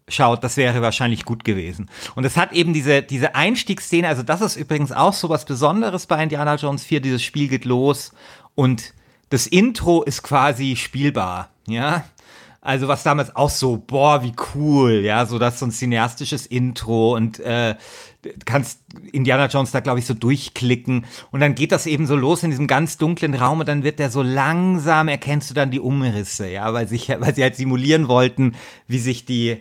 schaut, 0.08 0.44
das 0.44 0.58
wäre 0.58 0.82
wahrscheinlich 0.82 1.26
gut 1.26 1.44
gewesen. 1.44 1.90
Und 2.16 2.26
es 2.26 2.38
hat 2.38 2.54
eben 2.54 2.74
diese, 2.74 3.02
diese 3.02 3.36
Einstiegsszene, 3.36 4.08
also 4.08 4.24
das 4.24 4.42
ist 4.42 4.56
übrigens 4.56 4.92
auch 4.92 5.14
so 5.14 5.30
was 5.30 5.46
Besonderes 5.46 6.06
bei 6.06 6.22
Indiana 6.22 6.56
Jones 6.56 6.84
4, 6.84 7.02
dieses 7.02 7.24
Spiel 7.24 7.48
geht 7.48 7.66
los 7.66 8.12
und 8.56 8.94
das 9.30 9.48
Intro 9.48 10.04
ist 10.04 10.24
quasi 10.24 10.76
spielbar, 10.76 11.50
ja. 11.68 12.04
Also 12.64 12.88
was 12.88 13.02
damals 13.02 13.36
auch 13.36 13.50
so, 13.50 13.78
boah, 13.78 14.22
wie 14.22 14.34
cool, 14.54 15.02
ja, 15.04 15.26
so 15.26 15.40
das 15.40 15.58
so 15.58 15.66
ein 15.66 15.72
cineastisches 15.72 16.46
Intro 16.46 17.16
und 17.16 17.40
äh, 17.40 17.76
kannst 18.46 18.82
Indiana 19.12 19.48
Jones 19.48 19.72
da, 19.72 19.80
glaube 19.80 19.98
ich, 19.98 20.06
so 20.06 20.14
durchklicken 20.14 21.06
und 21.32 21.40
dann 21.40 21.56
geht 21.56 21.72
das 21.72 21.88
eben 21.88 22.06
so 22.06 22.16
los 22.16 22.44
in 22.44 22.52
diesem 22.52 22.68
ganz 22.68 22.98
dunklen 22.98 23.34
Raum 23.34 23.62
und 23.62 23.68
dann 23.68 23.84
wird 23.84 23.98
der 23.98 24.12
so 24.12 24.22
langsam, 24.22 25.08
erkennst 25.08 25.50
du 25.50 25.56
dann 25.56 25.72
die 25.72 25.80
Umrisse, 25.80 26.50
ja, 26.50 26.72
weil, 26.72 26.88
sich, 26.88 27.10
weil 27.20 27.34
sie 27.34 27.42
halt 27.42 27.56
simulieren 27.56 28.08
wollten, 28.08 28.54
wie 28.86 29.00
sich 29.00 29.26
die 29.26 29.58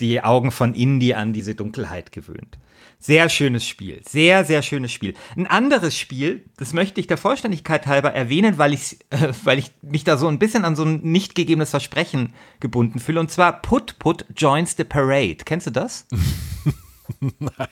die 0.00 0.22
Augen 0.22 0.50
von 0.50 0.74
Indy 0.74 1.14
an 1.14 1.32
diese 1.32 1.54
Dunkelheit 1.54 2.12
gewöhnt. 2.12 2.58
Sehr 2.98 3.28
schönes 3.28 3.66
Spiel. 3.66 4.00
Sehr, 4.08 4.44
sehr 4.44 4.62
schönes 4.62 4.90
Spiel. 4.90 5.14
Ein 5.36 5.46
anderes 5.46 5.96
Spiel, 5.96 6.44
das 6.56 6.72
möchte 6.72 6.98
ich 6.98 7.06
der 7.06 7.18
Vollständigkeit 7.18 7.86
halber 7.86 8.12
erwähnen, 8.12 8.58
weil 8.58 8.72
ich, 8.72 8.98
äh, 9.10 9.32
weil 9.44 9.58
ich 9.58 9.70
mich 9.82 10.04
da 10.04 10.16
so 10.16 10.28
ein 10.28 10.38
bisschen 10.38 10.64
an 10.64 10.76
so 10.76 10.84
ein 10.84 11.00
nicht 11.02 11.34
gegebenes 11.34 11.70
Versprechen 11.70 12.34
gebunden 12.60 12.98
fühle. 12.98 13.20
Und 13.20 13.30
zwar 13.30 13.60
Put 13.60 13.98
Put 13.98 14.24
Joins 14.34 14.76
the 14.76 14.84
Parade. 14.84 15.38
Kennst 15.44 15.66
du 15.66 15.70
das? 15.70 16.06
Nein. 17.20 17.68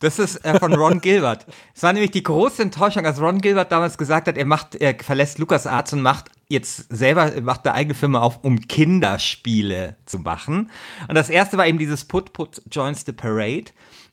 Das 0.00 0.18
ist 0.18 0.44
äh, 0.44 0.58
von 0.58 0.74
Ron 0.74 1.00
Gilbert. 1.00 1.46
Es 1.74 1.82
war 1.82 1.92
nämlich 1.92 2.10
die 2.10 2.22
große 2.22 2.62
Enttäuschung, 2.62 3.06
als 3.06 3.20
Ron 3.20 3.40
Gilbert 3.40 3.72
damals 3.72 3.96
gesagt 3.96 4.28
hat, 4.28 4.36
er 4.36 4.44
macht, 4.44 4.74
er 4.74 4.94
verlässt 4.98 5.38
LucasArts 5.38 5.92
und 5.92 6.02
macht 6.02 6.30
jetzt 6.48 6.94
selber, 6.94 7.40
macht 7.42 7.66
eine 7.66 7.74
eigene 7.74 7.94
Firma 7.94 8.20
auf, 8.20 8.44
um 8.44 8.60
Kinderspiele 8.60 9.96
zu 10.06 10.18
machen. 10.18 10.70
Und 11.08 11.14
das 11.14 11.30
erste 11.30 11.56
war 11.56 11.66
eben 11.66 11.78
dieses 11.78 12.04
Put 12.04 12.32
Put 12.32 12.62
Joins 12.70 13.04
the 13.06 13.12
Parade. 13.12 13.66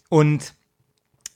Und 0.10 0.54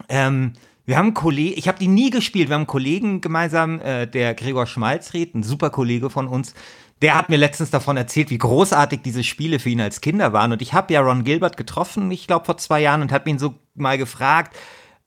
ähm, 0.10 0.53
wir 0.86 0.97
haben 0.97 1.13
Kollegen, 1.13 1.58
ich 1.58 1.67
habe 1.67 1.79
die 1.79 1.88
nie 1.88 2.10
gespielt, 2.10 2.49
wir 2.49 2.55
haben 2.55 2.67
Kollegen 2.67 3.21
gemeinsam, 3.21 3.79
äh, 3.81 4.05
der 4.08 4.36
Gregor 4.36 4.67
Schmalzried, 4.67 5.34
ein 5.34 5.43
super 5.43 5.69
Kollege 5.69 6.10
von 6.10 6.27
uns, 6.27 6.53
der 7.01 7.15
hat 7.15 7.29
mir 7.29 7.38
letztens 7.38 7.71
davon 7.71 7.97
erzählt, 7.97 8.29
wie 8.29 8.38
großartig 8.38 9.01
diese 9.01 9.23
Spiele 9.23 9.60
für 9.60 9.69
ihn 9.69 9.81
als 9.81 9.99
Kinder 10.01 10.31
waren. 10.31 10.51
Und 10.51 10.62
ich 10.62 10.73
habe 10.73 10.93
ja 10.93 11.01
Ron 11.01 11.23
Gilbert 11.23 11.58
getroffen, 11.58 12.10
ich 12.12 12.27
glaube 12.27 12.45
vor 12.45 12.58
zwei 12.58 12.81
Jahren, 12.81 13.01
und 13.01 13.12
habe 13.12 13.29
ihn 13.29 13.39
so 13.39 13.55
mal 13.73 13.97
gefragt, 13.97 14.55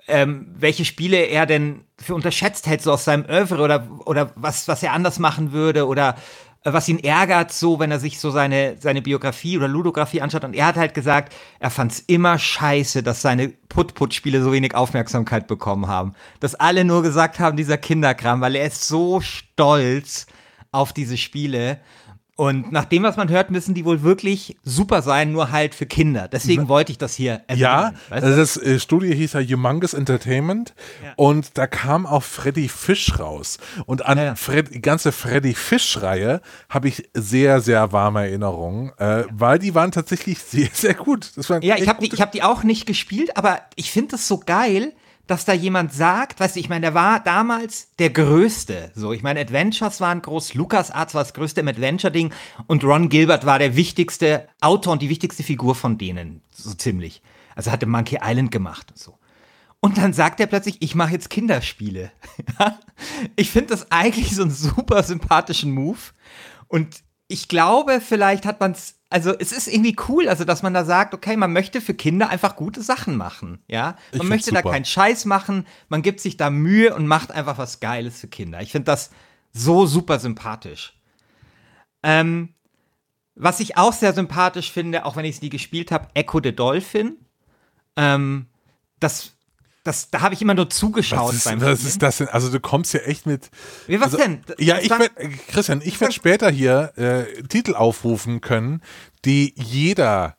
ähm, 0.09 0.47
welche 0.59 0.85
Spiele 0.85 1.19
er 1.19 1.47
denn 1.47 1.85
für 1.99 2.15
unterschätzt 2.15 2.67
hätte, 2.67 2.85
so 2.85 2.93
aus 2.93 3.05
seinem 3.05 3.27
Oeuvre 3.29 3.63
oder, 3.63 3.87
oder 4.05 4.33
was, 4.35 4.69
was 4.69 4.83
er 4.83 4.93
anders 4.93 5.19
machen 5.19 5.53
würde 5.53 5.87
oder 5.87 6.17
äh, 6.65 6.73
was 6.73 6.89
ihn 6.89 6.99
ärgert, 6.99 7.53
so 7.53 7.79
wenn 7.79 7.91
er 7.91 8.01
sich 8.01 8.19
so 8.19 8.31
seine, 8.31 8.77
seine 8.81 9.03
Biografie 9.03 9.57
oder 9.57 9.69
Ludografie 9.69 10.21
anschaut. 10.21 10.45
Und 10.45 10.55
er 10.55 10.67
hat 10.67 10.77
halt 10.77 10.95
gesagt, 10.95 11.35
er 11.61 11.71
fand 11.71 11.93
es 11.93 12.01
immer 12.01 12.39
scheiße, 12.39 13.03
dass 13.03 13.23
seine 13.23 13.49
Put-Put-Spiele 13.49 14.43
so 14.43 14.53
wenig 14.53 14.75
Aufmerksamkeit 14.75 15.47
bekommen 15.47 15.87
haben. 15.87 16.15
Dass 16.41 16.55
alle 16.55 16.85
nur 16.85 17.03
gesagt 17.03 17.39
haben, 17.39 17.57
dieser 17.57 17.79
Kinderkram, 17.79 18.41
weil 18.41 18.57
er 18.57 18.67
ist 18.67 18.87
so 18.89 19.21
stolz 19.21 20.27
auf 20.73 20.93
diese 20.93 21.17
Spiele. 21.17 21.81
Und 22.39 22.71
nach 22.71 22.85
dem, 22.85 23.03
was 23.03 23.17
man 23.17 23.29
hört, 23.31 23.51
müssen 23.51 23.75
die 23.75 23.85
wohl 23.85 24.05
wirklich 24.05 24.57
super 24.63 25.03
sein, 25.03 25.33
nur 25.33 25.51
halt 25.51 25.75
für 25.75 25.87
Kinder. 25.87 26.29
Deswegen 26.29 26.69
wollte 26.69 26.93
ich 26.93 26.99
das 26.99 27.17
hier 27.17 27.41
erwähnen. 27.49 27.59
Ja, 27.63 27.93
weißt 28.11 28.25
also 28.25 28.37
das 28.37 28.57
äh, 28.57 28.79
Studio 28.79 29.13
hieß 29.13 29.33
ja 29.33 29.41
Humongous 29.41 29.93
Entertainment 29.93 30.73
Ja. 31.05 31.15
und 31.17 31.59
da 31.59 31.67
kam 31.67 32.07
auch 32.07 32.23
Freddy 32.23 32.69
Fish 32.69 33.19
raus. 33.19 33.59
Und 33.87 34.07
an 34.07 34.19
Ja, 34.19 34.25
ja. 34.25 34.35
Fred, 34.37 34.73
die 34.73 34.81
ganze 34.81 35.11
Freddy 35.11 35.53
Fish-Reihe 35.53 36.41
habe 36.69 36.87
ich 36.87 37.09
sehr, 37.13 37.61
sehr 37.61 37.91
warme 37.91 38.21
Erinnerungen, 38.21 38.93
äh, 38.99 39.25
weil 39.33 39.59
die 39.59 39.75
waren 39.75 39.91
tatsächlich 39.91 40.39
sehr, 40.49 40.69
sehr 40.73 40.95
gut. 40.95 41.33
Das 41.35 41.49
Ja, 41.49 41.77
ich 41.77 41.89
habe 41.89 42.01
die, 42.07 42.15
ich 42.15 42.21
hab 42.21 42.31
die 42.31 42.45
auch 42.45 42.63
nicht 42.63 42.87
gespielt, 42.87 43.37
aber 43.37 43.63
ich 43.75 43.91
finde 43.91 44.15
es 44.15 44.29
so 44.29 44.39
geil, 44.39 44.93
dass 45.29 45.45
da 45.45 45.53
jemand 45.53 45.93
sagt, 45.93 46.41
weißt 46.41 46.57
du, 46.57 46.61
ich 46.61 46.69
meine, 46.69 46.81
der 46.81 46.95
war 46.95 47.21
damals 47.21 47.95
der 47.99 48.11
Größte. 48.11 48.91
So, 48.95 49.13
ich 49.13 49.23
meine, 49.23 49.41
Adventures 49.41 50.01
waren 50.01 50.23
groß, 50.23 50.55
LucasArts 50.55 51.15
war 51.15 51.23
das 51.23 51.35
größte 51.35 51.61
im 51.61 51.69
Adventure-Ding 51.69 52.33
und 52.67 52.83
Ron 52.83 53.09
Gilbert 53.09 53.47
war 53.47 53.59
der 53.59 53.77
wichtigste 53.77 54.49
Autor 54.61 54.95
und 54.95 55.03
die 55.03 55.11
wichtigste 55.11 55.43
Figur 55.43 55.75
von 55.75 55.99
denen, 55.99 56.43
so 56.51 56.73
ziemlich. 56.73 57.23
Also 57.55 57.71
hatte 57.71 57.87
Monkey 57.87 58.19
Island 58.23 58.51
gemacht 58.51 58.91
und 58.91 58.99
so. 58.99 59.19
Und 59.81 59.99
dann 59.99 60.13
sagt 60.13 60.41
er 60.41 60.47
plötzlich, 60.47 60.79
ich 60.81 60.95
mache 60.95 61.13
jetzt 61.13 61.31
Kinderspiele. 61.31 62.11
ich 63.37 63.51
finde 63.51 63.69
das 63.69 63.93
eigentlich 63.93 64.35
so 64.35 64.43
einen 64.43 64.51
super 64.51 65.03
sympathischen 65.03 65.73
Move. 65.73 65.99
Und 66.67 67.03
ich 67.29 67.49
glaube, 67.49 68.01
vielleicht 68.01 68.47
hat 68.47 68.59
man 68.61 68.73
es, 68.73 68.97
also 69.11 69.33
es 69.39 69.53
ist 69.53 69.69
irgendwie 69.69 69.97
cool, 70.09 70.29
also 70.29 70.45
dass 70.45 70.63
man 70.63 70.75
da 70.75 70.85
sagt, 70.85 71.15
okay, 71.15 71.37
man 71.37 71.53
möchte 71.53 71.81
für 71.81 71.95
Kinder 71.95 72.31
einfach 72.31 72.57
gute 72.57 72.83
Sachen 72.83 73.17
machen, 73.17 73.63
ja. 73.69 73.97
Ich 74.13 74.19
Man 74.19 74.29
find's 74.29 74.47
möchte 74.47 74.63
da 74.63 74.63
keinen 74.69 74.87
Scheiß 74.87 75.27
machen, 75.27 75.67
man 75.89 76.03
gibt 76.03 76.21
sich 76.21 76.39
da 76.39 76.51
Mühe 76.51 76.95
und 76.95 77.07
macht 77.07 77.31
einfach 77.31 77.59
was 77.59 77.81
Geiles 77.81 78.21
für 78.21 78.29
Kinder. 78.29 78.63
Ich 78.63 78.73
finde 78.73 78.87
das 78.87 79.11
so 79.53 79.87
super 79.87 80.19
sympathisch. 80.19 80.95
Ähm, 82.03 82.55
was 83.35 83.61
ich 83.61 83.77
auch 83.77 83.93
sehr 83.93 84.15
sympathisch 84.15 84.73
finde, 84.73 85.05
auch 85.05 85.17
wenn 85.17 85.25
ich 85.25 85.37
es 85.37 85.43
nie 85.43 85.51
gespielt 85.51 85.93
habe, 85.93 86.09
Echo 86.15 86.41
the 86.43 86.55
Dolphin. 86.55 87.17
Ähm, 87.97 88.47
das, 89.01 89.38
das, 89.89 90.11
da 90.11 90.21
habe 90.21 90.35
ich 90.35 90.43
immer 90.43 90.55
nur 90.55 90.69
zugeschaut 90.69 91.31
Was 91.31 91.37
ist, 91.37 91.45
beim 91.45 91.61
was 91.61 91.83
ist 91.83 92.03
das 92.03 92.19
denn? 92.19 92.29
Also 92.29 92.51
du 92.51 92.61
kommst 92.61 92.93
ja 92.93 93.01
echt 93.01 93.27
mit. 93.27 93.51
Wie, 93.87 93.99
was 93.99 94.15
also, 94.15 94.19
denn? 94.19 94.43
Ja, 94.59 94.77
Das 94.77 94.85
ich 94.85 94.91
werd, 94.91 95.11
äh, 95.17 95.29
Christian, 95.29 95.81
ich 95.83 95.99
werde 96.01 96.13
später 96.13 96.51
hier 96.51 96.93
äh, 96.97 97.43
Titel 97.45 97.75
aufrufen 97.75 98.41
können, 98.41 98.83
die 99.25 99.55
jeder, 99.57 100.37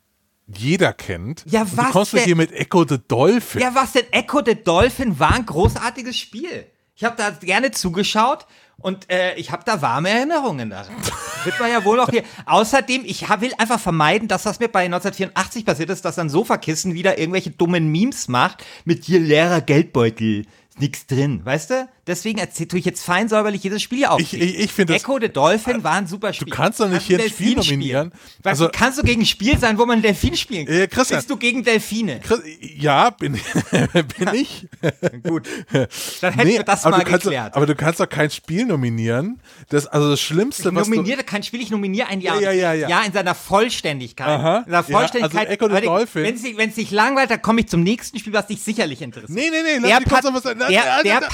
jeder 0.47 0.93
kennt. 0.93 1.43
Ja, 1.47 1.61
Und 1.63 1.77
was 1.77 1.87
Du 1.87 1.91
kommst 1.91 2.13
denn? 2.13 2.23
hier 2.25 2.35
mit 2.35 2.51
Echo 2.51 2.85
the 2.87 2.99
Dolphin. 3.07 3.61
Ja, 3.61 3.73
was 3.73 3.93
denn? 3.93 4.05
Echo 4.11 4.41
the 4.45 4.55
Dolphin 4.55 5.19
war 5.19 5.33
ein 5.33 5.45
großartiges 5.45 6.17
Spiel. 6.17 6.67
Ich 6.99 7.05
habe 7.05 7.15
da 7.15 7.29
gerne 7.29 7.71
zugeschaut 7.71 8.45
und 8.77 9.09
äh, 9.09 9.33
ich 9.35 9.51
habe 9.51 9.63
da 9.65 9.81
warme 9.81 10.09
Erinnerungen 10.09 10.69
daran. 10.69 10.93
Wird 11.45 11.57
man 11.57 11.71
ja 11.71 11.85
wohl 11.85 11.97
auch 12.01 12.09
hier. 12.09 12.23
Außerdem, 12.45 13.03
ich 13.05 13.29
will 13.39 13.53
einfach 13.57 13.79
vermeiden, 13.79 14.27
dass 14.27 14.43
das 14.43 14.59
mir 14.59 14.67
bei 14.67 14.83
1984 14.83 15.65
passiert 15.65 15.91
ist, 15.91 16.03
dass 16.03 16.15
dann 16.15 16.27
Sofakissen 16.27 16.93
wieder 16.93 17.17
irgendwelche 17.17 17.51
dummen 17.51 17.89
Memes 17.89 18.27
macht 18.27 18.65
mit 18.83 19.05
hier 19.05 19.21
leerer 19.21 19.61
Geldbeutel. 19.61 20.45
Ist 20.67 20.81
nix 20.81 21.07
drin, 21.07 21.39
weißt 21.45 21.69
du? 21.69 21.89
Deswegen 22.09 22.39
erzähl, 22.39 22.67
tue 22.67 22.79
ich 22.79 22.85
jetzt 22.85 23.03
fein 23.03 23.29
säuberlich 23.29 23.63
jedes 23.63 23.81
Spiel 23.83 24.03
auf. 24.05 24.19
Ich- 24.19 24.33
ich- 24.33 24.59
ich 24.59 24.73
find 24.73 24.89
das- 24.89 24.97
Echo 25.03 25.19
the 25.21 25.29
Dolphin 25.29 25.83
war 25.83 25.93
ein 25.93 26.07
super 26.07 26.33
Spiel. 26.33 26.51
kannst 26.51 26.79
doch 26.79 26.89
nicht 26.89 27.03
hier 27.03 27.19
ein 27.21 27.29
Spiel 27.29 27.55
nominieren. 27.55 28.11
Also- 28.43 28.65
du, 28.65 28.71
kannst 28.71 28.97
du 28.97 29.03
gegen 29.03 29.21
ein 29.21 29.25
Spiel 29.25 29.57
sein, 29.59 29.77
wo 29.77 29.85
man 29.85 30.01
Delfin 30.01 30.35
spielen 30.35 30.65
kann? 30.65 30.75
Äh, 30.75 30.87
Christian. 30.87 31.19
Bist 31.19 31.29
du 31.29 31.37
gegen 31.37 31.63
Delfine? 31.63 32.19
Chris- 32.19 32.41
Ja, 32.75 33.11
bin, 33.11 33.33
bin 34.17 34.33
ich. 34.33 34.67
Gut. 35.23 35.47
Dann 36.21 36.33
hätten 36.33 36.49
wir 36.49 36.63
das 36.63 36.83
aber 36.85 36.97
mal 36.97 37.03
du 37.03 37.09
kannst, 37.11 37.23
geklärt. 37.25 37.55
Aber 37.55 37.65
du 37.65 37.75
kannst 37.75 37.99
doch 37.99 38.09
kein 38.09 38.29
Spiel 38.31 38.65
nominieren. 38.65 39.39
Das, 39.69 39.85
also 39.87 40.09
das 40.09 40.19
Schlimmste, 40.19 40.69
Ich 40.69 40.75
was 40.75 40.87
du, 40.89 40.95
nominiere 40.95 41.23
kein 41.23 41.43
Spiel, 41.43 41.61
ich 41.61 41.69
nominiere 41.69 42.07
ein 42.07 42.21
Jahr. 42.21 42.41
Ja, 42.41 42.51
ja, 42.51 42.73
ja, 42.73 42.87
ja. 42.89 43.01
in 43.03 43.13
seiner 43.13 43.35
Vollständigkeit. 43.35 44.27
Aha. 44.27 44.57
In 44.59 44.63
seiner 44.71 44.77
Ja, 44.77 44.83
Vollständigkeit. 44.83 45.47
also 45.49 45.65
Echo 45.65 45.75
the 45.75 45.81
Dolphin. 45.85 46.23
Wenn 46.57 46.69
es 46.69 46.75
dich 46.75 46.91
langweilt, 46.91 47.29
dann 47.29 47.41
komme 47.41 47.61
ich 47.61 47.67
zum 47.67 47.83
nächsten 47.83 48.17
Spiel, 48.19 48.33
was 48.33 48.47
dich 48.47 48.63
sicherlich 48.63 49.01
interessiert. 49.01 49.31
Nee, 49.37 49.49
nee, 49.51 49.79
nee, 49.79 49.87
Der, 49.87 49.99
Pat 50.01 50.23
der, 50.23 51.03
der 51.03 51.19
na. 51.21 51.27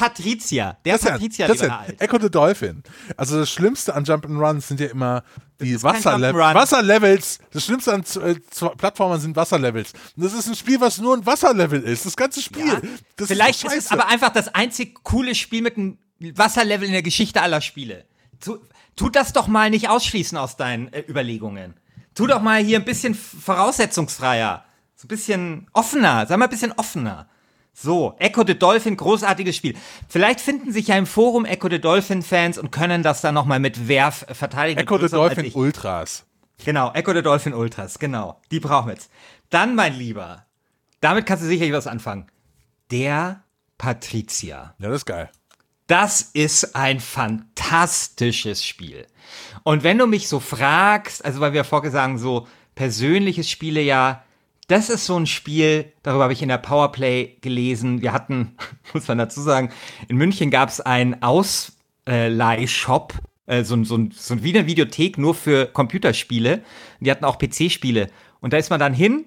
Patrizier. 0.73 0.77
Der 0.85 0.93
Christian, 0.93 1.13
Patrizier, 1.13 1.45
Christian, 1.47 1.71
Alt. 1.71 2.01
Echo 2.01 2.19
the 2.19 2.29
Dolphin. 2.29 2.83
Also 3.17 3.39
das 3.39 3.49
Schlimmste 3.49 3.95
an 3.95 4.05
Jump'n'Runs 4.05 4.61
sind 4.61 4.79
ja 4.79 4.87
immer 4.87 5.23
die 5.61 5.81
Wasserle. 5.81 6.33
Wasserlevels. 6.33 7.39
Das 7.51 7.65
Schlimmste 7.65 7.93
an 7.93 8.03
äh, 8.21 8.35
Plattformern 8.77 9.19
sind 9.19 9.35
Wasserlevels. 9.35 9.93
Und 10.15 10.25
das 10.25 10.33
ist 10.33 10.47
ein 10.47 10.55
Spiel, 10.55 10.81
was 10.81 10.97
nur 10.97 11.15
ein 11.15 11.25
Wasserlevel 11.25 11.81
ist. 11.81 12.05
Das 12.05 12.17
ganze 12.17 12.41
Spiel. 12.41 12.67
Ja, 12.67 12.81
Das 13.15 13.27
Vielleicht 13.27 13.63
ist, 13.63 13.73
ist, 13.73 13.85
es 13.85 13.91
aber 13.91 14.07
einfach 14.07 14.29
das 14.31 14.53
einzig 14.53 15.03
coole 15.03 15.35
Spiel 15.35 15.61
mit 15.61 15.77
einem 15.77 15.97
Wasserlevel 16.19 16.85
in 16.87 16.93
der 16.93 17.03
Geschichte 17.03 17.41
aller 17.41 17.61
Spiele. 17.61 18.05
Tu, 18.39 18.57
tu 18.95 19.09
das 19.09 19.33
doch 19.33 19.47
mal 19.47 19.69
nicht 19.69 19.89
ausschließen 19.89 20.37
aus 20.37 20.57
deinen 20.57 20.91
äh, 20.91 21.03
Überlegungen. 21.07 21.75
Tu 22.15 22.27
doch 22.27 22.41
mal 22.41 22.63
hier 22.63 22.79
ein 22.79 22.85
bisschen 22.85 23.13
voraussetzungsfreier. 23.13 24.63
So 24.95 25.05
ein 25.05 25.07
bisschen 25.09 25.67
offener. 25.73 26.25
Sei 26.27 26.37
mal 26.37 26.45
ein 26.45 26.49
bisschen 26.49 26.71
offener. 26.73 27.27
So, 27.77 28.15
Echo 28.19 28.45
the 28.47 28.57
Dolphin, 28.57 28.95
großartiges 28.95 29.53
Spiel. 29.53 29.75
Vielleicht 30.07 30.39
finden 30.39 30.71
sich 30.71 30.87
ja 30.87 30.95
im 30.95 31.05
Forum 31.05 31.43
Echo 31.43 31.69
the 31.69 31.79
Dolphin 31.79 32.21
Fans 32.21 32.57
und 32.57 32.71
können 32.71 33.03
das 33.03 33.19
dann 33.19 33.33
nochmal 33.33 33.59
mit 33.59 33.89
Werf 33.89 34.25
verteidigen. 34.31 34.79
Echo 34.79 34.97
the 34.97 35.09
Dolphin. 35.09 35.51
Ultras. 35.53 36.25
Genau, 36.63 36.93
Echo 36.93 37.13
the 37.13 37.21
Dolphin 37.21 37.53
Ultras, 37.53 37.99
genau. 37.99 38.39
Die 38.49 38.61
brauchen 38.61 38.87
wir 38.87 38.93
jetzt. 38.93 39.11
Dann, 39.49 39.75
mein 39.75 39.93
Lieber, 39.93 40.45
damit 41.01 41.25
kannst 41.25 41.43
du 41.43 41.47
sicherlich 41.49 41.73
was 41.73 41.85
anfangen. 41.85 42.27
Der 42.91 43.43
Patrizier. 43.77 44.73
Ja, 44.79 44.87
das 44.87 45.01
ist 45.01 45.05
geil. 45.05 45.29
Das 45.87 46.21
ist 46.21 46.77
ein 46.77 47.01
fantastisches 47.01 48.65
Spiel. 48.65 49.05
Und 49.63 49.83
wenn 49.83 49.97
du 49.97 50.07
mich 50.07 50.29
so 50.29 50.39
fragst, 50.39 51.25
also 51.25 51.41
weil 51.41 51.51
wir 51.51 51.65
vorher 51.65 51.91
sagen, 51.91 52.17
so 52.19 52.47
persönliches 52.73 53.49
Spiele 53.49 53.81
ja, 53.81 54.23
das 54.67 54.89
ist 54.89 55.05
so 55.05 55.17
ein 55.17 55.27
Spiel, 55.27 55.91
darüber 56.03 56.23
habe 56.23 56.33
ich 56.33 56.41
in 56.41 56.49
der 56.49 56.57
Powerplay 56.57 57.37
gelesen. 57.41 58.01
Wir 58.01 58.13
hatten, 58.13 58.57
muss 58.93 59.07
man 59.07 59.17
dazu 59.17 59.41
sagen, 59.41 59.71
in 60.07 60.17
München 60.17 60.49
gab 60.49 60.69
es 60.69 60.81
einen 60.81 61.21
Ausleihshop, 61.21 63.13
äh, 63.45 63.63
so, 63.63 63.83
so, 63.83 63.99
so 64.11 64.43
wie 64.43 64.57
eine 64.57 64.67
Videothek 64.67 65.17
nur 65.17 65.35
für 65.35 65.67
Computerspiele. 65.67 66.63
Die 66.99 67.11
hatten 67.11 67.25
auch 67.25 67.37
PC-Spiele. 67.37 68.09
Und 68.39 68.53
da 68.53 68.57
ist 68.57 68.69
man 68.69 68.79
dann 68.79 68.93
hin, 68.93 69.25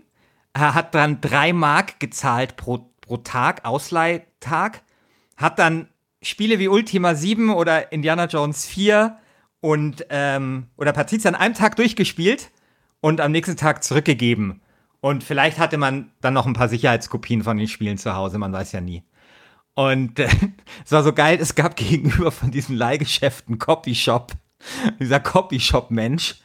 hat 0.57 0.95
dann 0.95 1.21
drei 1.21 1.53
Mark 1.53 2.01
gezahlt 2.01 2.57
pro, 2.57 2.91
pro 3.01 3.19
Tag, 3.19 3.65
Ausleihtag, 3.65 4.83
hat 5.37 5.59
dann 5.59 5.89
Spiele 6.21 6.59
wie 6.59 6.69
Ultima 6.69 7.15
7 7.15 7.51
oder 7.51 7.93
Indiana 7.93 8.27
Jones 8.27 8.67
4 8.67 9.19
und 9.61 10.07
ähm, 10.11 10.67
oder 10.77 10.93
Patrizia 10.93 11.31
an 11.31 11.37
einem 11.37 11.55
Tag 11.55 11.77
durchgespielt 11.77 12.51
und 13.01 13.21
am 13.21 13.33
nächsten 13.33 13.57
Tag 13.57 13.85
zurückgegeben. 13.85 14.61
Und 15.01 15.23
vielleicht 15.23 15.59
hatte 15.59 15.79
man 15.79 16.11
dann 16.21 16.35
noch 16.35 16.47
ein 16.47 16.55
paar 16.55 16.69
Sicherheitskopien 16.69 17.43
von 17.43 17.57
den 17.57 17.69
Spielen 17.69 17.99
zu 17.99 18.15
Hause, 18.15 18.39
man 18.39 18.53
weiß 18.53 18.73
ja 18.73 18.81
nie. 18.81 19.05
Und 19.75 20.19
äh, 20.19 20.29
es 20.85 20.93
war 20.93 21.05
so 21.05 21.13
geil, 21.13 21.39
es 21.41 21.55
gab 21.55 21.77
gegenüber 21.77 22.33
von 22.33 22.51
diesem 22.51 22.77
Leihgeschäft 22.77 23.49
einen 23.49 23.59
Copyshop. 23.59 24.33
Dieser 24.99 25.21
Copyshop-Mensch, 25.21 26.41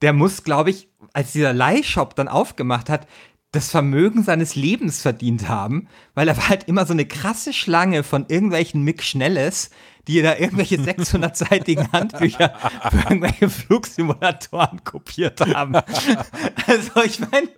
der 0.00 0.14
muss, 0.14 0.44
glaube 0.44 0.70
ich, 0.70 0.88
als 1.12 1.32
dieser 1.32 1.52
Leihshop 1.52 2.16
dann 2.16 2.26
aufgemacht 2.26 2.88
hat, 2.88 3.06
das 3.52 3.70
Vermögen 3.70 4.24
seines 4.24 4.56
Lebens 4.56 5.02
verdient 5.02 5.48
haben, 5.48 5.88
weil 6.14 6.26
er 6.26 6.36
war 6.36 6.48
halt 6.48 6.64
immer 6.64 6.86
so 6.86 6.92
eine 6.92 7.06
krasse 7.06 7.52
Schlange 7.52 8.02
von 8.02 8.24
irgendwelchen 8.28 8.82
Mick 8.82 9.02
Schnelles, 9.02 9.70
die 10.08 10.22
da 10.22 10.36
irgendwelche 10.36 10.76
600-seitigen 10.78 11.92
Handbücher 11.92 12.54
für 12.90 12.96
irgendwelche 12.96 13.48
Flugsimulatoren 13.48 14.82
kopiert 14.84 15.40
haben. 15.40 15.76
Also 16.66 17.02
ich 17.04 17.20
meine, 17.20 17.48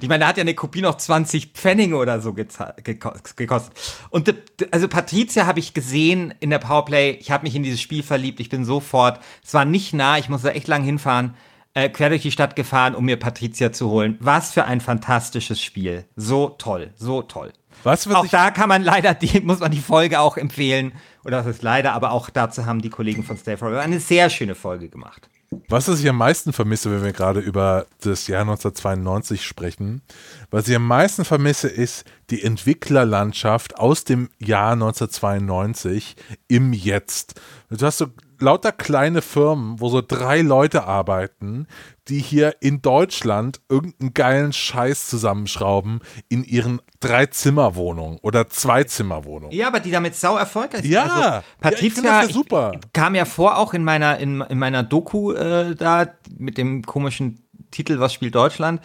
ich 0.00 0.08
meine, 0.08 0.20
da 0.20 0.28
hat 0.28 0.36
ja 0.36 0.42
eine 0.42 0.54
Kopie 0.54 0.82
noch 0.82 0.96
20 0.96 1.52
Pfennige 1.52 1.96
oder 1.96 2.20
so 2.20 2.34
gekostet. 2.34 3.72
Und 4.10 4.34
also 4.70 4.88
Patricia 4.88 5.46
habe 5.46 5.60
ich 5.60 5.74
gesehen 5.74 6.34
in 6.40 6.50
der 6.50 6.58
Powerplay. 6.58 7.12
Ich 7.12 7.30
habe 7.30 7.44
mich 7.44 7.54
in 7.54 7.62
dieses 7.62 7.80
Spiel 7.80 8.02
verliebt. 8.02 8.40
Ich 8.40 8.48
bin 8.48 8.64
sofort. 8.64 9.20
Es 9.44 9.54
war 9.54 9.64
nicht 9.64 9.94
nah. 9.94 10.18
Ich 10.18 10.28
musste 10.28 10.52
echt 10.54 10.68
lang 10.68 10.82
hinfahren. 10.82 11.34
Äh, 11.76 11.88
quer 11.88 12.08
durch 12.08 12.22
die 12.22 12.30
Stadt 12.30 12.54
gefahren, 12.54 12.94
um 12.94 13.04
mir 13.04 13.16
Patricia 13.16 13.72
zu 13.72 13.90
holen. 13.90 14.16
Was 14.20 14.52
für 14.52 14.64
ein 14.64 14.80
fantastisches 14.80 15.60
Spiel. 15.60 16.04
So 16.14 16.50
toll, 16.50 16.92
so 16.96 17.22
toll. 17.22 17.52
Du, 17.82 17.90
was 17.90 18.06
Auch 18.06 18.28
da 18.28 18.52
kann 18.52 18.68
man 18.68 18.82
leider, 18.82 19.12
die 19.14 19.40
muss 19.44 19.58
man 19.58 19.72
die 19.72 19.80
Folge 19.80 20.20
auch 20.20 20.36
empfehlen. 20.36 20.92
Oder 21.24 21.38
was 21.38 21.46
ist 21.46 21.62
leider, 21.62 21.92
aber 21.92 22.12
auch 22.12 22.30
dazu 22.30 22.64
haben 22.66 22.80
die 22.80 22.90
Kollegen 22.90 23.24
von 23.24 23.36
Stay 23.36 23.56
Forever 23.56 23.80
eine 23.80 23.98
sehr 23.98 24.30
schöne 24.30 24.54
Folge 24.54 24.88
gemacht. 24.88 25.28
Was 25.68 25.88
ich 25.88 26.08
am 26.08 26.16
meisten 26.16 26.52
vermisse, 26.52 26.90
wenn 26.90 27.04
wir 27.04 27.12
gerade 27.12 27.40
über 27.40 27.86
das 28.00 28.26
Jahr 28.26 28.42
1992 28.42 29.44
sprechen, 29.44 30.02
was 30.50 30.68
ich 30.68 30.76
am 30.76 30.86
meisten 30.86 31.24
vermisse, 31.24 31.68
ist 31.68 32.04
die 32.30 32.42
Entwicklerlandschaft 32.42 33.78
aus 33.78 34.04
dem 34.04 34.28
Jahr 34.38 34.72
1992 34.72 36.16
im 36.48 36.72
Jetzt. 36.72 37.40
Du 37.70 37.84
hast 37.84 37.98
so 37.98 38.06
lauter 38.44 38.70
kleine 38.70 39.22
Firmen, 39.22 39.80
wo 39.80 39.88
so 39.88 40.00
drei 40.00 40.42
Leute 40.42 40.84
arbeiten, 40.84 41.66
die 42.08 42.18
hier 42.18 42.56
in 42.60 42.82
Deutschland 42.82 43.60
irgendeinen 43.68 44.14
geilen 44.14 44.52
Scheiß 44.52 45.08
zusammenschrauben 45.08 46.00
in 46.28 46.44
ihren 46.44 46.80
Drei-Zimmer-Wohnungen 47.00 48.18
oder 48.22 48.48
Zwei-Zimmer-Wohnungen. 48.48 49.52
Ja, 49.56 49.68
aber 49.68 49.80
die 49.80 49.90
damit 49.90 50.14
sau 50.14 50.36
erfolgreich 50.36 50.82
sind. 50.82 50.92
Ja, 50.92 51.04
also, 51.04 51.46
Patricia 51.60 52.22
ja 52.22 52.28
super. 52.28 52.72
Ich, 52.74 52.92
kam 52.92 53.14
ja 53.14 53.24
vor, 53.24 53.58
auch 53.58 53.74
in 53.74 53.82
meiner, 53.82 54.18
in, 54.18 54.42
in 54.42 54.58
meiner 54.58 54.82
Doku 54.82 55.32
äh, 55.32 55.74
da 55.74 56.06
mit 56.38 56.58
dem 56.58 56.82
komischen 56.82 57.40
Titel 57.70 57.98
Was 57.98 58.12
spielt 58.12 58.34
Deutschland? 58.34 58.80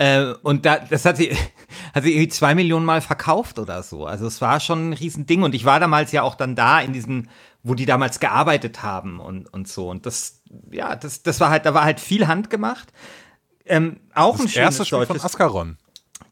Äh, 0.00 0.32
und 0.42 0.64
da, 0.64 0.78
das 0.78 1.04
hat 1.04 1.18
sie, 1.18 1.30
hat 1.94 2.04
sie 2.04 2.12
irgendwie 2.12 2.28
zwei 2.28 2.54
Millionen 2.54 2.86
Mal 2.86 3.02
verkauft 3.02 3.58
oder 3.58 3.82
so. 3.82 4.06
Also 4.06 4.26
es 4.26 4.40
war 4.40 4.58
schon 4.58 4.90
ein 4.90 4.92
Riesending. 4.94 5.42
Und 5.42 5.54
ich 5.54 5.66
war 5.66 5.78
damals 5.78 6.10
ja 6.12 6.22
auch 6.22 6.36
dann 6.36 6.56
da 6.56 6.80
in 6.80 6.94
diesem, 6.94 7.28
wo 7.62 7.74
die 7.74 7.86
damals 7.86 8.20
gearbeitet 8.20 8.82
haben 8.82 9.20
und, 9.20 9.52
und 9.52 9.68
so. 9.68 9.88
Und 9.88 10.06
das, 10.06 10.42
ja, 10.70 10.96
das, 10.96 11.22
das 11.22 11.40
war 11.40 11.50
halt, 11.50 11.66
da 11.66 11.74
war 11.74 11.84
halt 11.84 12.00
viel 12.00 12.26
handgemacht. 12.26 12.92
Ähm, 13.66 14.00
auch 14.14 14.38
ein 14.38 14.44
Das 14.44 14.52
schönes 14.52 14.78
erste 14.78 14.84
Spiel 14.86 14.98
von 15.06 15.08
deutsches 15.08 15.24
Ascaron. 15.24 15.76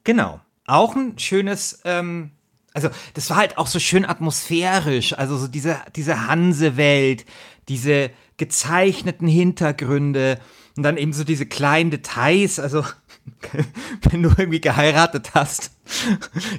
Genau. 0.04 0.40
Auch 0.66 0.96
ein 0.96 1.18
schönes, 1.18 1.80
ähm, 1.84 2.32
also 2.72 2.88
das 3.14 3.30
war 3.30 3.36
halt 3.36 3.58
auch 3.58 3.66
so 3.66 3.78
schön 3.78 4.04
atmosphärisch, 4.04 5.12
also 5.14 5.36
so 5.36 5.48
diese, 5.48 5.78
diese 5.96 6.26
Hansewelt, 6.26 7.24
diese 7.68 8.10
gezeichneten 8.36 9.28
Hintergründe 9.28 10.38
und 10.76 10.82
dann 10.82 10.96
eben 10.96 11.12
so 11.12 11.24
diese 11.24 11.46
kleinen 11.46 11.90
Details, 11.90 12.58
also 12.58 12.84
wenn 14.10 14.22
du 14.22 14.30
irgendwie 14.30 14.60
geheiratet 14.60 15.32
hast. 15.34 15.72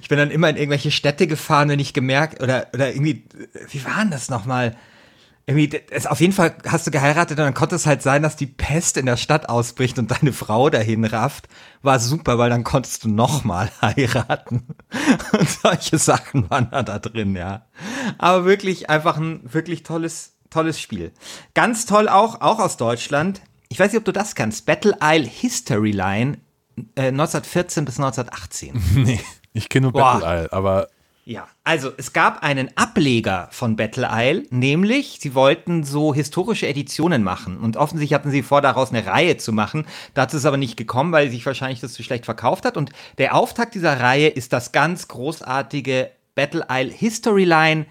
Ich 0.01 0.09
bin 0.09 0.17
dann 0.17 0.31
immer 0.31 0.49
in 0.49 0.57
irgendwelche 0.57 0.91
Städte 0.91 1.27
gefahren, 1.27 1.69
wenn 1.69 1.79
ich 1.79 1.93
gemerkt, 1.93 2.41
oder, 2.41 2.67
oder 2.73 2.89
irgendwie, 2.89 3.25
wie 3.69 3.85
war 3.85 3.99
denn 4.01 4.11
das 4.11 4.29
nochmal? 4.29 4.75
Irgendwie, 5.49 5.81
es, 5.89 6.05
auf 6.05 6.21
jeden 6.21 6.33
Fall 6.33 6.55
hast 6.67 6.85
du 6.85 6.91
geheiratet 6.91 7.39
und 7.39 7.43
dann 7.43 7.55
konnte 7.55 7.75
es 7.75 7.87
halt 7.87 8.03
sein, 8.03 8.21
dass 8.21 8.35
die 8.35 8.45
Pest 8.45 8.97
in 8.97 9.07
der 9.07 9.17
Stadt 9.17 9.49
ausbricht 9.49 9.97
und 9.97 10.11
deine 10.11 10.31
Frau 10.31 10.69
dahin 10.69 11.05
rafft. 11.05 11.47
War 11.81 11.99
super, 11.99 12.37
weil 12.37 12.51
dann 12.51 12.63
konntest 12.63 13.03
du 13.03 13.09
nochmal 13.09 13.71
heiraten. 13.81 14.67
Und 15.31 15.49
solche 15.49 15.97
Sachen 15.97 16.47
waren 16.51 16.69
da, 16.69 16.99
drin, 16.99 17.35
ja. 17.35 17.65
Aber 18.19 18.45
wirklich 18.45 18.91
einfach 18.91 19.17
ein 19.17 19.41
wirklich 19.43 19.81
tolles, 19.81 20.35
tolles 20.51 20.79
Spiel. 20.79 21.13
Ganz 21.55 21.87
toll 21.87 22.09
auch, 22.09 22.41
auch 22.41 22.59
aus 22.59 22.77
Deutschland. 22.77 23.41
Ich 23.69 23.79
weiß 23.79 23.91
nicht, 23.91 23.99
ob 23.99 24.05
du 24.05 24.11
das 24.11 24.35
kannst. 24.35 24.67
Battle 24.67 24.97
Isle 25.01 25.27
History 25.27 25.91
Line 25.91 26.37
äh, 26.95 27.07
1914 27.07 27.85
bis 27.85 27.99
1918. 27.99 28.81
Nee, 28.95 29.19
ich 29.53 29.69
kenne 29.69 29.85
nur 29.85 29.93
Boah. 29.93 30.19
Battle 30.19 30.39
Isle, 30.41 30.53
aber 30.53 30.87
Ja, 31.25 31.47
also 31.63 31.91
es 31.97 32.13
gab 32.13 32.41
einen 32.43 32.75
Ableger 32.75 33.49
von 33.51 33.75
Battle 33.75 34.09
Isle, 34.11 34.45
nämlich 34.49 35.19
sie 35.21 35.35
wollten 35.35 35.83
so 35.83 36.13
historische 36.13 36.67
Editionen 36.67 37.23
machen 37.23 37.57
und 37.57 37.77
offensichtlich 37.77 38.15
hatten 38.15 38.31
sie 38.31 38.41
vor, 38.41 38.61
daraus 38.61 38.89
eine 38.89 39.05
Reihe 39.05 39.37
zu 39.37 39.53
machen. 39.53 39.85
Dazu 40.13 40.37
ist 40.37 40.45
aber 40.45 40.57
nicht 40.57 40.75
gekommen, 40.75 41.11
weil 41.11 41.29
sich 41.29 41.45
wahrscheinlich 41.45 41.81
das 41.81 41.93
zu 41.93 42.03
schlecht 42.03 42.25
verkauft 42.25 42.65
hat. 42.65 42.77
Und 42.77 42.91
der 43.17 43.35
Auftakt 43.35 43.75
dieser 43.75 43.99
Reihe 43.99 44.27
ist 44.27 44.53
das 44.53 44.71
ganz 44.71 45.07
großartige 45.07 46.09
Battle 46.35 46.65
Isle 46.71 46.91
History 46.91 47.43
Line 47.43 47.85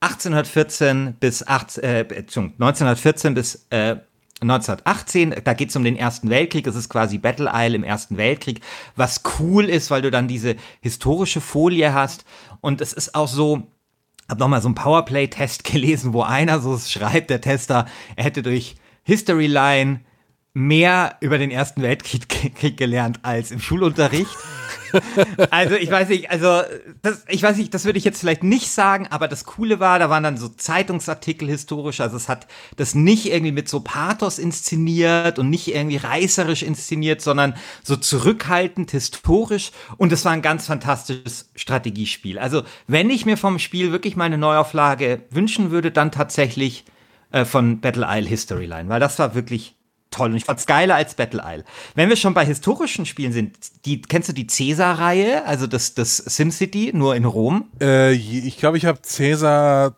1814 0.00 1.16
bis 1.18 1.46
8, 1.46 1.78
äh, 1.78 2.00
Entschuldigung, 2.00 2.54
1914 2.60 3.34
bis 3.34 3.66
äh, 3.70 3.96
1918, 4.42 5.34
da 5.44 5.54
geht 5.54 5.70
es 5.70 5.76
um 5.76 5.84
den 5.84 5.96
Ersten 5.96 6.28
Weltkrieg, 6.28 6.66
es 6.66 6.76
ist 6.76 6.90
quasi 6.90 7.16
Battle 7.16 7.50
Isle 7.54 7.74
im 7.74 7.84
Ersten 7.84 8.18
Weltkrieg, 8.18 8.60
was 8.94 9.22
cool 9.38 9.64
ist, 9.64 9.90
weil 9.90 10.02
du 10.02 10.10
dann 10.10 10.28
diese 10.28 10.56
historische 10.80 11.40
Folie 11.40 11.94
hast. 11.94 12.24
Und 12.60 12.82
es 12.82 12.92
ist 12.92 13.14
auch 13.14 13.28
so, 13.28 13.62
hab 14.28 14.38
noch 14.38 14.48
mal 14.48 14.60
so 14.60 14.68
einen 14.68 14.74
Powerplay-Test 14.74 15.64
gelesen, 15.70 16.12
wo 16.12 16.22
einer 16.22 16.60
so 16.60 16.78
schreibt, 16.78 17.30
der 17.30 17.40
Tester, 17.40 17.86
er 18.14 18.24
hätte 18.24 18.42
durch 18.42 18.76
History 19.04 19.46
Line 19.46 20.00
mehr 20.56 21.18
über 21.20 21.36
den 21.36 21.50
Ersten 21.50 21.82
Weltkrieg 21.82 22.28
Krieg 22.56 22.78
gelernt 22.78 23.20
als 23.22 23.50
im 23.50 23.60
Schulunterricht. 23.60 24.30
Also 25.50 25.74
ich 25.74 25.90
weiß 25.90 26.08
nicht, 26.08 26.30
also 26.30 26.62
das, 27.02 27.24
ich 27.28 27.42
weiß 27.42 27.56
nicht, 27.58 27.74
das 27.74 27.84
würde 27.84 27.98
ich 27.98 28.04
jetzt 28.04 28.20
vielleicht 28.20 28.42
nicht 28.42 28.70
sagen, 28.70 29.08
aber 29.10 29.28
das 29.28 29.44
Coole 29.44 29.78
war, 29.78 29.98
da 29.98 30.08
waren 30.08 30.22
dann 30.22 30.38
so 30.38 30.48
Zeitungsartikel 30.48 31.48
historisch, 31.48 32.00
also 32.00 32.16
es 32.16 32.30
hat 32.30 32.46
das 32.76 32.94
nicht 32.94 33.26
irgendwie 33.26 33.52
mit 33.52 33.68
so 33.68 33.80
Pathos 33.80 34.38
inszeniert 34.38 35.38
und 35.38 35.50
nicht 35.50 35.74
irgendwie 35.74 35.96
reißerisch 35.96 36.62
inszeniert, 36.62 37.20
sondern 37.20 37.56
so 37.82 37.96
zurückhaltend 37.96 38.92
historisch 38.92 39.72
und 39.98 40.12
es 40.12 40.24
war 40.24 40.32
ein 40.32 40.40
ganz 40.40 40.66
fantastisches 40.66 41.50
Strategiespiel. 41.56 42.38
Also 42.38 42.62
wenn 42.86 43.10
ich 43.10 43.26
mir 43.26 43.36
vom 43.36 43.58
Spiel 43.58 43.92
wirklich 43.92 44.16
mal 44.16 44.24
eine 44.24 44.38
Neuauflage 44.38 45.24
wünschen 45.30 45.72
würde, 45.72 45.90
dann 45.90 46.10
tatsächlich 46.10 46.84
äh, 47.32 47.44
von 47.44 47.80
Battle 47.80 48.06
Isle 48.08 48.28
History 48.28 48.66
Line, 48.66 48.88
weil 48.88 49.00
das 49.00 49.18
war 49.18 49.34
wirklich 49.34 49.75
toll 50.16 50.30
und 50.30 50.36
ich 50.36 50.44
fand's 50.44 50.66
geiler 50.66 50.94
als 50.94 51.14
Battle 51.14 51.42
Isle. 51.44 51.64
Wenn 51.94 52.08
wir 52.08 52.16
schon 52.16 52.34
bei 52.34 52.44
historischen 52.44 53.06
Spielen 53.06 53.32
sind, 53.32 53.56
die 53.84 54.00
kennst 54.02 54.28
du 54.28 54.32
die 54.32 54.46
Caesar-Reihe, 54.46 55.44
also 55.46 55.66
das, 55.66 55.94
das 55.94 56.16
SimCity, 56.16 56.92
nur 56.94 57.14
in 57.16 57.24
Rom? 57.24 57.66
äh, 57.80 58.12
ich 58.12 58.56
glaube, 58.58 58.76
ich 58.78 58.86
habe 58.86 59.00
Cäsar, 59.02 59.94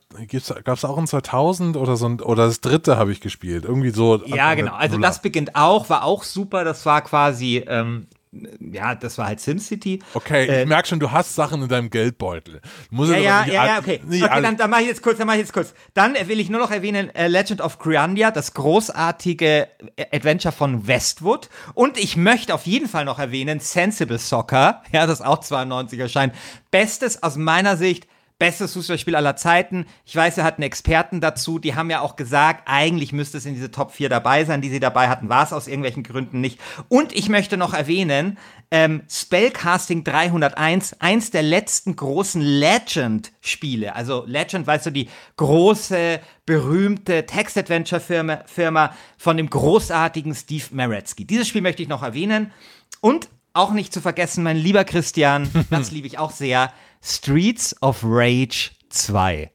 gab 0.65 0.77
es 0.77 0.85
auch 0.85 0.99
in 0.99 1.07
2000 1.07 1.77
oder 1.77 1.97
so, 1.97 2.07
ein- 2.09 2.21
oder 2.21 2.47
das 2.47 2.61
dritte 2.61 2.97
habe 2.97 3.13
ich 3.13 3.21
gespielt. 3.21 3.65
Irgendwie 3.65 3.91
so. 3.91 4.23
Ja, 4.27 4.55
genau. 4.55 4.75
Also 4.75 4.99
das 4.99 5.23
beginnt 5.23 5.55
auch, 5.55 5.89
war 5.91 6.05
auch 6.05 6.25
super. 6.25 6.65
Das 6.65 6.85
war 6.87 7.03
quasi, 7.03 7.65
ähm, 7.67 8.07
ja, 8.33 8.95
das 8.95 9.19
war 9.19 9.27
halt 9.27 9.41
SimCity. 9.41 10.01
Okay, 10.15 10.47
Äh, 10.47 10.63
ich 10.63 10.69
merke 10.69 10.89
schon, 10.89 11.01
du 11.01 11.11
hast 11.11 11.35
Sachen 11.35 11.63
in 11.63 11.69
deinem 11.69 11.91
Geldbeutel. 11.91 12.61
Muss 12.91 13.09
Ja, 13.11 13.17
ja, 13.17 13.47
ja, 13.47 13.67
ja, 13.67 13.79
okay. 13.79 14.01
okay, 14.05 14.43
dann, 14.43 14.57
dann 14.57 14.71
mache 14.71 14.83
ich 14.83 14.89
jetzt 14.89 15.03
kurz, 15.03 15.19
dann 15.19 15.27
mache 15.27 15.37
ich 15.37 15.43
jetzt 15.43 15.53
kurz. 15.53 15.75
Dann 15.95 16.15
will 16.15 16.41
ich 16.41 16.51
nur 16.51 16.61
noch 16.61 16.71
erwähnen 16.71 17.15
äh, 17.15 17.29
Legend 17.29 17.61
of 17.61 17.79
Grandia, 17.79 18.31
das 18.31 18.55
großartige 18.55 19.69
äh, 19.97 20.17
Adventure 20.17 20.53
von 20.53 20.87
Westwood. 20.87 21.49
Und 21.75 21.99
ich 21.99 22.17
möchte 22.17 22.55
auf 22.55 22.67
jeden 22.67 22.89
Fall 22.89 23.05
noch 23.05 23.19
erwähnen 23.19 23.61
Sensible 23.61 24.19
Soccer, 24.19 24.83
ja, 24.93 25.07
das 25.07 25.23
auch 25.23 25.41
92 25.41 25.99
erscheint. 25.99 26.35
Bestes 26.71 27.23
aus 27.23 27.37
meiner 27.37 27.77
Sicht. 27.77 28.07
Bestes 28.39 28.75
Fußballspiel 28.75 29.17
aller 29.17 29.35
Zeiten. 29.35 29.87
Ich 30.05 30.15
weiß, 30.15 30.37
wir 30.37 30.45
hatten 30.45 30.63
Experten 30.63 31.21
dazu, 31.21 31.59
die 31.59 31.75
haben 31.75 31.91
ja 31.91 32.01
auch 32.01 32.15
gesagt, 32.15 32.63
eigentlich 32.67 33.13
müsste 33.13 33.39
es 33.39 33.47
in 33.47 33.55
diese 33.55 33.73
Top 33.73 33.91
4 33.91 34.09
dabei 34.09 34.45
sein, 34.45 34.61
die 34.61 34.69
sie 34.69 34.79
dabei 34.79 35.09
hatten, 35.09 35.29
war 35.29 35.43
es 35.43 35.53
aus 35.53 35.67
irgendwelchen 35.67 36.05
Gründen 36.05 36.41
nicht. 36.41 36.61
Und 36.89 37.13
ich 37.13 37.29
möchte 37.29 37.57
noch 37.57 37.75
erwähnen, 37.75 38.39
ähm, 38.71 39.03
Spellcasting 39.11 40.05
301, 40.05 41.01
eins 41.01 41.33
der 41.33 41.43
letzten 41.43 41.97
großen 41.97 42.41
Legend-Spiele. 42.41 43.97
Also 43.97 44.25
Legend, 44.25 44.69
weißt 44.69 44.87
du, 44.87 44.91
die 44.93 45.09
große, 45.37 46.21
berühmte 46.47 47.27
Text-Adventure-Firma 47.27 48.45
Firma 48.47 48.95
von 49.17 49.37
dem 49.37 49.51
großartigen 49.51 50.37
Steve 50.37 50.67
Maretzky. 50.71 51.25
Dieses 51.25 51.49
Spiel 51.49 51.63
möchte 51.63 51.83
ich 51.83 51.89
noch 51.89 52.05
erwähnen. 52.05 52.53
Und 53.01 53.29
auch 53.59 53.73
nicht 53.73 53.93
zu 53.93 54.01
vergessen, 54.01 54.45
mein 54.45 54.57
lieber 54.57 54.85
Christian, 54.85 55.51
das 55.71 55.91
liebe 55.91 56.07
ich 56.07 56.19
auch 56.19 56.31
sehr, 56.31 56.73
Streets 57.03 57.81
of 57.83 58.01
Rage 58.03 58.71
2. 58.89 59.51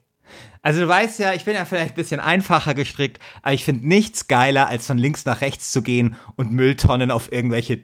Also 0.61 0.81
du 0.81 0.87
weißt 0.87 1.19
ja, 1.19 1.33
ich 1.33 1.43
bin 1.43 1.55
ja 1.55 1.65
vielleicht 1.65 1.93
ein 1.93 1.95
bisschen 1.95 2.19
einfacher 2.19 2.73
gestrickt, 2.73 3.19
aber 3.41 3.53
ich 3.53 3.65
finde 3.65 3.87
nichts 3.87 4.27
geiler, 4.27 4.67
als 4.67 4.87
von 4.87 4.97
links 4.97 5.25
nach 5.25 5.41
rechts 5.41 5.71
zu 5.71 5.81
gehen 5.81 6.15
und 6.35 6.51
Mülltonnen 6.51 7.11
auf 7.11 7.31
irgendwelche 7.31 7.83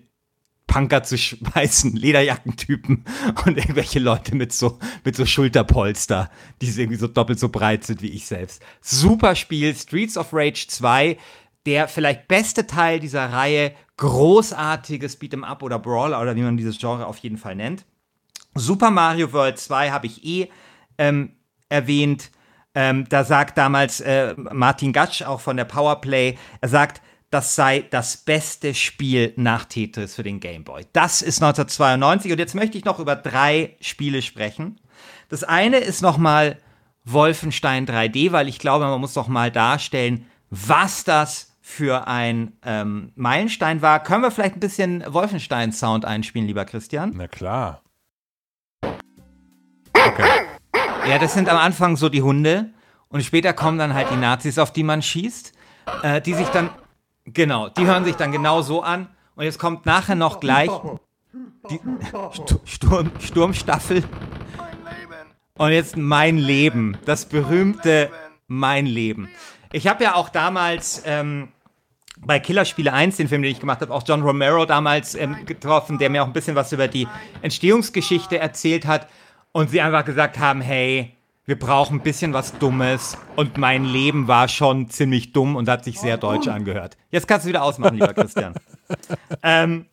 Punker 0.68 1.04
zu 1.04 1.18
schmeißen, 1.18 1.96
Lederjackentypen 1.96 3.04
und 3.46 3.58
irgendwelche 3.58 4.00
Leute 4.00 4.36
mit 4.36 4.54
so, 4.54 4.80
mit 5.04 5.16
so 5.16 5.26
Schulterpolster, 5.26 6.30
die 6.62 6.68
irgendwie 6.68 6.98
so 6.98 7.08
doppelt 7.08 7.40
so 7.40 7.50
breit 7.50 7.84
sind 7.84 8.02
wie 8.02 8.12
ich 8.12 8.28
selbst. 8.28 8.62
Super 8.82 9.36
Spiel, 9.36 9.76
Streets 9.76 10.16
of 10.16 10.30
Rage 10.32 10.68
2, 10.68 11.18
der 11.66 11.88
vielleicht 11.88 12.28
beste 12.28 12.68
Teil 12.68 13.00
dieser 13.00 13.32
Reihe, 13.32 13.74
großartiges 13.98 15.20
Beat'em 15.20 15.44
Up 15.44 15.62
oder 15.62 15.80
Brawler 15.80 16.22
oder 16.22 16.36
wie 16.36 16.42
man 16.42 16.58
dieses 16.58 16.78
Genre 16.78 17.06
auf 17.06 17.18
jeden 17.18 17.38
Fall 17.38 17.56
nennt. 17.56 17.86
Super 18.56 18.92
Mario 18.92 19.32
World 19.34 19.60
2 19.60 19.92
habe 19.92 20.08
ich 20.08 20.24
eh 20.26 20.50
ähm, 20.98 21.34
erwähnt. 21.70 22.32
Ähm, 22.76 23.06
da 23.10 23.24
sagt 23.24 23.58
damals 23.58 24.00
äh, 24.02 24.36
Martin 24.38 24.94
Gatsch, 24.94 25.24
auch 25.24 25.42
von 25.42 25.58
der 25.58 25.66
Powerplay, 25.66 26.38
er 26.62 26.70
sagt, 26.70 27.02
das 27.32 27.56
sei 27.56 27.86
das 27.90 28.18
beste 28.18 28.74
Spiel 28.74 29.34
nach 29.36 29.66
Tetris 29.66 30.16
für 30.16 30.24
den 30.24 30.40
Game 30.40 30.64
Boy. 30.64 30.86
Das 30.94 31.22
ist 31.22 31.42
1992 31.42 32.32
und 32.32 32.40
jetzt 32.40 32.56
möchte 32.56 32.78
ich 32.78 32.86
noch 32.86 33.00
über 33.00 33.16
drei 33.16 33.76
Spiele 33.82 34.22
sprechen. 34.22 34.80
Das 35.30 35.44
eine 35.44 35.78
ist 35.78 36.02
nochmal 36.02 36.58
Wolfenstein 37.06 37.86
3D, 37.86 38.32
weil 38.32 38.48
ich 38.48 38.60
glaube, 38.60 38.86
man 38.86 39.00
muss 39.00 39.16
noch 39.16 39.28
mal 39.28 39.52
darstellen, 39.52 40.26
was 40.50 41.04
das 41.04 41.49
für 41.70 42.08
ein 42.08 42.54
ähm, 42.66 43.12
Meilenstein 43.16 43.84
war. 43.84 44.02
Können 44.02 44.24
wir 44.24 44.32
vielleicht 44.32 44.56
ein 44.56 44.60
bisschen 44.60 45.04
Wolfenstein-Sound 45.08 46.04
einspielen, 46.04 46.48
lieber 46.48 46.66
Christian? 46.66 47.14
Na 47.16 47.28
klar. 47.28 47.84
Ja, 51.08 51.20
das 51.20 51.36
sind 51.36 51.48
am 51.48 51.58
Anfang 51.58 51.96
so 51.96 52.10
die 52.10 52.24
Hunde 52.24 52.72
und 53.10 53.24
später 53.24 53.54
kommen 53.54 53.78
dann 53.78 53.94
halt 53.94 54.10
die 54.12 54.16
Nazis, 54.18 54.58
auf 54.58 54.74
die 54.74 54.84
man 54.84 55.04
schießt, 55.04 55.54
äh, 56.02 56.22
die 56.22 56.34
sich 56.34 56.48
dann, 56.48 56.72
genau, 57.26 57.70
die 57.70 57.86
hören 57.86 58.04
sich 58.04 58.16
dann 58.16 58.32
genau 58.32 58.64
so 58.64 58.82
an 58.82 59.08
und 59.36 59.44
jetzt 59.44 59.60
kommt 59.60 59.86
nachher 59.86 60.16
noch 60.16 60.40
gleich 60.40 60.72
die 61.70 61.80
Stu- 62.34 62.60
Sturm, 62.66 63.12
Sturmstaffel 63.20 64.04
und 65.58 65.72
jetzt 65.72 65.98
mein 65.98 66.38
Leben, 66.40 66.98
das 67.06 67.26
berühmte 67.26 68.10
Mein 68.48 68.88
Leben. 68.88 69.30
Ich 69.72 69.88
habe 69.88 70.04
ja 70.04 70.16
auch 70.16 70.30
damals 70.30 71.04
ähm, 71.06 71.50
bei 72.26 72.40
Killerspiele 72.40 72.94
1, 72.94 73.18
den 73.18 73.28
Film, 73.28 73.42
den 73.42 73.52
ich 73.52 73.60
gemacht 73.60 73.82
habe, 73.82 73.94
auch 73.94 74.04
John 74.06 74.22
Romero 74.22 74.66
damals 74.66 75.16
ähm, 75.16 75.46
getroffen, 75.46 75.98
der 75.98 76.10
mir 76.10 76.24
auch 76.24 76.28
ein 76.28 76.34
bisschen 76.34 76.56
was 76.56 76.72
über 76.72 76.88
die 76.88 77.08
Entstehungsgeschichte 77.42 78.38
erzählt 78.38 78.86
hat 78.86 79.08
und 79.52 79.70
sie 79.70 79.82
einfach 79.82 80.06
gesagt 80.06 80.38
haben, 80.40 80.62
hey, 80.62 81.16
wir 81.46 81.58
brauchen 81.58 81.98
ein 81.98 82.04
bisschen 82.04 82.32
was 82.32 82.58
Dummes 82.60 83.18
und 83.36 83.58
mein 83.58 83.84
Leben 83.84 84.28
war 84.28 84.48
schon 84.48 84.90
ziemlich 84.90 85.34
dumm 85.34 85.56
und 85.56 85.68
hat 85.68 85.84
sich 85.84 86.00
sehr 86.00 86.18
deutsch 86.18 86.48
angehört. 86.48 86.96
Jetzt 87.10 87.28
kannst 87.28 87.46
du 87.46 87.50
wieder 87.50 87.64
ausmachen, 87.64 87.96
lieber 87.96 88.14
Christian. 88.14 88.54
Ähm, 89.44 89.86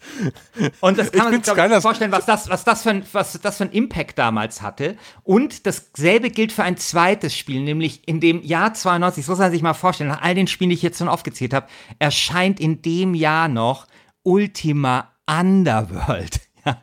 und 0.81 0.99
das 0.99 1.13
kann 1.13 1.31
man 1.31 1.43
sich 1.43 1.55
geil, 1.55 1.81
vorstellen, 1.81 2.13
was 2.13 2.27
das, 2.27 2.49
was, 2.49 2.65
das 2.65 2.83
für 2.83 2.91
ein, 2.91 3.05
was 3.13 3.39
das 3.41 3.59
für 3.59 3.65
ein 3.65 3.73
Impact 3.73 4.19
damals 4.19 4.63
hatte. 4.63 4.97
Und 5.23 5.67
dasselbe 5.67 6.31
gilt 6.31 6.53
für 6.53 6.63
ein 6.63 6.77
zweites 6.77 7.37
Spiel, 7.37 7.63
nämlich 7.63 8.07
in 8.07 8.21
dem 8.21 8.43
Jahr 8.43 8.75
92, 8.75 9.25
so 9.25 9.35
soll 9.35 9.47
man 9.47 9.53
sich 9.53 9.63
mal 9.63 9.75
vorstellen, 9.75 10.11
nach 10.11 10.23
all 10.23 10.35
den 10.35 10.47
Spielen, 10.47 10.71
die 10.71 10.77
ich 10.77 10.83
jetzt 10.83 10.99
schon 10.99 11.09
aufgezählt 11.09 11.53
habe, 11.53 11.67
erscheint 11.99 12.61
in 12.61 12.83
dem 12.83 13.15
Jahr 13.15 13.49
noch 13.49 13.87
Ultima 14.23 15.13
Underworld. 15.27 16.41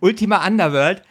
Ultima 0.00 0.46
Underworld 0.46 1.02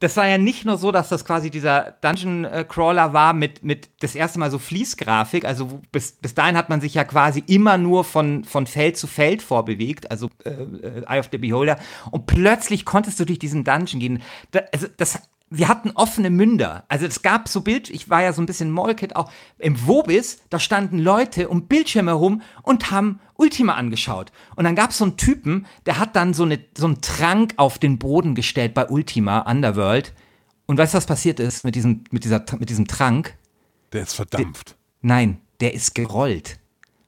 das 0.00 0.16
war 0.16 0.26
ja 0.26 0.38
nicht 0.38 0.64
nur 0.64 0.76
so, 0.76 0.92
dass 0.92 1.08
das 1.08 1.24
quasi 1.24 1.50
dieser 1.50 1.94
Dungeon 2.00 2.46
Crawler 2.68 3.12
war 3.12 3.32
mit, 3.32 3.64
mit 3.64 3.88
das 4.00 4.14
erste 4.14 4.38
Mal 4.38 4.50
so 4.50 4.58
Fließgrafik. 4.58 5.44
Also 5.44 5.80
bis, 5.92 6.12
bis 6.12 6.34
dahin 6.34 6.56
hat 6.56 6.68
man 6.68 6.80
sich 6.80 6.94
ja 6.94 7.04
quasi 7.04 7.42
immer 7.46 7.78
nur 7.78 8.04
von, 8.04 8.44
von 8.44 8.66
Feld 8.66 8.96
zu 8.96 9.06
Feld 9.06 9.40
vorbewegt, 9.40 10.10
also 10.10 10.28
äh, 10.44 10.50
äh 10.50 11.04
Eye 11.06 11.20
of 11.20 11.28
the 11.32 11.38
Beholder. 11.38 11.78
Und 12.10 12.26
plötzlich 12.26 12.84
konntest 12.84 13.18
du 13.20 13.24
durch 13.24 13.38
diesen 13.38 13.64
Dungeon 13.64 14.00
gehen. 14.00 14.22
Da, 14.50 14.60
also 14.72 14.88
das 14.96 15.22
wir 15.56 15.68
hatten 15.68 15.90
offene 15.92 16.30
Münder. 16.30 16.84
Also 16.88 17.06
es 17.06 17.22
gab 17.22 17.48
so 17.48 17.60
Bild, 17.60 17.90
ich 17.90 18.10
war 18.10 18.22
ja 18.22 18.32
so 18.32 18.42
ein 18.42 18.46
bisschen 18.46 18.70
Mollkid 18.70 19.16
auch 19.16 19.30
im 19.58 19.86
Wobis, 19.86 20.38
da 20.50 20.58
standen 20.58 20.98
Leute 20.98 21.48
um 21.48 21.66
Bildschirme 21.66 22.10
herum 22.10 22.42
und 22.62 22.90
haben 22.90 23.20
Ultima 23.36 23.74
angeschaut. 23.74 24.32
Und 24.56 24.64
dann 24.64 24.74
gab 24.74 24.90
es 24.90 24.98
so 24.98 25.04
einen 25.04 25.16
Typen, 25.16 25.66
der 25.86 25.98
hat 25.98 26.16
dann 26.16 26.34
so, 26.34 26.44
eine, 26.44 26.58
so 26.76 26.86
einen 26.86 27.00
Trank 27.00 27.54
auf 27.56 27.78
den 27.78 27.98
Boden 27.98 28.34
gestellt 28.34 28.74
bei 28.74 28.88
Ultima 28.88 29.40
Underworld. 29.40 30.12
Und 30.66 30.78
weißt 30.78 30.94
du, 30.94 30.98
was 30.98 31.06
passiert 31.06 31.40
ist 31.40 31.64
mit 31.64 31.74
diesem, 31.74 32.04
mit 32.10 32.24
dieser, 32.24 32.44
mit 32.58 32.70
diesem 32.70 32.86
Trank? 32.86 33.36
Der 33.92 34.02
ist 34.02 34.14
verdampft. 34.14 34.70
Der, 34.70 34.76
nein, 35.02 35.40
der 35.60 35.74
ist 35.74 35.94
gerollt, 35.94 36.58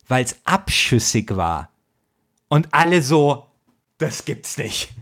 weil 0.08 0.24
es 0.24 0.36
abschüssig 0.44 1.36
war. 1.36 1.70
Und 2.48 2.68
alle 2.72 3.02
so, 3.02 3.46
das 3.98 4.24
gibt's 4.24 4.58
nicht. 4.58 4.92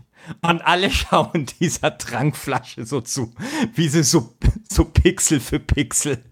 Und 0.41 0.61
alle 0.65 0.91
schauen 0.91 1.45
dieser 1.59 1.97
Trankflasche 1.97 2.85
so 2.85 3.01
zu, 3.01 3.33
wie 3.73 3.87
sie 3.87 4.03
so, 4.03 4.35
so 4.69 4.85
Pixel 4.85 5.39
für 5.39 5.59
Pixel 5.59 6.23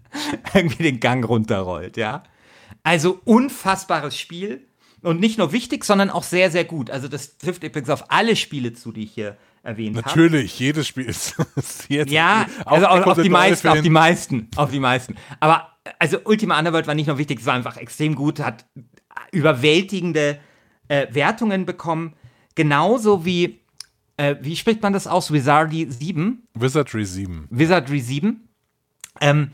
irgendwie 0.54 0.84
den 0.84 1.00
Gang 1.00 1.24
runterrollt, 1.26 1.96
ja. 1.96 2.22
Also 2.82 3.20
unfassbares 3.24 4.18
Spiel 4.18 4.66
und 5.02 5.20
nicht 5.20 5.38
nur 5.38 5.52
wichtig, 5.52 5.84
sondern 5.84 6.10
auch 6.10 6.22
sehr, 6.22 6.50
sehr 6.50 6.64
gut. 6.64 6.90
Also 6.90 7.08
das 7.08 7.38
trifft 7.38 7.64
übrigens 7.64 7.90
auf 7.90 8.10
alle 8.10 8.36
Spiele 8.36 8.72
zu, 8.72 8.92
die 8.92 9.04
ich 9.04 9.12
hier 9.12 9.36
erwähnt 9.62 9.96
habe. 9.96 10.06
Natürlich, 10.06 10.52
hab. 10.52 10.60
jedes 10.60 10.86
Spiel 10.86 11.06
ist, 11.06 11.36
jetzt. 11.88 12.10
Ja, 12.10 12.46
also 12.64 12.86
auf, 12.86 13.06
auf 13.06 13.22
die 13.22 13.28
meisten, 13.28 13.68
auf 13.68 13.80
die 13.80 13.90
meisten, 13.90 14.48
auf 14.56 14.70
die 14.70 14.80
meisten. 14.80 15.16
Aber 15.40 15.74
also 15.98 16.18
Ultima 16.24 16.58
Underworld 16.58 16.86
war 16.86 16.94
nicht 16.94 17.06
nur 17.06 17.18
wichtig, 17.18 17.40
es 17.40 17.46
war 17.46 17.54
einfach 17.54 17.76
extrem 17.76 18.14
gut, 18.14 18.40
hat 18.40 18.66
überwältigende 19.32 20.38
äh, 20.88 21.06
Wertungen 21.10 21.66
bekommen. 21.66 22.14
Genauso 22.54 23.24
wie 23.24 23.60
äh, 24.16 24.36
wie 24.40 24.56
spricht 24.56 24.82
man 24.82 24.92
das 24.92 25.06
aus? 25.06 25.32
Wizardry 25.32 25.86
7? 25.88 26.46
Wizardry 26.54 27.04
7. 27.04 27.48
Wizardry 27.50 28.00
7. 28.00 28.48
Ähm, 29.20 29.50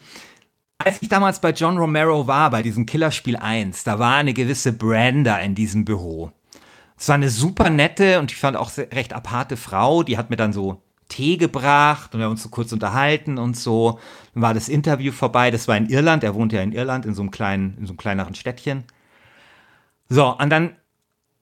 als 0.79 1.03
ich 1.03 1.09
damals 1.09 1.41
bei 1.41 1.51
John 1.51 1.77
Romero 1.77 2.27
war, 2.27 2.51
bei 2.51 2.63
diesem 2.63 2.87
Killerspiel 2.87 3.37
1, 3.37 3.85
da 3.85 3.99
war 3.99 4.17
eine 4.17 4.33
gewisse 4.33 4.73
Brander 4.73 5.41
in 5.41 5.55
diesem 5.55 5.85
Büro. 5.85 6.33
Es 6.97 7.09
war 7.09 7.15
eine 7.15 7.31
super 7.31 7.71
nette 7.71 8.19
und 8.19 8.31
ich 8.31 8.39
fand 8.39 8.57
auch 8.57 8.71
recht 8.77 9.13
aparte 9.13 9.57
Frau, 9.57 10.03
die 10.03 10.19
hat 10.19 10.31
mir 10.31 10.37
dann 10.37 10.53
so 10.53 10.83
Tee 11.09 11.37
gebracht 11.37 12.15
und 12.15 12.21
wir 12.21 12.25
haben 12.25 12.33
uns 12.33 12.43
so 12.43 12.49
kurz 12.49 12.73
unterhalten 12.73 13.37
und 13.37 13.57
so. 13.57 13.99
Dann 14.35 14.43
war 14.43 14.55
das 14.55 14.69
Interview 14.69 15.13
vorbei, 15.13 15.51
das 15.51 15.69
war 15.69 15.77
in 15.77 15.89
Irland, 15.89 16.25
er 16.25 16.35
wohnt 16.35 16.53
ja 16.53 16.63
in 16.63 16.73
Irland, 16.73 17.05
in 17.05 17.15
so 17.15 17.23
einem 17.23 17.31
kleinen, 17.31 17.77
in 17.79 17.87
so 17.87 17.93
einem 17.93 17.99
kleineren 17.99 18.35
Städtchen. 18.35 18.85
So, 20.09 20.37
und 20.37 20.51
dann 20.51 20.77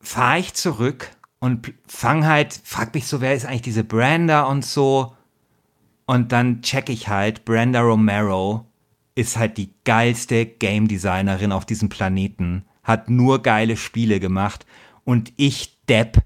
fahre 0.00 0.38
ich 0.38 0.54
zurück 0.54 1.10
und 1.40 1.72
fang 1.86 2.26
halt, 2.26 2.60
frag 2.64 2.94
mich 2.94 3.06
so, 3.06 3.20
wer 3.20 3.34
ist 3.34 3.46
eigentlich 3.46 3.62
diese 3.62 3.84
Branda 3.84 4.44
und 4.44 4.64
so. 4.64 5.14
Und 6.06 6.32
dann 6.32 6.62
check 6.62 6.88
ich 6.88 7.08
halt, 7.08 7.44
Brenda 7.44 7.80
Romero 7.80 8.66
ist 9.14 9.36
halt 9.36 9.58
die 9.58 9.74
geilste 9.84 10.46
Game 10.46 10.88
Designerin 10.88 11.52
auf 11.52 11.66
diesem 11.66 11.88
Planeten, 11.88 12.64
hat 12.82 13.10
nur 13.10 13.42
geile 13.42 13.76
Spiele 13.76 14.20
gemacht 14.20 14.64
und 15.04 15.32
ich, 15.36 15.78
Depp, 15.88 16.22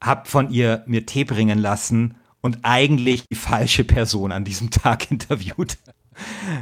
hab 0.00 0.28
von 0.28 0.50
ihr 0.50 0.82
mir 0.86 1.06
Tee 1.06 1.24
bringen 1.24 1.58
lassen 1.58 2.16
und 2.40 2.58
eigentlich 2.62 3.24
die 3.28 3.36
falsche 3.36 3.84
Person 3.84 4.32
an 4.32 4.44
diesem 4.44 4.70
Tag 4.70 5.10
interviewt. 5.10 5.78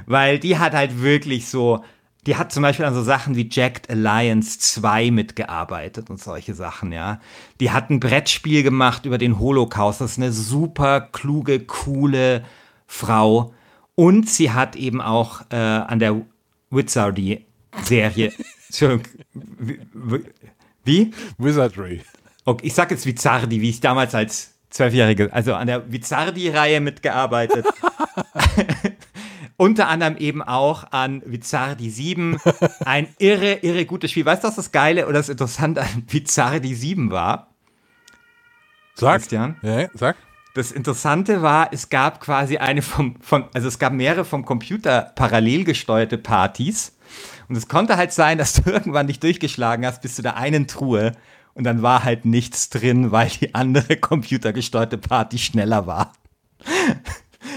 Weil 0.06 0.38
die 0.38 0.58
hat 0.58 0.74
halt 0.74 1.02
wirklich 1.02 1.48
so 1.48 1.84
die 2.26 2.36
hat 2.36 2.52
zum 2.52 2.62
Beispiel 2.62 2.84
an 2.84 2.94
so 2.94 3.02
Sachen 3.02 3.34
wie 3.34 3.48
Jacked 3.50 3.90
Alliance 3.90 4.58
2 4.58 5.10
mitgearbeitet 5.10 6.08
und 6.08 6.20
solche 6.20 6.54
Sachen, 6.54 6.92
ja. 6.92 7.20
Die 7.58 7.72
hat 7.72 7.90
ein 7.90 7.98
Brettspiel 7.98 8.62
gemacht 8.62 9.06
über 9.06 9.18
den 9.18 9.40
Holocaust. 9.40 10.00
Das 10.00 10.12
ist 10.12 10.18
eine 10.18 10.30
super 10.32 11.00
kluge, 11.00 11.60
coole 11.60 12.44
Frau. 12.86 13.52
Und 13.96 14.30
sie 14.30 14.52
hat 14.52 14.76
eben 14.76 15.00
auch 15.00 15.42
äh, 15.50 15.56
an 15.56 15.98
der 15.98 16.22
Wizardy-Serie. 16.70 18.32
wie? 20.84 21.12
Wizardry. 21.38 22.02
Okay, 22.44 22.66
ich 22.66 22.74
sag 22.74 22.92
jetzt 22.92 23.04
Wizardi, 23.04 23.60
wie 23.60 23.70
ich 23.70 23.80
damals 23.80 24.14
als 24.14 24.54
Zwölfjährige, 24.70 25.32
also 25.32 25.54
an 25.54 25.66
der 25.66 25.90
Wizardi-Reihe 25.92 26.80
mitgearbeitet. 26.80 27.66
Unter 29.62 29.86
anderem 29.86 30.16
eben 30.16 30.42
auch 30.42 30.90
an 30.90 31.22
Vizardi 31.24 31.88
7. 31.88 32.36
Ein 32.84 33.06
irre, 33.20 33.60
irre 33.62 33.86
gutes 33.86 34.10
Spiel. 34.10 34.26
Weißt 34.26 34.42
du, 34.42 34.48
was 34.48 34.56
das 34.56 34.72
Geile 34.72 35.06
oder 35.06 35.20
das 35.20 35.28
Interessante 35.28 35.82
an 35.82 36.02
Vizardi 36.08 36.74
7 36.74 37.12
war? 37.12 37.46
Sag. 38.96 39.20
Christian? 39.20 39.54
Ja, 39.62 39.86
sag. 39.94 40.16
Das 40.56 40.72
Interessante 40.72 41.42
war, 41.42 41.72
es 41.72 41.90
gab 41.90 42.18
quasi 42.18 42.56
eine 42.56 42.82
vom, 42.82 43.14
von, 43.20 43.44
also 43.54 43.68
es 43.68 43.78
gab 43.78 43.92
mehrere 43.92 44.24
vom 44.24 44.44
Computer 44.44 45.12
parallel 45.14 45.62
gesteuerte 45.62 46.18
Partys. 46.18 46.96
Und 47.48 47.54
es 47.54 47.68
konnte 47.68 47.96
halt 47.96 48.12
sein, 48.12 48.38
dass 48.38 48.54
du 48.54 48.62
irgendwann 48.68 49.06
dich 49.06 49.20
durchgeschlagen 49.20 49.86
hast 49.86 50.02
bis 50.02 50.16
zu 50.16 50.22
der 50.22 50.38
einen 50.38 50.66
Truhe 50.66 51.12
und 51.54 51.62
dann 51.62 51.82
war 51.82 52.02
halt 52.02 52.24
nichts 52.24 52.68
drin, 52.68 53.12
weil 53.12 53.28
die 53.28 53.54
andere 53.54 53.96
computergesteuerte 54.00 54.98
Party 54.98 55.38
schneller 55.38 55.86
war 55.86 56.14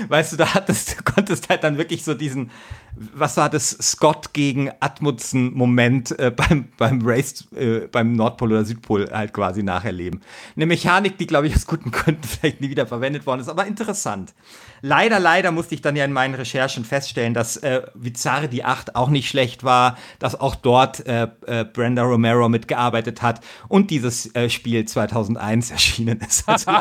weißt 0.09 0.33
du, 0.33 0.37
da 0.37 0.53
hattest, 0.53 0.99
du 0.99 1.03
konntest 1.03 1.49
halt 1.49 1.63
dann 1.63 1.77
wirklich 1.77 2.03
so 2.03 2.13
diesen, 2.13 2.51
was 2.95 3.37
war 3.37 3.49
das, 3.49 3.69
Scott 3.81 4.33
gegen 4.33 4.71
Atmundsen-Moment 4.79 6.17
äh, 6.19 6.31
beim, 6.31 6.69
beim 6.77 7.01
Race, 7.03 7.47
äh, 7.55 7.87
beim 7.91 8.13
Nordpol 8.13 8.51
oder 8.51 8.65
Südpol 8.65 9.09
halt 9.11 9.33
quasi 9.33 9.63
nacherleben. 9.63 10.21
Eine 10.55 10.65
Mechanik, 10.65 11.17
die, 11.17 11.27
glaube 11.27 11.47
ich, 11.47 11.55
aus 11.55 11.65
guten 11.67 11.91
Gründen 11.91 12.23
vielleicht 12.27 12.61
nie 12.61 12.69
wieder 12.69 12.87
verwendet 12.87 13.25
worden 13.25 13.41
ist, 13.41 13.49
aber 13.49 13.65
interessant. 13.65 14.33
Leider, 14.81 15.19
leider 15.19 15.51
musste 15.51 15.75
ich 15.75 15.81
dann 15.81 15.95
ja 15.95 16.05
in 16.05 16.13
meinen 16.13 16.35
Recherchen 16.35 16.85
feststellen, 16.85 17.33
dass 17.33 17.57
äh, 17.57 17.83
Vizarre 17.93 18.47
die 18.47 18.63
8 18.63 18.95
auch 18.95 19.09
nicht 19.09 19.29
schlecht 19.29 19.63
war, 19.63 19.97
dass 20.19 20.39
auch 20.39 20.55
dort 20.55 21.05
äh, 21.07 21.27
äh, 21.45 21.65
Brenda 21.65 22.03
Romero 22.03 22.49
mitgearbeitet 22.49 23.21
hat 23.21 23.41
und 23.67 23.89
dieses 23.89 24.33
äh, 24.35 24.49
Spiel 24.49 24.85
2001 24.85 25.71
erschienen 25.71 26.19
ist. 26.21 26.45
Also 26.55 26.71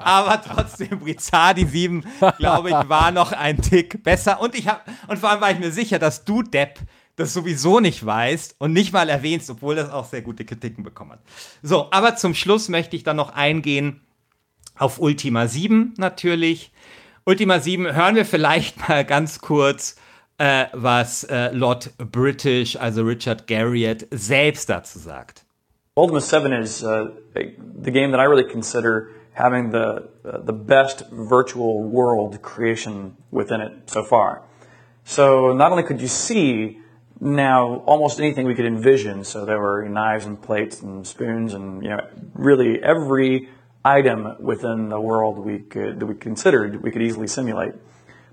aber 0.00 0.42
trotzdem, 0.42 1.04
Vizardi 1.04 1.66
7, 1.66 2.04
glaube 2.38 2.70
ich, 2.70 2.88
war 2.88 3.10
noch 3.10 3.32
ein 3.32 3.60
Tick 3.60 4.02
besser 4.02 4.40
und 4.40 4.54
ich 4.54 4.68
habe 4.68 4.80
und 5.08 5.18
vor 5.18 5.30
allem 5.30 5.40
war 5.40 5.50
ich 5.50 5.58
mir 5.58 5.70
sicher, 5.70 5.98
dass 5.98 6.24
du 6.24 6.42
Depp 6.42 6.80
das 7.16 7.32
sowieso 7.32 7.80
nicht 7.80 8.04
weißt 8.04 8.56
und 8.58 8.72
nicht 8.72 8.92
mal 8.92 9.08
erwähnst, 9.08 9.50
obwohl 9.50 9.74
das 9.74 9.90
auch 9.90 10.04
sehr 10.04 10.22
gute 10.22 10.44
Kritiken 10.44 10.84
bekommen 10.84 11.12
hat. 11.12 11.20
So, 11.62 11.90
aber 11.90 12.16
zum 12.16 12.34
Schluss 12.34 12.68
möchte 12.68 12.94
ich 12.94 13.02
dann 13.02 13.16
noch 13.16 13.30
eingehen 13.30 14.00
auf 14.78 15.00
Ultima 15.00 15.46
7 15.46 15.94
natürlich. 15.98 16.72
Ultima 17.24 17.60
7 17.60 17.94
hören 17.94 18.14
wir 18.14 18.24
vielleicht 18.24 18.76
mal 18.88 19.04
ganz 19.04 19.40
kurz, 19.40 19.96
äh, 20.38 20.66
was 20.72 21.24
äh, 21.24 21.50
Lord 21.52 21.90
British, 21.98 22.76
also 22.76 23.02
Richard 23.02 23.46
Garriott, 23.46 24.06
selbst 24.10 24.68
dazu 24.68 24.98
sagt. 24.98 25.44
Ultima 25.94 26.20
7 26.20 26.52
is 26.52 26.82
uh, 26.82 27.06
the 27.34 27.90
game 27.90 28.12
that 28.12 28.20
I 28.20 28.24
really 28.24 28.44
consider 28.44 29.08
having 29.32 29.70
the, 29.70 30.08
uh, 30.24 30.38
the 30.38 30.52
best 30.52 31.04
virtual 31.10 31.82
world 31.82 32.42
creation 32.42 33.16
within 33.30 33.60
it 33.60 33.72
so 33.86 34.02
far. 34.02 34.42
So 35.04 35.52
not 35.52 35.70
only 35.70 35.84
could 35.84 36.00
you 36.00 36.08
see 36.08 36.80
now 37.20 37.82
almost 37.86 38.18
anything 38.18 38.46
we 38.46 38.54
could 38.54 38.66
envision, 38.66 39.24
so 39.24 39.44
there 39.44 39.60
were 39.60 39.88
knives 39.88 40.26
and 40.26 40.40
plates 40.40 40.82
and 40.82 41.06
spoons 41.06 41.54
and 41.54 41.82
you 41.82 41.90
know 41.90 42.00
really 42.34 42.82
every 42.82 43.48
item 43.86 44.36
within 44.40 44.88
the 44.88 45.00
world 45.00 45.38
we 45.38 45.60
could 45.60 46.00
that 46.00 46.06
we 46.06 46.14
considered 46.14 46.82
we 46.82 46.90
could 46.90 47.02
easily 47.02 47.26
simulate. 47.28 47.74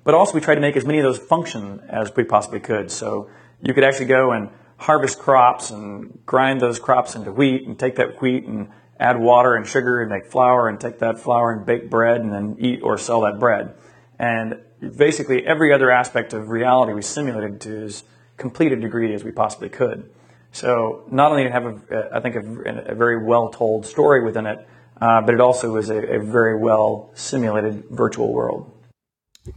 But 0.03 0.15
also 0.15 0.33
we 0.33 0.41
tried 0.41 0.55
to 0.55 0.61
make 0.61 0.75
as 0.75 0.85
many 0.85 0.99
of 0.99 1.03
those 1.03 1.19
function 1.19 1.81
as 1.87 2.11
we 2.15 2.23
possibly 2.23 2.59
could. 2.59 2.91
So 2.91 3.29
you 3.61 3.73
could 3.73 3.83
actually 3.83 4.07
go 4.07 4.31
and 4.31 4.49
harvest 4.77 5.19
crops 5.19 5.69
and 5.69 6.19
grind 6.25 6.59
those 6.59 6.79
crops 6.79 7.15
into 7.15 7.31
wheat 7.31 7.65
and 7.67 7.77
take 7.77 7.95
that 7.95 8.21
wheat 8.21 8.45
and 8.45 8.69
add 8.99 9.19
water 9.19 9.55
and 9.55 9.65
sugar 9.65 10.01
and 10.01 10.09
make 10.09 10.25
flour 10.25 10.67
and 10.67 10.79
take 10.79 10.99
that 10.99 11.19
flour 11.19 11.51
and 11.51 11.65
bake 11.65 11.89
bread 11.89 12.21
and 12.21 12.33
then 12.33 12.55
eat 12.59 12.81
or 12.81 12.97
sell 12.97 13.21
that 13.21 13.39
bread. 13.39 13.75
And 14.19 14.59
basically 14.97 15.45
every 15.45 15.73
other 15.73 15.91
aspect 15.91 16.33
of 16.33 16.49
reality 16.49 16.93
we 16.93 17.01
simulated 17.01 17.61
to 17.61 17.83
as 17.83 18.03
complete 18.37 18.71
a 18.71 18.75
degree 18.75 19.13
as 19.13 19.23
we 19.23 19.31
possibly 19.31 19.69
could. 19.69 20.09
So 20.51 21.03
not 21.09 21.31
only 21.31 21.49
have 21.49 21.65
a, 21.65 22.09
I 22.13 22.19
think 22.19 22.35
a, 22.35 22.91
a 22.91 22.95
very 22.95 23.23
well 23.23 23.49
told 23.49 23.85
story 23.85 24.23
within 24.23 24.45
it, 24.45 24.67
but 25.25 25.35
it 25.35 25.41
also 25.41 25.77
is 25.77 25.89
a, 25.89 25.97
a 25.97 26.19
very 26.19 26.55
well 26.55 27.09
simulated 27.13 27.83
virtual 27.89 28.33
world. 28.33 28.65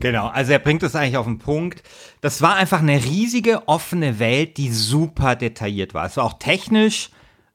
Genau, 0.00 0.26
also 0.26 0.52
er 0.52 0.58
bringt 0.58 0.82
es 0.82 0.96
eigentlich 0.96 1.16
auf 1.16 1.26
den 1.26 1.38
Punkt. 1.38 1.82
Das 2.20 2.42
war 2.42 2.56
einfach 2.56 2.80
eine 2.80 3.04
riesige 3.04 3.68
offene 3.68 4.18
Welt, 4.18 4.56
die 4.56 4.70
super 4.72 5.36
detailliert 5.36 5.94
war. 5.94 6.06
Es 6.06 6.16
war 6.16 6.24
auch 6.24 6.38
technisch 6.40 7.10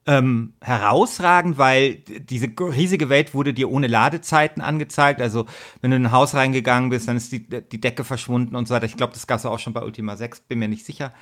ähm, 0.08 0.54
herausragend, 0.62 1.58
weil 1.58 1.96
diese 1.96 2.48
riesige 2.58 3.10
Welt 3.10 3.34
wurde 3.34 3.54
dir 3.54 3.70
ohne 3.70 3.88
Ladezeiten 3.88 4.62
angezeigt. 4.62 5.22
Also 5.22 5.46
wenn 5.82 5.92
du 5.92 5.98
in 5.98 6.06
ein 6.06 6.12
Haus 6.12 6.34
reingegangen 6.34 6.89
bist, 6.89 7.10
dann 7.10 7.18
ist 7.18 7.34
die, 7.34 7.48
die 7.48 7.82
Decke 7.82 8.06
verschwunden 8.06 8.56
und 8.56 8.68
so 8.68 8.74
weiter. 8.74 8.86
Ich 8.86 8.98
glaube, 8.98 9.14
das 9.14 9.28
gab 9.28 9.39
es 9.39 9.46
auch 9.46 9.60
schon 9.60 9.74
bei 9.74 9.84
Ultima 9.84 10.16
6, 10.16 10.42
bin 10.42 10.60
mir 10.60 10.70
nicht 10.70 10.86
sicher. 10.86 11.14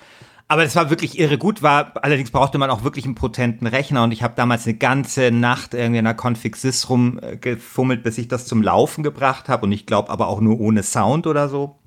Aber 0.51 0.63
es 0.63 0.75
war 0.75 0.89
wirklich 0.89 1.19
irre 1.19 1.37
gut, 1.37 1.61
war, 1.61 1.93
allerdings 2.01 2.31
brauchte 2.31 2.57
man 2.57 2.71
auch 2.71 2.83
wirklich 2.83 3.05
einen 3.05 3.13
potenten 3.13 3.67
Rechner 3.67 4.03
und 4.03 4.11
ich 4.11 4.23
habe 4.23 4.33
damals 4.35 4.65
eine 4.65 4.77
ganze 4.77 5.29
Nacht 5.29 5.75
irgendwie 5.75 5.99
in 5.99 6.05
der 6.05 6.15
Config 6.15 6.55
Sys 6.55 6.89
rumgefummelt, 6.89 8.01
bis 8.01 8.17
ich 8.17 8.27
das 8.27 8.47
zum 8.47 8.63
Laufen 8.63 9.03
gebracht 9.03 9.47
habe 9.47 9.67
und 9.67 9.71
ich 9.71 9.85
glaube 9.85 10.09
aber 10.09 10.27
auch 10.27 10.41
nur 10.41 10.59
ohne 10.59 10.81
Sound 10.81 11.27
oder 11.27 11.49
so. 11.49 11.77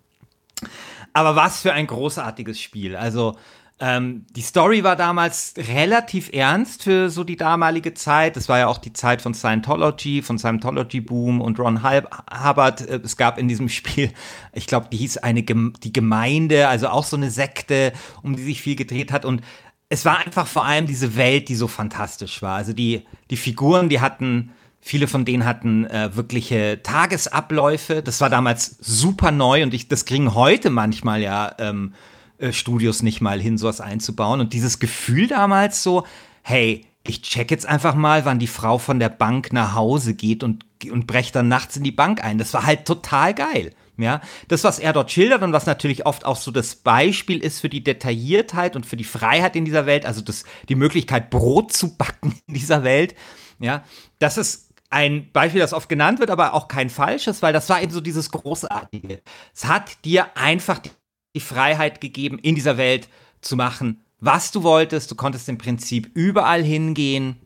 Aber 1.12 1.34
was 1.34 1.60
für 1.60 1.72
ein 1.72 1.88
großartiges 1.88 2.60
Spiel. 2.60 2.94
Also 2.94 3.36
ähm, 3.85 4.26
die 4.37 4.43
Story 4.43 4.85
war 4.85 4.95
damals 4.95 5.55
relativ 5.57 6.33
ernst 6.33 6.85
für 6.85 7.11
so 7.11 7.24
die 7.24 7.35
damalige 7.35 7.95
Zeit. 7.95 8.37
Es 8.37 8.49
war 8.49 8.61
ja 8.61 8.68
auch 8.68 8.78
die 8.78 8.93
Zeit 8.93 9.20
von 9.20 9.35
Scientology, 9.35 10.22
von 10.22 10.39
Scientology 10.39 11.01
Boom 11.01 11.41
und 11.41 11.59
Ron 11.59 11.83
Hubbard. 11.83 12.89
Äh, 12.89 13.01
es 13.03 13.16
gab 13.16 13.39
in 13.39 13.49
diesem 13.49 13.68
Spiel, 13.68 14.12
ich 14.53 14.68
glaube, 14.68 14.87
die 14.93 14.99
hieß 14.99 15.18
eine 15.18 15.43
die 15.43 15.93
Gemeinde, 15.93 16.68
also 16.68 16.91
auch 16.91 17.03
so 17.03 17.16
eine 17.16 17.33
Sekte, 17.33 17.93
um 18.22 18.37
die 18.37 18.45
sich 18.45 18.62
viel 18.62 18.76
gedreht 18.76 19.11
hat 19.11 19.24
und 19.24 19.43
es 19.89 20.05
war 20.05 20.24
einfach 20.24 20.47
vor 20.47 20.64
allem 20.64 20.87
diese 20.87 21.16
Welt, 21.16 21.49
die 21.49 21.57
so 21.57 21.66
fantastisch 21.66 22.41
war. 22.41 22.55
Also 22.55 22.72
die 22.72 23.05
die 23.30 23.37
Figuren, 23.37 23.89
die 23.89 24.01
hatten 24.01 24.53
Viele 24.85 25.07
von 25.07 25.24
denen 25.24 25.45
hatten 25.45 25.87
äh, 25.87 26.11
wirkliche 26.16 26.80
Tagesabläufe. 26.83 28.03
Das 28.03 28.20
war 28.20 28.28
damals 28.28 28.78
super 28.80 29.30
neu 29.30 29.62
und 29.62 29.72
ich, 29.74 29.87
das 29.87 30.07
kriegen 30.07 30.35
heute 30.35 30.70
manchmal 30.70 31.22
ja 31.22 31.55
ähm, 31.61 31.95
äh, 32.43 32.53
Studios 32.53 33.03
nicht 33.03 33.20
mal 33.20 33.40
hin, 33.40 33.57
sowas 33.57 33.80
einzubauen. 33.80 34.40
Und 34.40 34.53
dieses 34.53 34.80
Gefühl 34.80 35.28
damals 35.28 35.82
so, 35.82 36.05
hey, 36.43 36.84
ich 37.05 37.22
check 37.22 37.51
jetzt 37.51 37.66
einfach 37.66 37.95
mal, 37.95 38.24
wann 38.24 38.38
die 38.38 38.47
Frau 38.47 38.78
von 38.78 38.99
der 38.99 39.09
Bank 39.09 39.53
nach 39.53 39.74
Hause 39.74 40.14
geht 40.14 40.43
und, 40.43 40.66
und 40.90 41.07
brecht 41.07 41.34
dann 41.34 41.49
nachts 41.49 41.76
in 41.76 41.84
die 41.84 41.93
Bank 41.93 42.22
ein. 42.24 42.38
Das 42.38 42.53
war 42.53 42.66
halt 42.66 42.84
total 42.84 43.34
geil. 43.34 43.72
Ja, 43.99 44.22
das, 44.49 44.64
was 44.64 44.78
er 44.78 44.93
dort 44.93 45.12
schildert 45.12 45.43
und 45.43 45.53
was 45.53 45.66
natürlich 45.66 46.07
oft 46.07 46.24
auch 46.24 46.36
so 46.36 46.51
das 46.51 46.76
Beispiel 46.76 47.38
ist 47.38 47.61
für 47.61 47.68
die 47.68 47.84
Detailliertheit 47.84 48.74
und 48.74 48.86
für 48.86 48.97
die 48.97 49.05
Freiheit 49.05 49.55
in 49.55 49.66
dieser 49.66 49.84
Welt, 49.84 50.07
also 50.07 50.22
das, 50.22 50.45
die 50.68 50.74
Möglichkeit, 50.74 51.30
Brot 51.30 51.72
zu 51.72 51.97
backen 51.97 52.34
in 52.47 52.55
dieser 52.55 52.84
Welt, 52.84 53.14
ja, 53.61 53.84
das 54.18 54.38
ist 54.38 54.70
ein 54.88 55.30
Beispiel, 55.32 55.61
das 55.61 55.74
oft 55.74 55.88
genannt 55.88 56.20
wird, 56.20 56.30
aber 56.30 56.55
auch 56.55 56.68
kein 56.68 56.90
falsches, 56.90 57.43
weil 57.43 57.53
das 57.53 57.68
war 57.68 57.82
eben 57.82 57.93
so 57.93 58.01
dieses 58.01 58.30
Großartige. 58.30 59.22
Es 59.55 59.66
hat 59.66 60.05
dir 60.05 60.36
einfach 60.36 60.78
die 60.78 60.90
die 61.35 61.41
Freiheit 61.41 62.01
gegeben, 62.01 62.39
in 62.39 62.55
dieser 62.55 62.76
Welt 62.76 63.09
zu 63.41 63.57
machen, 63.57 64.03
was 64.20 64.53
du 64.53 64.62
wolltest. 64.62 65.11
Du 65.11 65.14
konntest 65.14 65.49
im 65.49 65.59
Prinzip 65.59 66.11
überall 66.14 66.62
hingehen. 66.62 67.37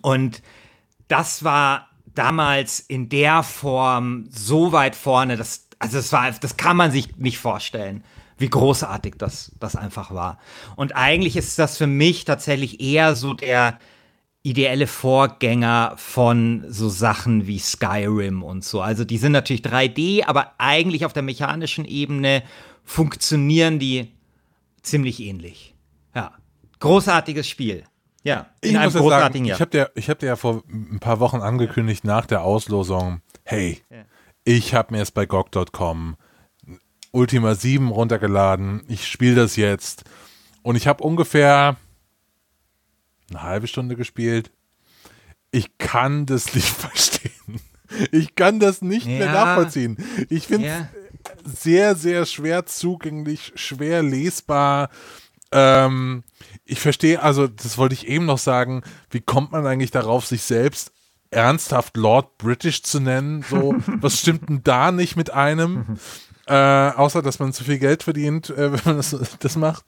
Und 0.00 0.42
das 1.08 1.44
war 1.44 1.88
damals 2.14 2.80
in 2.80 3.08
der 3.08 3.42
Form 3.42 4.26
so 4.30 4.72
weit 4.72 4.96
vorne, 4.96 5.36
dass, 5.36 5.68
also 5.78 5.96
das 5.98 6.12
war, 6.12 6.30
das 6.30 6.56
kann 6.56 6.76
man 6.76 6.90
sich 6.90 7.16
nicht 7.16 7.38
vorstellen, 7.38 8.04
wie 8.38 8.50
großartig 8.50 9.14
das, 9.18 9.52
das 9.60 9.76
einfach 9.76 10.12
war. 10.12 10.38
Und 10.76 10.96
eigentlich 10.96 11.36
ist 11.36 11.58
das 11.58 11.76
für 11.76 11.86
mich 11.86 12.24
tatsächlich 12.24 12.80
eher 12.80 13.14
so 13.14 13.34
der 13.34 13.78
ideelle 14.42 14.88
Vorgänger 14.88 15.94
von 15.96 16.64
so 16.66 16.88
Sachen 16.88 17.46
wie 17.46 17.60
Skyrim 17.60 18.42
und 18.42 18.64
so. 18.64 18.80
Also 18.80 19.04
die 19.04 19.18
sind 19.18 19.32
natürlich 19.32 19.62
3D, 19.62 20.24
aber 20.26 20.54
eigentlich 20.58 21.04
auf 21.04 21.12
der 21.12 21.22
mechanischen 21.22 21.84
Ebene 21.84 22.42
funktionieren 22.84 23.78
die 23.78 24.12
ziemlich 24.82 25.20
ähnlich. 25.20 25.74
Ja, 26.14 26.32
großartiges 26.80 27.48
Spiel. 27.48 27.84
Ja, 28.24 28.46
in 28.60 28.70
ich 28.70 28.78
einem 28.78 28.92
großartigen 28.92 29.32
sagen, 29.32 29.44
Jahr. 29.46 29.56
Ich 29.56 29.60
habe 29.60 29.70
dir, 29.70 30.08
hab 30.08 30.18
dir 30.20 30.26
ja 30.26 30.36
vor 30.36 30.62
ein 30.68 31.00
paar 31.00 31.18
Wochen 31.20 31.38
angekündigt 31.38 32.04
nach 32.04 32.26
der 32.26 32.42
Auslosung, 32.42 33.20
hey, 33.42 33.82
ja. 33.90 34.04
ich 34.44 34.74
habe 34.74 34.92
mir 34.92 34.98
jetzt 34.98 35.14
bei 35.14 35.26
GOG.com 35.26 36.16
Ultima 37.10 37.54
7 37.54 37.88
runtergeladen, 37.88 38.84
ich 38.88 39.08
spiele 39.08 39.34
das 39.34 39.56
jetzt 39.56 40.04
und 40.62 40.76
ich 40.76 40.86
habe 40.86 41.02
ungefähr 41.02 41.76
eine 43.28 43.42
halbe 43.42 43.66
Stunde 43.66 43.96
gespielt. 43.96 44.52
Ich 45.50 45.78
kann 45.78 46.26
das 46.26 46.54
nicht 46.54 46.68
verstehen. 46.68 47.60
Ich 48.10 48.34
kann 48.34 48.60
das 48.60 48.80
nicht 48.82 49.06
ja. 49.06 49.18
mehr 49.18 49.32
nachvollziehen. 49.32 49.98
Ich 50.30 50.46
finde 50.46 50.66
ja 50.68 50.88
sehr, 51.44 51.94
sehr 51.94 52.26
schwer 52.26 52.66
zugänglich, 52.66 53.52
schwer 53.54 54.02
lesbar. 54.02 54.90
Ähm, 55.52 56.24
ich 56.64 56.80
verstehe, 56.80 57.22
also 57.22 57.46
das 57.46 57.78
wollte 57.78 57.94
ich 57.94 58.08
eben 58.08 58.24
noch 58.24 58.38
sagen, 58.38 58.82
wie 59.10 59.20
kommt 59.20 59.52
man 59.52 59.66
eigentlich 59.66 59.90
darauf, 59.90 60.26
sich 60.26 60.42
selbst 60.42 60.92
ernsthaft 61.30 61.96
Lord 61.96 62.38
British 62.38 62.82
zu 62.82 63.00
nennen? 63.00 63.44
So, 63.48 63.74
was 63.86 64.20
stimmt 64.20 64.48
denn 64.48 64.62
da 64.64 64.92
nicht 64.92 65.16
mit 65.16 65.30
einem? 65.30 65.98
Äh, 66.46 66.54
außer, 66.54 67.22
dass 67.22 67.38
man 67.38 67.52
zu 67.52 67.64
viel 67.64 67.78
Geld 67.78 68.02
verdient, 68.02 68.50
äh, 68.50 68.72
wenn 68.72 68.80
man 68.84 68.96
das, 68.96 69.16
das 69.38 69.56
macht. 69.56 69.84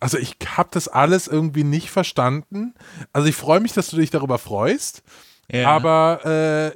Also 0.00 0.18
ich 0.18 0.36
habe 0.56 0.68
das 0.72 0.88
alles 0.88 1.26
irgendwie 1.26 1.64
nicht 1.64 1.90
verstanden. 1.90 2.74
Also 3.12 3.28
ich 3.28 3.36
freue 3.36 3.60
mich, 3.60 3.72
dass 3.72 3.88
du 3.88 3.96
dich 3.96 4.10
darüber 4.10 4.38
freust, 4.38 5.02
ja. 5.50 5.68
aber 5.70 6.74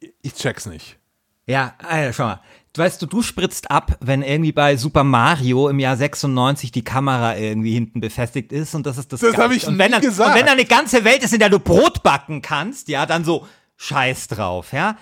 äh, 0.00 0.06
ich 0.20 0.34
check's 0.34 0.66
nicht. 0.66 0.98
Ja, 1.46 1.74
also 1.78 2.12
schau 2.12 2.26
mal 2.26 2.40
weißt 2.78 3.02
du, 3.02 3.06
du 3.06 3.22
spritzt 3.22 3.70
ab, 3.70 3.96
wenn 4.00 4.22
irgendwie 4.22 4.52
bei 4.52 4.76
Super 4.76 5.04
Mario 5.04 5.68
im 5.68 5.78
Jahr 5.78 5.96
96 5.96 6.72
die 6.72 6.84
Kamera 6.84 7.36
irgendwie 7.36 7.72
hinten 7.72 8.00
befestigt 8.00 8.52
ist 8.52 8.74
und 8.74 8.86
das 8.86 8.98
ist 8.98 9.12
das. 9.12 9.20
Das 9.20 9.36
habe 9.36 9.54
ich 9.54 9.66
und 9.66 9.78
wenn, 9.78 9.92
dann, 9.92 10.00
gesagt. 10.00 10.30
Und 10.30 10.36
wenn 10.36 10.46
da 10.46 10.52
eine 10.52 10.64
ganze 10.64 11.04
Welt 11.04 11.22
ist, 11.22 11.32
in 11.32 11.40
der 11.40 11.50
du 11.50 11.58
Brot 11.58 12.02
backen 12.02 12.42
kannst, 12.42 12.88
ja, 12.88 13.06
dann 13.06 13.24
so 13.24 13.46
Scheiß 13.76 14.28
drauf, 14.28 14.72
ja. 14.72 14.96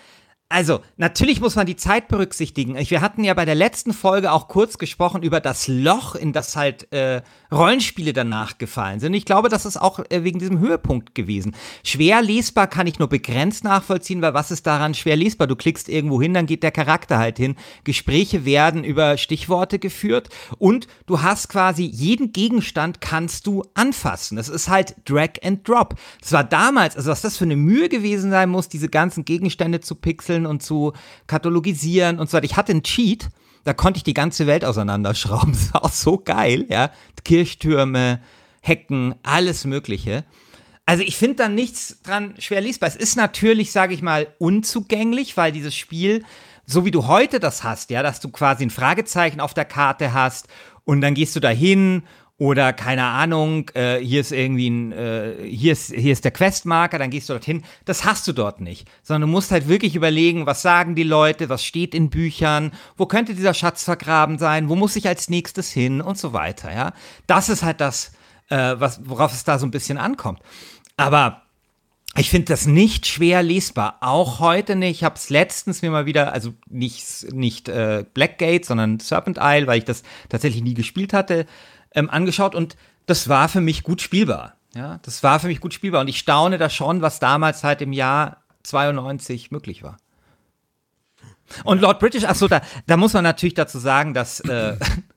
Also, 0.49 0.78
natürlich 0.97 1.40
muss 1.40 1.57
man 1.57 1.66
die 1.66 1.74
Zeit 1.74 2.07
berücksichtigen. 2.07 2.76
Wir 2.76 3.01
hatten 3.01 3.24
ja 3.24 3.34
bei 3.34 3.44
der 3.44 3.57
letzten 3.57 3.92
Folge 3.92 4.30
auch 4.30 4.47
kurz 4.47 4.78
gesprochen 4.78 5.24
über 5.24 5.40
das 5.40 5.66
Loch, 5.66 6.14
in 6.14 6.32
das 6.32 6.55
halt 6.55 6.92
äh, 6.92 7.22
Rollenspiele 7.51 8.12
danach 8.12 8.57
gefallen 8.57 9.01
sind. 9.01 9.12
Ich 9.14 9.24
glaube, 9.24 9.49
das 9.49 9.66
ist 9.66 9.76
auch 9.76 9.99
äh, 10.09 10.22
wegen 10.22 10.38
diesem 10.38 10.61
Höhepunkt 10.61 11.16
gewesen. 11.16 11.57
Schwer 11.82 12.22
lesbar 12.22 12.68
kann 12.68 12.86
ich 12.86 13.01
nur 13.01 13.09
begrenzt 13.09 13.64
nachvollziehen, 13.64 14.22
weil 14.22 14.34
was 14.34 14.53
ist 14.53 14.68
daran 14.68 14.94
schwer 14.94 15.16
lesbar? 15.16 15.49
Du 15.49 15.57
klickst 15.57 15.88
irgendwo 15.88 16.22
hin, 16.22 16.32
dann 16.32 16.47
geht 16.47 16.62
der 16.62 16.70
Charakter 16.70 17.18
halt 17.18 17.38
hin. 17.38 17.57
Gespräche 17.82 18.44
werden 18.44 18.84
über 18.84 19.16
Stichworte 19.16 19.80
geführt 19.80 20.28
und 20.59 20.86
du 21.07 21.22
hast 21.22 21.49
quasi 21.49 21.82
jeden 21.82 22.30
Gegenstand 22.30 23.01
kannst 23.01 23.49
du 23.49 23.64
anfassen. 23.74 24.36
Das 24.36 24.49
ist 24.49 24.68
halt 24.68 24.94
Drag 25.07 25.42
and 25.42 25.68
Drop. 25.68 25.97
Das 26.20 26.30
war 26.30 26.44
damals, 26.44 26.97
also 26.97 27.11
was 27.11 27.22
das 27.22 27.36
für 27.36 27.47
eine 27.47 27.57
Mühe 27.57 27.88
gewesen 27.88 28.30
sein 28.30 28.49
muss, 28.49 28.68
diese 28.68 28.88
ganzen 28.88 29.24
Gegenstände 29.24 29.80
zu 29.80 29.97
pixeln 29.97 30.36
entwickeln 30.37 30.47
und 30.47 30.62
zu 30.62 30.93
katalogisieren 31.26 32.18
und 32.18 32.30
so 32.30 32.37
weiter. 32.37 32.45
Ich 32.45 32.57
hatte 32.57 32.72
einen 32.72 32.82
Cheat, 32.82 33.28
da 33.64 33.72
konnte 33.72 33.99
ich 33.99 34.05
die 34.05 34.14
ganze 34.14 34.47
Welt 34.47 34.64
auseinanderschrauben. 34.64 35.53
Das 35.57 35.74
war 35.74 35.84
auch 35.84 35.93
so 35.93 36.18
geil, 36.18 36.66
ja. 36.68 36.91
Kirchtürme, 37.24 38.20
Hecken, 38.61 39.14
alles 39.22 39.64
Mögliche. 39.64 40.24
Also 40.84 41.03
ich 41.03 41.16
finde 41.16 41.37
da 41.37 41.49
nichts 41.49 42.01
dran 42.03 42.34
schwer 42.39 42.61
lesbar. 42.61 42.89
Es 42.89 42.97
ist 42.97 43.16
natürlich, 43.16 43.72
sage 43.72 43.95
ich 43.95 44.03
mal, 44.03 44.28
unzugänglich, 44.39 45.37
weil 45.37 45.51
dieses 45.51 45.74
Spiel, 45.74 46.24
so 46.64 46.84
wie 46.84 46.93
du 46.93 47.09
heute 47.09 47.41
das 47.41 47.64
hast, 47.64 47.91
ja, 47.91 48.05
dass 48.05 48.20
du 48.20 48.28
quasi 48.28 48.64
ein 48.64 48.70
Fragezeichen 48.70 49.41
auf 49.41 49.55
der 49.55 49.64
Karte 49.64 50.12
hast 50.12 50.47
und 50.84 51.01
dann 51.01 51.14
gehst 51.14 51.34
du 51.34 51.41
da 51.41 51.49
hin 51.49 52.05
oder 52.39 52.74
keine 52.74 53.05
Ahnung, 53.05 53.70
äh, 53.74 53.99
hier 53.99 54.20
ist 54.20 54.30
irgendwie 54.30 54.68
ein, 54.68 54.93
äh, 54.93 55.34
hier 55.43 55.72
ist, 55.72 55.95
hier 55.95 56.12
ist 56.12 56.24
der 56.24 56.32
Questmarker, 56.32 56.99
dann 56.99 57.09
gehst 57.09 57.28
du 57.28 57.32
dorthin. 57.32 57.64
Das 57.87 58.05
hast 58.05 58.28
du 58.28 58.32
dort 58.34 58.61
nicht. 58.61 58.87
Sondern 59.03 59.22
du 59.22 59.32
musst 59.32 59.51
halt 59.51 59.68
wirklich 59.68 59.97
überlegen, 59.97 60.45
was 60.45 60.61
sagen 60.61 60.95
die 60.95 61.03
Leute, 61.03 61.49
was 61.49 61.64
steht 61.64 61.95
in 61.95 62.11
Büchern, 62.11 62.72
wo 62.97 63.07
könnte 63.07 63.34
dieser 63.34 63.55
Schatz 63.55 63.84
vergraben 63.84 64.39
sein, 64.39 64.68
wo 64.68 64.76
muss 64.76 64.97
ich 64.97 65.09
als 65.09 65.30
nächstes 65.30 65.70
hin 65.70 66.03
und 66.03 66.18
so 66.18 66.34
weiter, 66.34 66.72
ja. 66.74 66.93
Das 67.26 67.49
ist 67.49 67.62
halt 67.62 67.80
das, 67.80 68.12
äh, 68.51 68.74
was, 68.78 69.01
worauf 69.05 69.32
es 69.32 69.45
da 69.45 69.59
so 69.59 69.66
ein 69.66 69.70
bisschen 69.70 69.97
ankommt. 69.97 70.41
Aber 70.99 71.43
ich 72.18 72.30
finde 72.30 72.47
das 72.47 72.66
nicht 72.66 73.07
schwer 73.07 73.43
lesbar, 73.43 73.99
auch 74.01 74.41
heute 74.41 74.74
nicht. 74.76 74.97
Ich 74.97 75.05
habe 75.05 75.16
es 75.16 75.28
letztens 75.28 75.82
mir 75.82 75.91
mal 75.91 76.07
wieder, 76.07 76.32
also 76.32 76.55
nicht, 76.68 77.32
nicht 77.32 77.68
äh, 77.68 78.05
Blackgate, 78.14 78.64
sondern 78.64 79.01
Serpent 79.01 79.39
Isle, 79.41 79.66
weil 79.66 79.78
ich 79.78 79.84
das 79.84 80.03
tatsächlich 80.28 80.62
nie 80.62 80.74
gespielt 80.74 81.12
hatte, 81.12 81.47
ähm, 81.97 82.09
angeschaut 82.09 82.55
und 82.55 82.76
das 83.07 83.28
war 83.28 83.49
für 83.49 83.61
mich 83.61 83.82
gut 83.82 84.01
spielbar. 84.01 84.55
Ja, 84.74 85.01
das 85.03 85.22
war 85.22 85.40
für 85.40 85.47
mich 85.49 85.61
gut 85.61 85.74
spielbar 85.74 86.03
und 86.03 86.09
ich 86.09 86.18
staune 86.18 86.59
da 86.59 86.70
schon, 86.70 87.03
was 87.03 87.18
damals 87.18 87.64
halt 87.64 87.80
im 87.80 87.92
Jahr 87.92 88.42
92 88.62 89.51
möglich 89.51 89.82
war. 89.82 89.97
Und 91.64 91.80
Lord 91.80 91.99
British, 92.01 92.24
ach 92.24 92.34
so, 92.34 92.49
da, 92.49 92.61
da 92.86 92.97
muss 92.97 93.12
man 93.12 93.24
natürlich 93.24 93.55
dazu 93.55 93.78
sagen, 93.78 94.14
dass, 94.14 94.40
äh, 94.40 94.76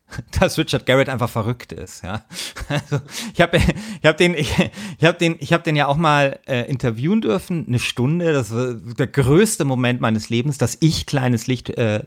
dass 0.39 0.57
Richard 0.57 0.85
Garrett 0.85 1.09
einfach 1.09 1.29
verrückt 1.29 1.71
ist. 1.71 2.03
Ja, 2.03 2.23
also 2.69 2.99
ich 3.33 3.41
habe 3.41 3.57
ich 3.57 4.05
hab 4.05 4.17
den, 4.17 4.33
ich, 4.33 4.53
ich 4.97 5.05
habe 5.05 5.17
den, 5.17 5.35
ich 5.39 5.53
habe 5.53 5.63
den 5.63 5.75
ja 5.75 5.87
auch 5.87 5.97
mal 5.97 6.39
äh, 6.47 6.69
interviewen 6.69 7.21
dürfen, 7.21 7.65
eine 7.67 7.79
Stunde. 7.79 8.33
Das 8.33 8.53
war 8.53 8.73
der 8.73 9.07
größte 9.07 9.65
Moment 9.65 10.01
meines 10.01 10.29
Lebens, 10.29 10.57
dass 10.57 10.77
ich 10.79 11.05
kleines 11.05 11.47
Licht 11.47 11.69
äh, 11.71 12.03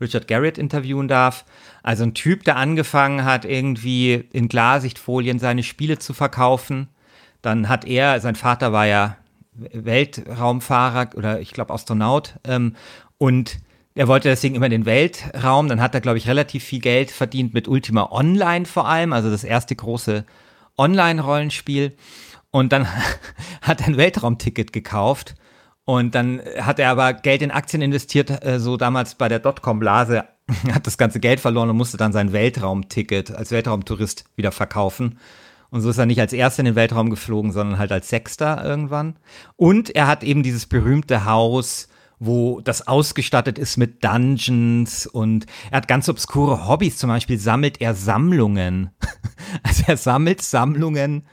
Richard 0.00 0.28
Garrett 0.28 0.58
interviewen 0.58 1.08
darf. 1.08 1.44
Also 1.82 2.04
ein 2.04 2.14
Typ, 2.14 2.44
der 2.44 2.56
angefangen 2.56 3.24
hat, 3.24 3.44
irgendwie 3.44 4.24
in 4.32 4.48
Klarsichtfolien 4.48 5.38
seine 5.38 5.62
Spiele 5.62 5.98
zu 5.98 6.14
verkaufen. 6.14 6.88
Dann 7.42 7.68
hat 7.68 7.84
er, 7.84 8.20
sein 8.20 8.36
Vater 8.36 8.72
war 8.72 8.86
ja 8.86 9.16
Weltraumfahrer 9.54 11.10
oder 11.14 11.40
ich 11.40 11.52
glaube 11.52 11.72
Astronaut 11.72 12.34
ähm, 12.44 12.74
und 13.18 13.58
er 13.94 14.08
wollte 14.08 14.28
deswegen 14.28 14.54
immer 14.54 14.66
in 14.66 14.72
den 14.72 14.86
Weltraum. 14.86 15.68
Dann 15.68 15.80
hat 15.80 15.94
er, 15.94 16.00
glaube 16.00 16.18
ich, 16.18 16.28
relativ 16.28 16.64
viel 16.64 16.80
Geld 16.80 17.10
verdient 17.10 17.54
mit 17.54 17.68
Ultima 17.68 18.10
Online 18.10 18.66
vor 18.66 18.88
allem, 18.88 19.12
also 19.12 19.30
das 19.30 19.44
erste 19.44 19.76
große 19.76 20.24
Online-Rollenspiel. 20.76 21.96
Und 22.50 22.72
dann 22.72 22.88
hat 23.62 23.80
er 23.80 23.86
ein 23.86 23.96
Weltraumticket 23.96 24.72
gekauft. 24.72 25.36
Und 25.84 26.14
dann 26.14 26.40
hat 26.60 26.78
er 26.78 26.90
aber 26.90 27.12
Geld 27.12 27.42
in 27.42 27.50
Aktien 27.50 27.82
investiert, 27.82 28.44
äh, 28.44 28.58
so 28.58 28.76
damals 28.76 29.16
bei 29.16 29.28
der 29.28 29.38
Dotcom-Blase, 29.38 30.24
hat 30.72 30.86
das 30.86 30.98
ganze 30.98 31.20
Geld 31.20 31.40
verloren 31.40 31.70
und 31.70 31.76
musste 31.76 31.96
dann 31.96 32.12
sein 32.12 32.32
Weltraumticket 32.32 33.30
als 33.30 33.50
Weltraumtourist 33.50 34.24
wieder 34.34 34.50
verkaufen. 34.50 35.18
Und 35.70 35.82
so 35.82 35.90
ist 35.90 35.98
er 35.98 36.06
nicht 36.06 36.20
als 36.20 36.32
Erster 36.32 36.60
in 36.60 36.66
den 36.66 36.76
Weltraum 36.76 37.10
geflogen, 37.10 37.52
sondern 37.52 37.78
halt 37.78 37.92
als 37.92 38.08
Sechster 38.08 38.64
irgendwann. 38.64 39.16
Und 39.56 39.90
er 39.90 40.06
hat 40.06 40.22
eben 40.22 40.42
dieses 40.42 40.66
berühmte 40.66 41.24
Haus 41.24 41.88
wo 42.18 42.60
das 42.60 42.86
ausgestattet 42.86 43.58
ist 43.58 43.76
mit 43.76 44.04
Dungeons 44.04 45.06
und 45.06 45.46
er 45.70 45.78
hat 45.78 45.88
ganz 45.88 46.08
obskure 46.08 46.68
Hobbys. 46.68 46.98
Zum 46.98 47.08
Beispiel 47.08 47.38
sammelt 47.38 47.80
er 47.80 47.94
Sammlungen. 47.94 48.90
Also 49.62 49.84
er 49.86 49.96
sammelt 49.96 50.42
Sammlungen 50.42 51.26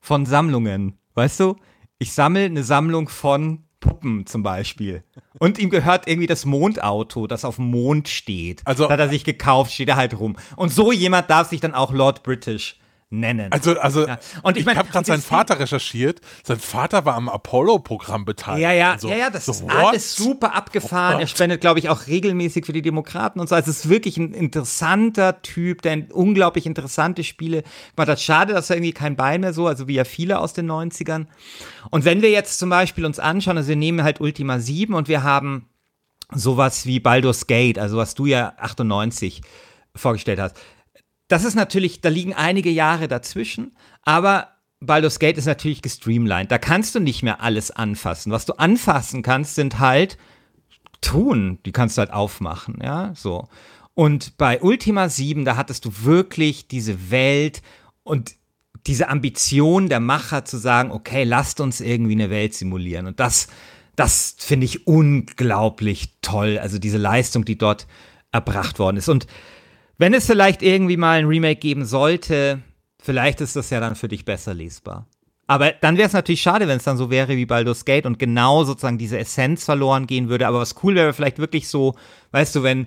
von 0.00 0.26
Sammlungen. 0.26 0.98
Weißt 1.14 1.38
du? 1.38 1.56
Ich 1.98 2.12
sammle 2.14 2.46
eine 2.46 2.64
Sammlung 2.64 3.08
von 3.08 3.64
Puppen 3.78 4.26
zum 4.26 4.42
Beispiel. 4.42 5.04
Und 5.38 5.58
ihm 5.58 5.70
gehört 5.70 6.08
irgendwie 6.08 6.26
das 6.26 6.46
Mondauto, 6.46 7.26
das 7.26 7.44
auf 7.44 7.56
dem 7.56 7.66
Mond 7.66 8.08
steht. 8.08 8.62
Also 8.64 8.84
das 8.84 8.92
hat 8.92 9.00
er 9.00 9.08
sich 9.08 9.24
gekauft, 9.24 9.72
steht 9.72 9.88
er 9.88 9.96
halt 9.96 10.18
rum. 10.18 10.36
Und 10.56 10.72
so 10.72 10.90
jemand 10.90 11.30
darf 11.30 11.48
sich 11.48 11.60
dann 11.60 11.74
auch 11.74 11.92
Lord 11.92 12.22
British 12.22 12.79
nennen. 13.10 13.50
Also, 13.50 13.78
also 13.78 14.06
ja. 14.06 14.18
und 14.42 14.56
ich, 14.56 14.64
mein, 14.64 14.74
ich 14.74 14.78
habe 14.78 14.88
gerade 14.88 15.04
seinen 15.04 15.20
Vater 15.20 15.58
recherchiert. 15.58 16.20
Sein 16.44 16.60
Vater 16.60 17.04
war 17.04 17.16
am 17.16 17.28
Apollo-Programm 17.28 18.24
beteiligt. 18.24 18.62
Ja, 18.62 18.72
ja, 18.72 18.98
so, 18.98 19.08
ja, 19.08 19.16
ja, 19.16 19.30
das 19.30 19.46
so, 19.46 19.52
ist 19.52 19.62
what? 19.64 19.72
alles 19.72 20.14
super 20.14 20.54
abgefahren. 20.54 21.16
Oh 21.16 21.20
er 21.20 21.26
spendet, 21.26 21.60
glaube 21.60 21.80
ich, 21.80 21.88
auch 21.88 22.06
regelmäßig 22.06 22.64
für 22.64 22.72
die 22.72 22.82
Demokraten 22.82 23.40
und 23.40 23.48
so. 23.48 23.56
Also 23.56 23.70
es 23.70 23.80
ist 23.80 23.88
wirklich 23.88 24.16
ein 24.16 24.32
interessanter 24.32 25.42
Typ, 25.42 25.82
der 25.82 26.06
unglaublich 26.12 26.66
interessante 26.66 27.24
Spiele 27.24 27.64
gemacht 27.96 28.08
hat. 28.08 28.20
Schade, 28.20 28.52
dass 28.52 28.70
er 28.70 28.76
irgendwie 28.76 28.92
kein 28.92 29.16
Bein 29.16 29.40
mehr 29.40 29.52
so, 29.52 29.66
also 29.66 29.88
wie 29.88 29.94
ja 29.94 30.04
viele 30.04 30.38
aus 30.38 30.52
den 30.52 30.70
90ern. 30.70 31.26
Und 31.90 32.04
wenn 32.04 32.22
wir 32.22 32.30
jetzt 32.30 32.60
zum 32.60 32.70
Beispiel 32.70 33.04
uns 33.04 33.18
anschauen, 33.18 33.56
also 33.56 33.68
wir 33.68 33.76
nehmen 33.76 34.04
halt 34.04 34.20
Ultima 34.20 34.60
7 34.60 34.94
und 34.94 35.08
wir 35.08 35.24
haben 35.24 35.68
sowas 36.32 36.86
wie 36.86 37.00
Baldur's 37.00 37.48
Gate, 37.48 37.78
also 37.78 37.96
was 37.96 38.14
du 38.14 38.26
ja 38.26 38.52
98 38.58 39.42
vorgestellt 39.96 40.38
hast 40.38 40.56
das 41.30 41.44
ist 41.44 41.54
natürlich, 41.54 42.00
da 42.00 42.08
liegen 42.08 42.34
einige 42.34 42.70
Jahre 42.70 43.06
dazwischen, 43.06 43.76
aber 44.02 44.48
Baldur's 44.80 45.20
Gate 45.20 45.38
ist 45.38 45.46
natürlich 45.46 45.80
gestreamlined. 45.80 46.50
Da 46.50 46.58
kannst 46.58 46.94
du 46.94 47.00
nicht 47.00 47.22
mehr 47.22 47.40
alles 47.40 47.70
anfassen. 47.70 48.32
Was 48.32 48.46
du 48.46 48.54
anfassen 48.54 49.22
kannst, 49.22 49.54
sind 49.54 49.78
halt 49.78 50.18
Truhen, 51.00 51.62
die 51.64 51.72
kannst 51.72 51.96
du 51.96 52.00
halt 52.00 52.12
aufmachen, 52.12 52.78
ja, 52.82 53.12
so. 53.14 53.48
Und 53.94 54.38
bei 54.38 54.60
Ultima 54.60 55.08
7, 55.08 55.44
da 55.44 55.56
hattest 55.56 55.84
du 55.84 55.92
wirklich 56.02 56.66
diese 56.66 57.10
Welt 57.10 57.62
und 58.02 58.34
diese 58.86 59.08
Ambition 59.08 59.88
der 59.88 60.00
Macher 60.00 60.44
zu 60.44 60.56
sagen, 60.56 60.90
okay, 60.90 61.22
lasst 61.22 61.60
uns 61.60 61.80
irgendwie 61.80 62.12
eine 62.12 62.30
Welt 62.30 62.54
simulieren. 62.54 63.06
Und 63.06 63.20
das, 63.20 63.48
das 63.94 64.34
finde 64.38 64.64
ich 64.64 64.86
unglaublich 64.86 66.14
toll. 66.22 66.58
Also 66.58 66.78
diese 66.78 66.98
Leistung, 66.98 67.44
die 67.44 67.58
dort 67.58 67.86
erbracht 68.32 68.78
worden 68.78 68.96
ist. 68.96 69.08
Und 69.08 69.26
wenn 70.00 70.14
es 70.14 70.24
vielleicht 70.24 70.62
irgendwie 70.62 70.96
mal 70.96 71.18
ein 71.18 71.26
Remake 71.26 71.60
geben 71.60 71.84
sollte, 71.84 72.62
vielleicht 73.02 73.42
ist 73.42 73.54
das 73.54 73.68
ja 73.68 73.80
dann 73.80 73.96
für 73.96 74.08
dich 74.08 74.24
besser 74.24 74.54
lesbar. 74.54 75.06
Aber 75.46 75.72
dann 75.72 75.98
wäre 75.98 76.06
es 76.06 76.14
natürlich 76.14 76.40
schade, 76.40 76.66
wenn 76.68 76.78
es 76.78 76.84
dann 76.84 76.96
so 76.96 77.10
wäre 77.10 77.36
wie 77.36 77.44
Baldur's 77.44 77.84
Gate 77.84 78.06
und 78.06 78.18
genau 78.18 78.64
sozusagen 78.64 78.96
diese 78.96 79.18
Essenz 79.18 79.64
verloren 79.66 80.06
gehen 80.06 80.30
würde. 80.30 80.46
Aber 80.46 80.60
was 80.60 80.74
cool 80.82 80.94
wäre, 80.94 81.12
vielleicht 81.12 81.38
wirklich 81.38 81.68
so, 81.68 81.96
weißt 82.30 82.54
du, 82.54 82.62
wenn, 82.62 82.86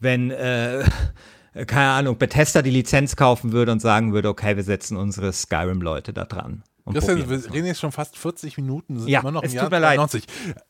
wenn, 0.00 0.30
äh, 0.32 0.84
keine 1.66 1.92
Ahnung, 1.92 2.18
Bethesda 2.18 2.60
die 2.60 2.70
Lizenz 2.70 3.16
kaufen 3.16 3.52
würde 3.52 3.72
und 3.72 3.80
sagen 3.80 4.12
würde, 4.12 4.28
okay, 4.28 4.56
wir 4.56 4.64
setzen 4.64 4.98
unsere 4.98 5.32
Skyrim-Leute 5.32 6.12
da 6.12 6.26
dran. 6.26 6.62
Christian, 6.92 7.30
wir 7.30 7.54
reden 7.54 7.68
jetzt 7.68 7.80
schon 7.80 7.92
fast 7.92 8.18
40 8.18 8.58
Minuten, 8.58 8.98
sind 8.98 9.08
ja, 9.08 9.20
immer 9.20 9.30
noch 9.30 9.44
im 9.44 9.52
Jahr 9.52 9.70
tut 9.70 9.80
mir 9.80 9.96
90. 9.96 10.24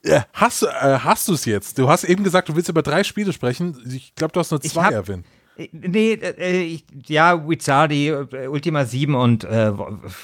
Leid. 0.05 0.29
Hast, 0.35 0.63
äh, 0.63 0.69
hast 0.69 1.27
du 1.27 1.35
es 1.35 1.47
jetzt? 1.47 1.79
Du 1.79 1.89
hast 1.89 2.05
eben 2.05 2.23
gesagt, 2.23 2.49
du 2.49 2.55
willst 2.55 2.69
über 2.69 2.83
drei 2.83 3.03
Spiele 3.03 3.33
sprechen. 3.33 3.77
Ich 3.93 4.15
glaube, 4.15 4.33
du 4.33 4.39
hast 4.39 4.53
nur 4.53 4.61
zwei 4.61 4.91
erwähnt. 4.91 5.25
Nee, 5.73 6.13
äh, 6.15 6.79
ja, 7.07 7.49
Wizardi, 7.49 8.09
äh, 8.09 8.47
Ultima 8.47 8.85
7 8.85 9.15
und, 9.15 9.45
äh, 9.45 9.73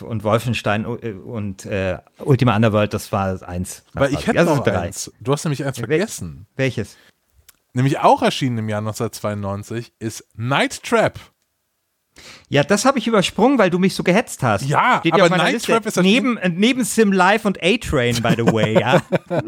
und 0.00 0.24
Wolfenstein 0.24 0.84
äh, 0.84 1.12
und 1.12 1.66
äh, 1.66 1.98
Ultima 2.18 2.56
Underworld, 2.56 2.94
das 2.94 3.12
war 3.12 3.42
eins. 3.46 3.84
Aber 3.94 4.10
ich 4.10 4.26
hätte 4.26 4.44
noch 4.44 4.66
eins. 4.66 5.12
Du 5.20 5.32
hast 5.32 5.44
nämlich 5.44 5.64
eins 5.64 5.78
vergessen. 5.78 6.46
Welches? 6.56 6.96
Nämlich 7.74 7.98
auch 7.98 8.22
erschienen 8.22 8.58
im 8.58 8.68
Jahr 8.70 8.78
1992 8.78 9.92
ist 9.98 10.26
Night 10.34 10.82
Trap. 10.82 11.20
Ja, 12.48 12.62
das 12.62 12.84
habe 12.84 12.98
ich 12.98 13.06
übersprungen, 13.06 13.58
weil 13.58 13.70
du 13.70 13.78
mich 13.78 13.94
so 13.94 14.02
gehetzt 14.02 14.42
hast. 14.42 14.66
Ja, 14.66 14.98
Steht 15.00 15.14
aber 15.14 15.28
Night 15.28 15.54
Liste. 15.54 15.72
Trap 15.72 15.86
ist 15.86 16.00
neben, 16.00 16.38
neben 16.54 16.84
Sim 16.84 17.12
Life 17.12 17.46
und 17.46 17.62
A-Train, 17.62 18.22
by 18.22 18.34
the 18.36 18.52
way, 18.52 18.80
ja. 18.80 19.02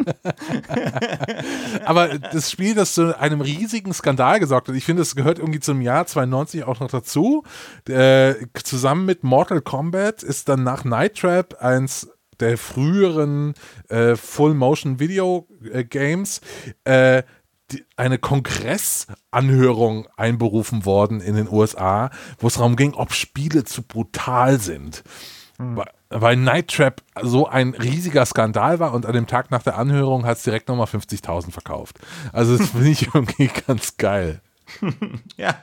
aber 1.85 2.19
das 2.19 2.51
Spiel, 2.51 2.75
das 2.75 2.95
zu 2.95 3.19
einem 3.19 3.41
riesigen 3.41 3.93
Skandal 3.93 4.41
gesorgt 4.41 4.69
hat, 4.69 4.75
ich 4.75 4.85
finde, 4.85 5.03
es 5.03 5.15
gehört 5.15 5.39
irgendwie 5.39 5.61
zum 5.61 5.81
Jahr 5.81 6.07
92 6.07 6.65
auch 6.65 6.81
noch 6.81 6.91
dazu. 6.91 7.45
Äh, 7.89 8.35
zusammen 8.65 9.07
mit 9.07 9.25
Mortal 9.25 9.61
Kombat 9.61 10.23
ist 10.23 10.49
dann 10.49 10.65
nach 10.65 10.85
Night 10.85 11.19
Trap 11.19 11.57
eins 11.61 12.09
der 12.41 12.59
früheren 12.59 13.55
äh, 13.89 14.17
Full-Motion-Video-Games 14.17 16.41
äh, 16.85 17.23
die, 17.23 17.27
eine 17.97 18.19
Kongressanhörung 18.19 20.09
einberufen 20.17 20.85
worden 20.85 21.21
in 21.21 21.37
den 21.37 21.49
USA, 21.49 22.11
wo 22.39 22.47
es 22.47 22.55
darum 22.55 22.77
ging, 22.77 22.95
ob 22.95 23.13
Spiele 23.13 23.65
zu 23.65 23.83
brutal 23.83 24.59
sind. 24.61 25.05
Mhm. 25.59 25.83
Weil 26.11 26.37
Night 26.37 26.69
Trap 26.69 27.03
so 27.23 27.47
ein 27.47 27.75
riesiger 27.75 28.25
Skandal 28.25 28.81
war 28.81 28.95
und 28.95 29.05
an 29.05 29.13
dem 29.13 29.27
Tag 29.27 29.51
nach 29.51 29.63
der 29.63 29.77
Anhörung 29.77 30.25
hat 30.25 30.39
es 30.39 30.45
direkt 30.45 30.69
nochmal 30.69 30.87
50.000 30.87 31.51
verkauft. 31.51 31.99
Also 32.33 32.57
das 32.57 32.71
finde 32.71 32.89
ich 32.89 33.03
irgendwie 33.15 33.51
ganz 33.67 33.97
geil. 33.99 34.41
ja, 35.37 35.57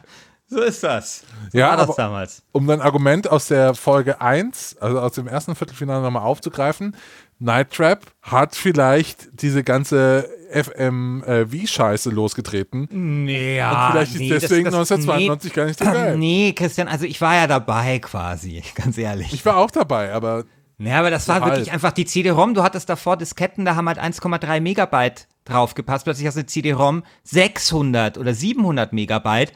so 0.48 0.62
ist 0.62 0.84
das. 0.84 1.24
So 1.52 1.58
ja, 1.58 1.70
war 1.70 1.88
das 1.88 1.96
damals. 1.96 2.44
Um 2.52 2.68
dein 2.68 2.82
Argument 2.82 3.28
aus 3.30 3.48
der 3.48 3.74
Folge 3.74 4.22
1, 4.22 4.78
also 4.80 5.00
aus 5.00 5.14
dem 5.14 5.28
ersten 5.28 5.56
Viertelfinale 5.56 6.04
nochmal 6.04 6.24
aufzugreifen, 6.24 6.96
Night 7.40 7.72
Trap 7.72 8.06
hat 8.22 8.56
vielleicht 8.56 9.42
diese 9.42 9.64
ganze 9.64 10.30
FMV-Scheiße 10.54 12.10
losgetreten. 12.10 12.88
Nee, 12.92 13.58
ja. 13.58 13.88
Und 13.88 13.92
vielleicht 13.92 14.16
nee, 14.16 14.30
ist 14.30 14.44
deswegen 14.44 14.66
das, 14.66 14.88
das, 14.88 14.92
1992 14.92 15.52
nee, 15.52 15.56
gar 15.56 15.66
nicht 15.66 15.80
so 15.80 15.86
geil. 16.06 16.18
Nee, 16.18 16.54
Christian, 16.54 16.88
also 16.88 17.06
ich 17.06 17.20
war 17.20 17.36
ja 17.36 17.48
dabei 17.48 18.00
quasi, 18.00 18.64
ganz 18.76 18.98
ehrlich. 18.98 19.34
Ich 19.34 19.46
war 19.46 19.58
auch 19.58 19.72
dabei, 19.72 20.14
aber. 20.14 20.46
Ja, 20.78 21.00
aber 21.00 21.10
das 21.10 21.28
war 21.28 21.42
halt. 21.42 21.54
wirklich 21.54 21.72
einfach 21.72 21.92
die 21.92 22.06
CD-ROM. 22.06 22.54
Du 22.54 22.64
hattest 22.64 22.90
davor 22.90 23.18
Disketten, 23.18 23.66
da 23.66 23.76
haben 23.76 23.88
halt 23.88 24.00
1,3 24.00 24.62
Megabyte 24.62 25.28
draufgepasst. 25.46 26.06
Plötzlich 26.06 26.28
hast 26.28 26.36
du 26.36 26.40
eine 26.40 26.48
CD-ROM 26.48 27.04
600 27.24 28.18
oder 28.18 28.34
700 28.34 28.92
Megabyte. 28.92 29.54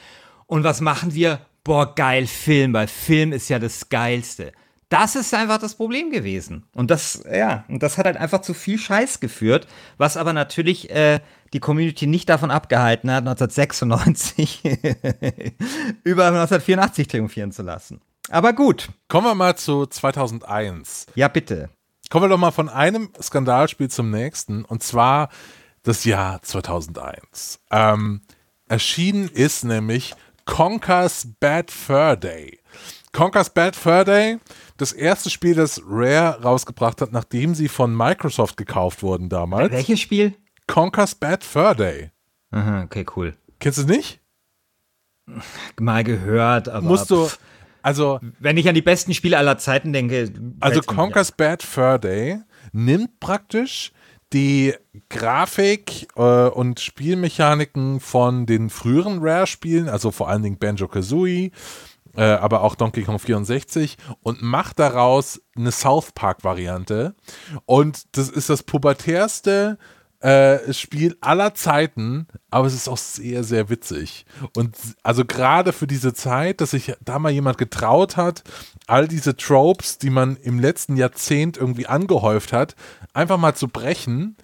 Und 0.47 0.63
was 0.63 0.81
machen 0.81 1.13
wir? 1.13 1.39
Boah, 1.63 1.93
geil, 1.93 2.25
Film, 2.25 2.73
weil 2.73 2.87
Film 2.87 3.33
ist 3.33 3.49
ja 3.49 3.59
das 3.59 3.89
Geilste. 3.89 4.53
Das 4.89 5.15
ist 5.15 5.33
einfach 5.35 5.59
das 5.59 5.75
Problem 5.75 6.09
gewesen. 6.09 6.65
Und 6.73 6.89
das, 6.89 7.23
ja, 7.31 7.63
und 7.67 7.83
das 7.83 7.97
hat 7.97 8.05
halt 8.05 8.17
einfach 8.17 8.41
zu 8.41 8.55
viel 8.55 8.79
Scheiß 8.79 9.19
geführt, 9.19 9.67
was 9.97 10.17
aber 10.17 10.33
natürlich 10.33 10.89
äh, 10.89 11.19
die 11.53 11.59
Community 11.59 12.07
nicht 12.07 12.27
davon 12.27 12.49
abgehalten 12.49 13.11
hat, 13.11 13.19
1996 13.19 14.63
über 16.03 16.27
1984 16.27 17.07
triumphieren 17.07 17.51
zu 17.51 17.61
lassen. 17.61 18.01
Aber 18.29 18.53
gut. 18.53 18.89
Kommen 19.07 19.27
wir 19.27 19.35
mal 19.35 19.55
zu 19.55 19.85
2001. 19.85 21.07
Ja, 21.15 21.27
bitte. 21.27 21.69
Kommen 22.09 22.25
wir 22.25 22.29
doch 22.29 22.37
mal 22.37 22.51
von 22.51 22.69
einem 22.69 23.09
Skandalspiel 23.21 23.89
zum 23.89 24.09
nächsten, 24.09 24.65
und 24.65 24.81
zwar 24.81 25.29
das 25.83 26.03
Jahr 26.05 26.41
2001. 26.41 27.59
Ähm, 27.71 28.21
erschienen 28.67 29.29
ist 29.29 29.63
nämlich 29.63 30.15
Conker's 30.45 31.27
Bad 31.39 31.69
Fur 31.69 32.15
Day. 32.15 32.59
Conker's 33.11 33.51
Bad 33.51 33.75
Fur 33.75 34.03
Day, 34.05 34.39
das 34.79 34.93
erste 34.93 35.29
Spiel, 35.29 35.55
das 35.55 35.81
Rare 35.85 36.41
rausgebracht 36.41 37.01
hat, 37.01 37.11
nachdem 37.11 37.53
sie 37.53 37.67
von 37.67 37.95
Microsoft 37.95 38.57
gekauft 38.57 39.03
wurden 39.03 39.29
damals. 39.29 39.71
Welches 39.71 39.99
Spiel? 39.99 40.33
Conker's 40.67 41.15
Bad 41.15 41.43
Fur 41.43 41.75
Day. 41.75 42.11
Aha, 42.51 42.83
okay, 42.83 43.05
cool. 43.15 43.35
Kennst 43.59 43.77
du 43.77 43.81
es 43.83 43.87
nicht? 43.87 44.19
Mal 45.79 46.03
gehört, 46.03 46.69
aber. 46.69 46.87
Musst 46.87 47.11
du, 47.11 47.29
also, 47.81 48.19
wenn 48.39 48.57
ich 48.57 48.67
an 48.67 48.75
die 48.75 48.81
besten 48.81 49.13
Spiele 49.13 49.37
aller 49.37 49.57
Zeiten 49.57 49.93
denke. 49.93 50.31
also 50.59 50.81
Conker's 50.81 51.31
Bad 51.31 51.61
Fur 51.61 51.99
Day 51.99 52.39
nimmt 52.71 53.19
praktisch 53.19 53.91
die 54.31 54.75
Grafik 55.09 56.07
äh, 56.15 56.21
und 56.21 56.79
Spielmechaniken 56.79 57.99
von 57.99 58.45
den 58.45 58.69
früheren 58.69 59.19
Rare-Spielen, 59.21 59.89
also 59.89 60.11
vor 60.11 60.29
allen 60.29 60.43
Dingen 60.43 60.59
Banjo-Kazooie, 60.59 61.51
äh, 62.15 62.23
aber 62.23 62.61
auch 62.61 62.75
Donkey 62.75 63.03
Kong 63.03 63.19
64 63.19 63.97
und 64.21 64.41
macht 64.41 64.79
daraus 64.79 65.41
eine 65.55 65.71
South 65.71 66.11
Park-Variante. 66.13 67.15
Und 67.65 68.17
das 68.17 68.29
ist 68.29 68.49
das 68.49 68.63
pubertärste 68.63 69.77
äh, 70.21 70.73
Spiel 70.73 71.15
aller 71.21 71.53
Zeiten, 71.53 72.27
aber 72.51 72.67
es 72.67 72.73
ist 72.73 72.89
auch 72.89 72.97
sehr, 72.97 73.43
sehr 73.43 73.69
witzig. 73.69 74.25
Und 74.55 74.75
also 75.01 75.23
gerade 75.23 75.71
für 75.71 75.87
diese 75.87 76.13
Zeit, 76.13 76.61
dass 76.61 76.71
sich 76.71 76.93
da 77.01 77.19
mal 77.19 77.31
jemand 77.31 77.57
getraut 77.57 78.17
hat, 78.17 78.43
all 78.87 79.07
diese 79.07 79.37
Tropes, 79.37 79.97
die 79.97 80.09
man 80.09 80.35
im 80.35 80.59
letzten 80.59 80.97
Jahrzehnt 80.97 81.57
irgendwie 81.57 81.87
angehäuft 81.87 82.51
hat, 82.51 82.75
einfach 83.13 83.37
mal 83.37 83.55
zu 83.55 83.69
brechen, 83.69 84.35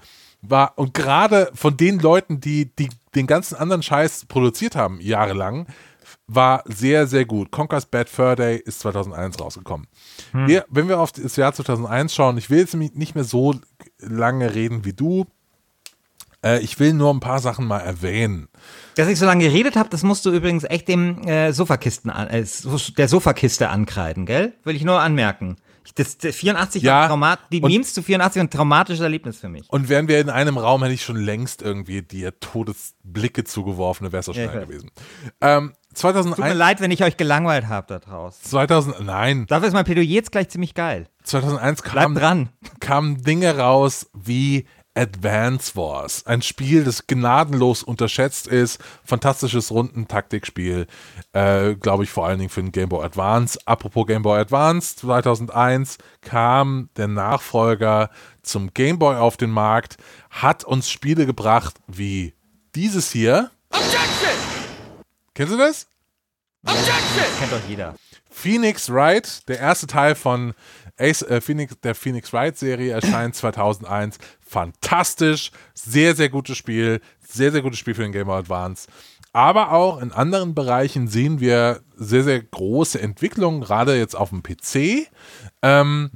war, 0.41 0.77
und 0.77 0.93
gerade 0.93 1.49
von 1.53 1.75
den 1.75 1.99
Leuten, 1.99 2.39
die, 2.39 2.73
die 2.75 2.89
den 3.15 3.27
ganzen 3.27 3.55
anderen 3.55 3.83
Scheiß 3.83 4.25
produziert 4.25 4.75
haben, 4.75 4.99
jahrelang, 5.01 5.67
war 6.27 6.63
sehr, 6.65 7.05
sehr 7.07 7.25
gut. 7.25 7.51
Conker's 7.51 7.85
Bad 7.85 8.09
Fur 8.09 8.35
Day 8.35 8.57
ist 8.57 8.79
2001 8.79 9.39
rausgekommen. 9.39 9.87
Wir, 10.33 10.65
wenn 10.69 10.87
wir 10.87 10.99
auf 10.99 11.11
das 11.11 11.35
Jahr 11.35 11.53
2001 11.53 12.13
schauen, 12.15 12.37
ich 12.37 12.49
will 12.49 12.59
jetzt 12.59 12.73
nicht 12.75 13.15
mehr 13.15 13.23
so 13.23 13.53
lange 13.99 14.53
reden 14.55 14.85
wie 14.85 14.93
du. 14.93 15.25
Äh, 16.43 16.59
ich 16.61 16.79
will 16.79 16.93
nur 16.93 17.13
ein 17.13 17.19
paar 17.19 17.39
Sachen 17.39 17.65
mal 17.67 17.79
erwähnen. 17.79 18.47
Dass 18.95 19.07
ich 19.07 19.19
so 19.19 19.25
lange 19.25 19.43
geredet 19.43 19.75
habe, 19.75 19.89
das 19.89 20.03
musst 20.03 20.25
du 20.25 20.31
übrigens 20.31 20.63
echt 20.63 20.87
dem 20.87 21.27
äh, 21.27 21.51
Sofakisten 21.53 22.09
an, 22.11 22.27
äh, 22.27 22.45
der 22.97 23.07
Sofakiste 23.07 23.69
ankreiden, 23.69 24.25
gell? 24.25 24.53
Will 24.63 24.75
ich 24.75 24.83
nur 24.83 24.99
anmerken. 24.99 25.57
Das, 25.93 26.17
das 26.17 26.35
84 26.35 26.81
Ja, 26.81 27.01
war 27.01 27.07
Traumat, 27.09 27.39
die 27.51 27.61
und- 27.61 27.69
Memes 27.71 27.93
zu 27.93 28.01
84 28.01 28.39
ein 28.41 28.49
traumatisches 28.49 29.01
Erlebnis 29.01 29.37
für 29.39 29.49
mich. 29.49 29.69
Und 29.69 29.87
wären 29.87 30.07
wir 30.07 30.19
in 30.19 30.31
einem 30.31 30.57
Raum, 30.57 30.81
hätte 30.81 30.95
ich 30.95 31.03
schon 31.03 31.15
längst 31.17 31.61
irgendwie 31.61 32.01
dir 32.01 32.39
Todesblicke 32.39 33.43
zugeworfen, 33.43 34.11
wäre 34.11 34.19
es 34.21 34.25
so 34.25 34.31
Ja, 34.33 34.47
gewesen. 34.47 34.89
Ähm, 35.41 35.73
Tut 35.95 36.13
mir 36.15 36.23
2001, 36.23 36.55
leid, 36.57 36.81
wenn 36.81 36.91
ich 36.91 37.03
euch 37.03 37.17
gelangweilt 37.17 37.67
habe 37.67 37.87
da 37.87 37.99
draußen. 37.99 38.43
2000, 38.43 39.05
nein, 39.05 39.45
Dafür 39.47 39.67
ist 39.67 39.73
mein 39.73 39.85
Plädoyer 39.85 40.05
jetzt 40.05 40.31
gleich 40.31 40.49
ziemlich 40.49 40.73
geil. 40.73 41.07
2001 41.23 41.81
Bleibt 41.81 41.95
kam, 41.95 42.15
dran. 42.15 42.49
kamen 42.79 43.21
Dinge 43.23 43.57
raus 43.57 44.07
wie 44.13 44.65
Advance 44.97 45.75
Wars. 45.75 46.25
Ein 46.25 46.41
Spiel, 46.41 46.85
das 46.85 47.05
gnadenlos 47.05 47.83
unterschätzt 47.83 48.47
ist. 48.47 48.79
Fantastisches 49.03 49.69
Rundentaktikspiel. 49.69 50.87
Äh, 51.33 51.75
Glaube 51.75 52.05
ich 52.05 52.09
vor 52.09 52.25
allen 52.25 52.39
Dingen 52.39 52.49
für 52.49 52.61
den 52.61 52.71
Game 52.71 52.87
Boy 52.89 53.03
Advance. 53.03 53.59
Apropos 53.65 54.07
Game 54.07 54.21
Boy 54.21 54.39
Advance, 54.39 54.95
2001 54.95 55.97
kam 56.21 56.89
der 56.95 57.09
Nachfolger 57.09 58.09
zum 58.41 58.73
Game 58.73 58.97
Boy 58.97 59.17
auf 59.17 59.35
den 59.35 59.51
Markt, 59.51 59.97
hat 60.29 60.63
uns 60.63 60.89
Spiele 60.89 61.25
gebracht 61.25 61.75
wie 61.87 62.33
dieses 62.73 63.11
hier. 63.11 63.51
Kennst 65.35 65.53
du 65.53 65.57
das? 65.57 65.87
Kennt 66.65 67.51
doch 67.51 67.69
jeder. 67.69 67.95
Phoenix 68.31 68.89
Wright, 68.89 69.47
der 69.47 69.59
erste 69.59 69.85
Teil 69.85 70.15
von 70.15 70.53
Ace, 70.97 71.21
äh, 71.23 71.41
Phoenix, 71.41 71.75
der 71.83 71.93
Phoenix 71.93 72.33
Wright 72.33 72.57
Serie 72.57 72.93
erscheint 72.93 73.35
2001. 73.35 74.17
Fantastisch, 74.39 75.51
sehr, 75.73 76.15
sehr 76.15 76.29
gutes 76.29 76.57
Spiel, 76.57 77.01
sehr, 77.19 77.51
sehr 77.51 77.61
gutes 77.61 77.79
Spiel 77.79 77.93
für 77.93 78.03
den 78.03 78.11
Game 78.11 78.27
Boy 78.27 78.39
Advance. 78.39 78.87
Aber 79.33 79.73
auch 79.73 80.01
in 80.01 80.13
anderen 80.13 80.55
Bereichen 80.55 81.07
sehen 81.07 81.41
wir 81.41 81.81
sehr, 81.95 82.23
sehr 82.23 82.41
große 82.41 83.01
Entwicklungen, 83.01 83.61
gerade 83.61 83.97
jetzt 83.97 84.15
auf 84.15 84.29
dem 84.29 84.41
PC. 84.41 85.09
Ähm, 85.61 86.11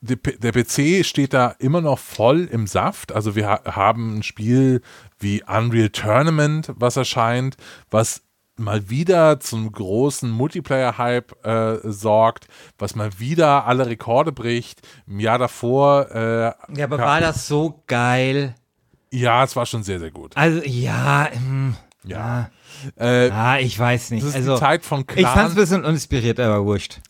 der 0.00 0.52
PC 0.52 1.04
steht 1.04 1.34
da 1.34 1.54
immer 1.58 1.82
noch 1.82 1.98
voll 1.98 2.48
im 2.50 2.66
Saft. 2.66 3.12
Also 3.12 3.36
wir 3.36 3.46
ha 3.46 3.60
haben 3.66 4.18
ein 4.18 4.22
Spiel 4.22 4.80
wie 5.18 5.42
Unreal 5.42 5.90
Tournament, 5.90 6.72
was 6.74 6.96
erscheint, 6.96 7.58
was 7.90 8.22
mal 8.60 8.88
wieder 8.90 9.40
zum 9.40 9.70
großen 9.72 10.30
Multiplayer-Hype 10.30 11.44
äh, 11.44 11.78
sorgt, 11.84 12.46
was 12.78 12.94
mal 12.94 13.10
wieder 13.18 13.66
alle 13.66 13.86
Rekorde 13.86 14.32
bricht. 14.32 14.80
Im 15.06 15.20
Jahr 15.20 15.38
davor, 15.38 16.10
äh, 16.14 16.42
Ja, 16.76 16.84
aber 16.84 16.98
war 16.98 17.20
das 17.20 17.46
so 17.48 17.82
geil? 17.86 18.54
ja, 19.10 19.42
es 19.42 19.56
war 19.56 19.66
schon 19.66 19.82
sehr, 19.82 19.98
sehr 19.98 20.10
gut. 20.12 20.36
Also, 20.36 20.60
ja, 20.64 21.28
ähm, 21.32 21.74
Ja. 22.04 22.50
Äh, 22.96 23.30
ah, 23.30 23.58
ich 23.58 23.78
weiß 23.78 24.10
nicht. 24.12 24.22
das 24.22 24.30
ist 24.30 24.36
also, 24.36 24.54
die 24.54 24.60
Zeit 24.60 24.84
von 24.84 25.00
ich 25.00 25.22
fand's 25.22 25.32
Clans, 25.32 25.50
ein 25.50 25.56
bisschen 25.56 25.84
uninspiriert, 25.84 26.38
aber 26.40 26.64
wurscht. 26.64 27.00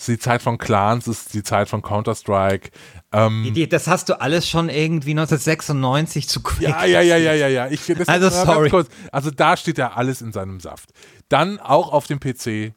Ist 0.00 0.08
die 0.08 0.18
Zeit 0.18 0.42
von 0.42 0.58
Clans, 0.58 1.06
ist 1.06 1.34
die 1.34 1.42
Zeit 1.42 1.68
von 1.68 1.82
Counter-Strike. 1.82 2.70
Ähm, 3.12 3.54
das 3.68 3.86
hast 3.86 4.08
du 4.08 4.20
alles 4.20 4.48
schon 4.48 4.68
irgendwie 4.68 5.10
1996 5.10 6.28
zu 6.28 6.42
Quick. 6.42 6.68
Ja, 6.68 6.84
ja, 6.84 7.00
ja, 7.00 7.16
ja, 7.16 7.34
ja, 7.34 7.48
ja. 7.48 7.68
Ich, 7.68 7.86
das 7.86 8.08
Also, 8.08 8.30
sorry. 8.30 8.70
Kurz. 8.70 8.88
Also 9.12 9.30
da 9.30 9.56
steht 9.56 9.78
ja 9.78 9.92
alles 9.92 10.22
in 10.22 10.32
seinem 10.32 10.60
Saft. 10.60 10.90
Dann 11.28 11.58
auch 11.58 11.92
auf 11.92 12.06
dem 12.06 12.18
PC 12.18 12.72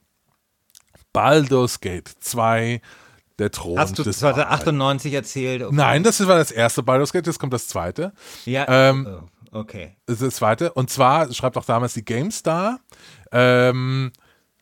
Baldur's 1.14 1.80
Gate 1.80 2.10
2, 2.20 2.82
der 3.40 3.52
Thron 3.52 3.80
Hast 3.80 3.98
du 3.98 4.04
des 4.04 4.20
2098 4.20 5.14
erzählt? 5.14 5.64
Okay. 5.64 5.76
Nein, 5.76 6.04
das 6.04 6.26
war 6.28 6.38
das 6.38 6.52
erste 6.52 6.84
Baldur's 6.84 7.14
Gate, 7.14 7.28
jetzt 7.28 7.40
kommt 7.40 7.54
das 7.54 7.68
zweite. 7.68 8.12
Ja, 8.46 8.66
Ähm, 8.68 9.08
oh, 9.52 9.60
okay. 9.60 9.96
Das 10.08 10.20
das 10.20 10.36
zweite. 10.36 10.74
Und 10.74 10.90
zwar 10.90 11.32
schreibt 11.34 11.58
auch 11.58 11.66
damals 11.66 11.94
die 11.94 12.04
GameStar, 12.04 12.80
ähm, 13.32 14.12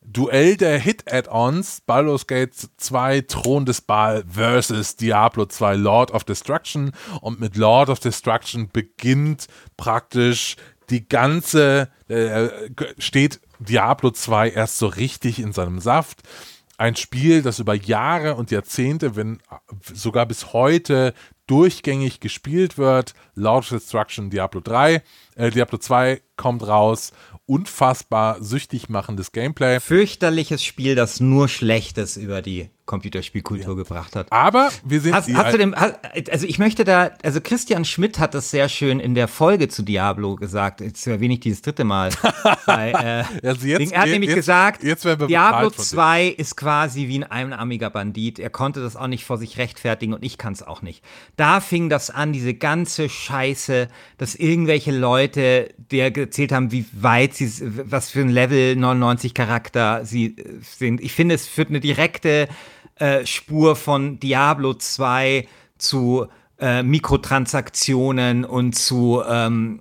Duell 0.04 0.56
der 0.56 0.78
Hit-Add-ons, 0.78 1.82
Baldur's 1.86 2.26
Gate 2.26 2.54
2, 2.54 3.22
Thron 3.22 3.64
des 3.64 3.80
Baal 3.80 4.24
versus 4.28 4.96
Diablo 4.96 5.46
2, 5.46 5.76
Lord 5.76 6.10
of 6.10 6.24
Destruction. 6.24 6.92
Und 7.20 7.40
mit 7.40 7.56
Lord 7.56 7.88
of 7.88 8.00
Destruction 8.00 8.68
beginnt 8.72 9.46
praktisch 9.76 10.56
die 10.90 11.08
ganze, 11.08 11.88
äh, 12.08 12.48
steht 12.98 13.40
Diablo 13.58 14.10
2 14.10 14.50
erst 14.50 14.78
so 14.78 14.88
richtig 14.88 15.38
in 15.38 15.52
seinem 15.52 15.78
Saft. 15.78 16.22
Ein 16.82 16.96
Spiel, 16.96 17.42
das 17.42 17.60
über 17.60 17.74
Jahre 17.74 18.34
und 18.34 18.50
Jahrzehnte, 18.50 19.14
wenn 19.14 19.38
sogar 19.94 20.26
bis 20.26 20.52
heute 20.52 21.14
durchgängig 21.46 22.18
gespielt 22.18 22.76
wird. 22.76 23.14
Of 23.40 23.68
Destruction, 23.68 24.30
Diablo 24.30 24.60
3, 24.60 25.00
äh, 25.36 25.50
Diablo 25.52 25.78
2 25.78 26.20
kommt 26.34 26.66
raus. 26.66 27.12
Unfassbar 27.46 28.42
süchtig 28.42 28.88
machendes 28.88 29.30
Gameplay. 29.30 29.78
Fürchterliches 29.78 30.64
Spiel, 30.64 30.96
das 30.96 31.20
nur 31.20 31.46
Schlechtes 31.46 32.16
über 32.16 32.42
die 32.42 32.68
Computerspielkultur 32.92 33.74
gebracht 33.74 34.14
hat. 34.16 34.26
Aber 34.30 34.68
wir 34.84 35.00
sind 35.00 35.14
Hast, 35.14 35.32
hast 35.32 35.54
du 35.54 35.56
dem, 35.58 35.74
also 35.74 36.46
ich 36.46 36.58
möchte 36.58 36.84
da, 36.84 37.10
also 37.22 37.40
Christian 37.40 37.86
Schmidt 37.86 38.18
hat 38.18 38.34
das 38.34 38.50
sehr 38.50 38.68
schön 38.68 39.00
in 39.00 39.14
der 39.14 39.28
Folge 39.28 39.68
zu 39.68 39.82
Diablo 39.82 40.36
gesagt. 40.36 40.82
Jetzt 40.82 41.06
erwähne 41.06 41.34
ich 41.34 41.40
dieses 41.40 41.62
dritte 41.62 41.84
Mal. 41.84 42.10
Bei, 42.66 42.90
äh, 43.42 43.46
Also 43.48 43.66
jetzt- 43.66 43.80
Ding, 43.80 43.90
er 43.92 44.00
hat 44.00 44.06
jetzt- 44.08 44.12
nämlich 44.12 44.28
jetzt- 44.28 44.36
gesagt, 44.36 44.82
Diablo 44.82 45.16
bezahlt 45.26 45.74
von 45.74 45.82
dir. 45.84 45.88
2 45.88 46.26
ist 46.26 46.56
quasi 46.58 47.08
wie 47.08 47.20
ein 47.20 47.24
einarmiger 47.24 47.88
Bandit. 47.88 48.38
Er 48.38 48.50
konnte 48.50 48.82
das 48.82 48.94
auch 48.94 49.06
nicht 49.06 49.24
vor 49.24 49.38
sich 49.38 49.56
rechtfertigen 49.56 50.12
und 50.12 50.22
ich 50.22 50.36
kann 50.36 50.52
es 50.52 50.62
auch 50.62 50.82
nicht. 50.82 51.02
Da 51.36 51.60
fing 51.60 51.88
das 51.88 52.10
an, 52.10 52.34
diese 52.34 52.52
ganze 52.52 53.08
Scheiße, 53.08 53.88
dass 54.18 54.34
irgendwelche 54.34 54.92
Leute 54.92 55.72
dir 55.90 56.14
erzählt 56.14 56.52
haben, 56.52 56.72
wie 56.72 56.84
weit 56.92 57.32
sie, 57.34 57.50
was 57.90 58.10
für 58.10 58.20
ein 58.20 58.28
Level 58.28 58.76
99 58.76 59.32
Charakter 59.32 60.04
sie 60.04 60.36
äh, 60.36 60.44
sind. 60.60 61.00
Ich 61.00 61.12
finde, 61.12 61.34
es 61.34 61.48
führt 61.48 61.70
eine 61.70 61.80
direkte 61.80 62.48
äh, 62.96 63.26
Spur 63.26 63.76
von 63.76 64.20
Diablo 64.20 64.74
2 64.74 65.48
zu 65.78 66.26
äh, 66.58 66.82
Mikrotransaktionen 66.82 68.44
und 68.44 68.74
zu 68.74 69.22
ähm, 69.26 69.80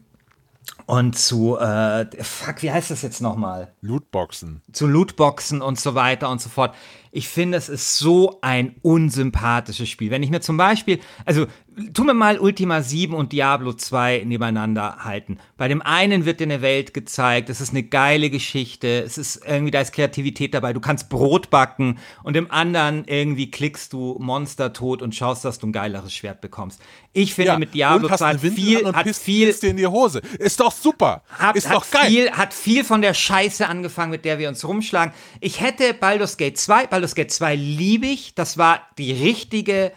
und 0.88 1.18
zu 1.18 1.58
äh, 1.58 2.06
fuck, 2.24 2.64
wie 2.64 2.72
heißt 2.72 2.92
das 2.92 3.02
jetzt 3.02 3.22
nochmal? 3.22 3.74
Lootboxen. 3.82 4.62
Zu 4.74 4.88
Lootboxen 4.88 5.62
und 5.62 5.80
so 5.80 5.96
weiter 5.96 6.30
und 6.30 6.42
so 6.42 6.50
fort. 6.50 6.76
Ich 7.12 7.30
finde, 7.30 7.58
es 7.58 7.70
ist 7.70 7.98
so 7.98 8.40
ein 8.42 8.76
unsympathisches 8.82 9.88
Spiel. 9.88 10.12
Wenn 10.12 10.24
ich 10.24 10.32
mir 10.32 10.42
zum 10.42 10.58
Beispiel, 10.58 11.00
also 11.24 11.46
tu 11.94 12.04
mir 12.04 12.14
mal 12.14 12.40
Ultima 12.40 12.82
7 12.82 13.14
und 13.14 13.32
Diablo 13.32 13.74
2 13.74 14.24
nebeneinander 14.26 14.98
halten. 15.04 15.38
Bei 15.58 15.68
dem 15.68 15.82
einen 15.82 16.26
wird 16.26 16.40
dir 16.40 16.46
eine 16.46 16.62
Welt 16.62 16.94
gezeigt, 16.94 17.50
es 17.50 17.62
ist 17.62 17.72
eine 17.72 17.84
geile 17.84 18.30
Geschichte, 18.30 19.02
es 19.04 19.18
ist 19.18 19.42
irgendwie, 19.46 19.72
da 19.72 19.80
ist 19.80 19.94
Kreativität 19.94 20.54
dabei, 20.54 20.74
du 20.74 20.82
kannst 20.82 21.10
Brot 21.10 21.50
backen 21.50 22.00
und 22.24 22.36
im 22.36 22.52
anderen 22.52 23.06
irgendwie 23.06 23.50
klickst 23.50 23.94
du 23.94 24.18
Monster 24.20 24.74
tot 24.74 25.02
und 25.02 25.16
schaust, 25.16 25.46
dass 25.46 25.60
du 25.60 25.68
ein 25.68 25.72
geileres 25.72 26.14
Schwert 26.14 26.42
bekommst. 26.42 26.82
Ich 27.14 27.34
finde, 27.34 27.58
mit 27.58 27.74
Diablo 27.74 28.08
2 28.08 28.34
hat 28.34 28.40
viel, 28.40 28.94
hat 28.94 29.16
viel, 29.16 29.54
dir 29.54 29.70
in 29.70 29.78
die 29.78 29.88
Hose. 29.88 30.22
Ist 30.40 30.60
doch 30.60 30.72
super. 30.72 31.24
Hat, 31.30 31.56
ist 31.56 31.70
hat 31.70 31.76
doch 31.76 31.90
geil. 31.90 32.08
Viel, 32.08 32.32
hat 32.32 32.54
viel 32.54 32.84
von 32.84 33.02
der 33.02 33.14
Scheiße 33.14 33.68
angefangen, 33.68 34.12
mit 34.12 34.26
der 34.26 34.40
wir 34.40 34.50
uns 34.50 34.66
rumschlagen. 34.66 35.14
Ich 35.40 35.62
hätte 35.62 35.94
Baldur's 35.94 36.38
Gate 36.38 36.58
2, 36.58 36.88
Baldur's 36.88 37.16
Gate 37.16 37.32
2 37.32 37.56
liebe 37.56 38.08
ich. 38.08 38.36
Das 38.36 38.58
war 38.58 38.82
die 38.98 39.12
richtige, 39.12 39.92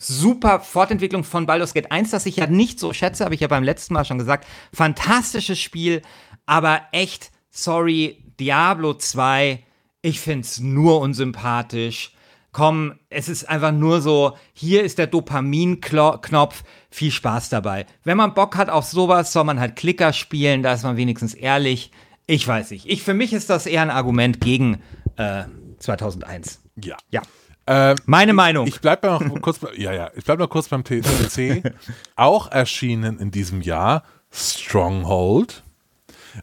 super 0.00 0.60
Fortentwicklung 0.60 1.24
von 1.24 1.46
Baldur's 1.46 1.74
Gate 1.74 1.92
1, 1.92 2.10
das 2.10 2.26
ich 2.26 2.36
ja 2.36 2.46
nicht 2.46 2.80
so 2.80 2.92
schätze, 2.92 3.24
habe 3.24 3.34
ich 3.34 3.42
ja 3.42 3.48
beim 3.48 3.62
letzten 3.62 3.94
Mal 3.94 4.04
schon 4.04 4.18
gesagt. 4.18 4.46
Fantastisches 4.72 5.60
Spiel, 5.60 6.02
aber 6.46 6.80
echt, 6.92 7.30
sorry, 7.50 8.24
Diablo 8.40 8.94
2, 8.94 9.62
ich 10.02 10.20
finde 10.20 10.46
es 10.46 10.58
nur 10.58 11.00
unsympathisch. 11.00 12.14
Komm, 12.52 12.94
es 13.10 13.28
ist 13.28 13.48
einfach 13.48 13.70
nur 13.70 14.00
so, 14.00 14.36
hier 14.54 14.82
ist 14.82 14.98
der 14.98 15.06
Dopamin-Knopf, 15.06 16.64
viel 16.90 17.12
Spaß 17.12 17.50
dabei. 17.50 17.86
Wenn 18.02 18.16
man 18.16 18.34
Bock 18.34 18.56
hat 18.56 18.70
auf 18.70 18.86
sowas, 18.86 19.32
soll 19.32 19.44
man 19.44 19.60
halt 19.60 19.76
Klicker 19.76 20.12
spielen, 20.12 20.62
da 20.62 20.72
ist 20.72 20.82
man 20.82 20.96
wenigstens 20.96 21.34
ehrlich. 21.34 21.92
Ich 22.26 22.46
weiß 22.46 22.72
nicht. 22.72 22.86
Ich, 22.86 23.02
für 23.02 23.14
mich 23.14 23.32
ist 23.32 23.50
das 23.50 23.66
eher 23.66 23.82
ein 23.82 23.90
Argument 23.90 24.40
gegen 24.40 24.82
äh, 25.16 25.44
2001. 25.78 26.60
Ja. 26.82 26.96
Ja. 27.10 27.22
Ähm, 27.66 27.96
Meine 28.06 28.32
Meinung. 28.32 28.66
Ich 28.66 28.80
bleibe 28.80 29.06
noch 29.06 29.22
kurz, 29.42 29.58
bei- 29.58 29.74
ja, 29.74 29.92
ja, 29.92 30.10
ich 30.14 30.24
bleib 30.24 30.38
noch 30.38 30.48
kurz 30.48 30.68
beim 30.68 30.82
TCC. 30.84 31.62
Auch 32.16 32.50
erschienen 32.50 33.18
in 33.18 33.30
diesem 33.30 33.60
Jahr 33.62 34.02
Stronghold. 34.32 35.62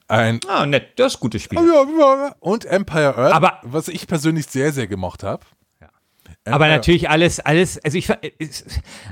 Ein 0.08 0.40
ah, 0.48 0.66
nett, 0.66 1.00
das 1.00 1.14
ist 1.14 1.18
ein 1.18 1.22
gutes 1.22 1.42
Spiel. 1.44 1.60
und 2.40 2.66
Empire 2.66 3.16
Earth, 3.18 3.34
Aber- 3.34 3.60
was 3.64 3.88
ich 3.88 4.06
persönlich 4.08 4.46
sehr, 4.48 4.72
sehr 4.74 4.88
gemocht 4.88 5.24
habe. 5.24 5.46
Aber 6.46 6.70
natürlich 6.70 7.10
alles, 7.10 7.42
alles, 7.42 7.78
also 7.84 7.98
ich, 7.98 8.10
ist, 8.38 8.66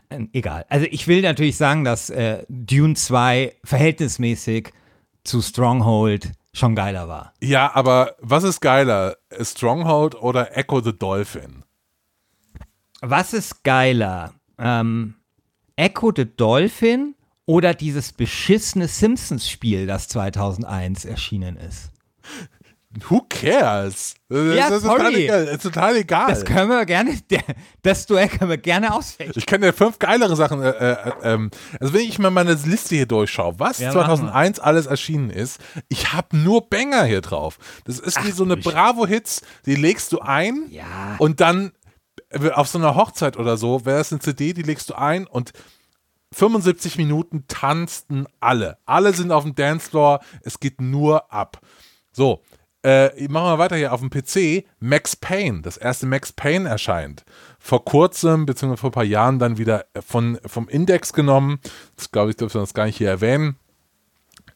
äh, 0.07 0.25
egal. 0.31 0.65
Also 0.69 0.85
ich 0.89 1.05
will 1.07 1.21
natürlich 1.21 1.57
sagen, 1.57 1.83
dass 1.83 2.09
äh, 2.09 2.45
Dune 2.47 2.93
2 2.93 3.55
verhältnismäßig 3.63 4.71
zu 5.25 5.41
Stronghold 5.41 6.31
schon 6.53 6.75
geiler 6.75 7.09
war. 7.09 7.33
Ja, 7.41 7.75
aber 7.75 8.15
was 8.21 8.43
ist 8.45 8.61
geiler? 8.61 9.17
Stronghold 9.41 10.15
oder 10.15 10.55
Echo 10.57 10.79
the 10.79 10.97
Dolphin? 10.97 11.64
Was 13.09 13.33
ist 13.33 13.63
geiler? 13.63 14.33
Ähm, 14.57 15.15
Echo 15.75 16.11
the 16.15 16.25
Dolphin 16.25 17.15
oder 17.45 17.73
dieses 17.73 18.11
beschissene 18.13 18.87
Simpsons-Spiel, 18.87 19.85
das 19.87 20.07
2001 20.07 21.05
erschienen 21.05 21.57
ist? 21.57 21.91
Who 23.09 23.25
cares? 23.27 24.15
Das, 24.29 24.55
Ja, 24.55 24.69
das 24.69 24.77
ist 24.77 24.83
total 24.89 25.11
sorry. 25.11 25.23
egal. 25.25 25.43
Ist 25.47 25.61
total 25.63 25.95
egal. 25.97 26.27
Das 26.29 26.45
können 26.45 26.69
wir 26.69 26.85
gerne, 26.85 27.11
das 27.81 28.05
Duell 28.05 28.29
können 28.29 28.49
wir 28.49 28.57
gerne 28.57 28.93
ausfechten. 28.93 29.33
ich 29.35 29.45
kann 29.45 29.59
dir 29.59 29.73
fünf 29.73 29.99
geilere 29.99 30.35
Sachen. 30.37 30.61
Äh, 30.61 30.69
äh, 30.69 31.11
ähm, 31.23 31.51
also 31.81 31.93
wenn 31.93 32.01
ich 32.01 32.17
mal 32.19 32.31
meine 32.31 32.53
Liste 32.53 32.95
hier 32.95 33.05
durchschaue, 33.05 33.59
was 33.59 33.79
Ja, 33.79 33.91
2001 33.91 34.59
alles 34.59 34.85
erschienen 34.85 35.29
ist, 35.29 35.59
ich 35.89 36.13
habe 36.13 36.37
nur 36.37 36.69
Banger 36.69 37.03
hier 37.03 37.19
drauf. 37.19 37.59
Das 37.83 37.99
ist 37.99 38.23
wie 38.25 38.31
so 38.31 38.45
eine 38.45 38.55
Bravo-Hits, 38.55 39.41
die 39.65 39.75
legst 39.75 40.13
du 40.13 40.19
ein 40.21 40.63
Ja. 40.69 41.15
und 41.19 41.41
dann 41.41 41.67
äh, 41.67 41.71
auf 42.53 42.67
so 42.67 42.77
einer 42.77 42.95
Hochzeit 42.95 43.37
oder 43.37 43.57
so 43.57 43.85
wäre 43.85 43.99
es 43.99 44.11
eine 44.11 44.19
CD, 44.19 44.53
die 44.53 44.63
legst 44.63 44.89
du 44.89 44.95
ein 44.95 45.27
und 45.27 45.53
75 46.33 46.97
Minuten 46.97 47.45
tanzten 47.47 48.25
alle. 48.39 48.77
Alle 48.85 49.13
sind 49.13 49.31
auf 49.31 49.43
dem 49.43 49.55
Dancefloor, 49.55 50.19
es 50.41 50.59
geht 50.59 50.81
nur 50.81 51.31
ab. 51.31 51.61
So, 52.11 52.41
äh, 52.85 53.27
machen 53.29 53.47
wir 53.47 53.57
weiter 53.57 53.77
hier 53.77 53.93
auf 53.93 54.01
dem 54.01 54.09
PC. 54.09 54.65
Max 54.79 55.15
Payne, 55.15 55.61
das 55.61 55.77
erste 55.77 56.05
Max 56.05 56.31
Payne 56.33 56.69
erscheint. 56.69 57.23
Vor 57.57 57.83
kurzem, 57.83 58.45
beziehungsweise 58.45 58.81
vor 58.81 58.89
ein 58.89 58.93
paar 58.93 59.03
Jahren 59.03 59.39
dann 59.39 59.57
wieder 59.57 59.85
von, 60.05 60.37
vom 60.45 60.67
Index 60.67 61.13
genommen. 61.13 61.59
Das 61.95 62.11
glaube 62.11 62.31
ich, 62.31 62.37
dürfen 62.37 62.55
wir 62.55 62.61
das 62.61 62.73
gar 62.73 62.85
nicht 62.85 62.97
hier 62.97 63.09
erwähnen. 63.09 63.57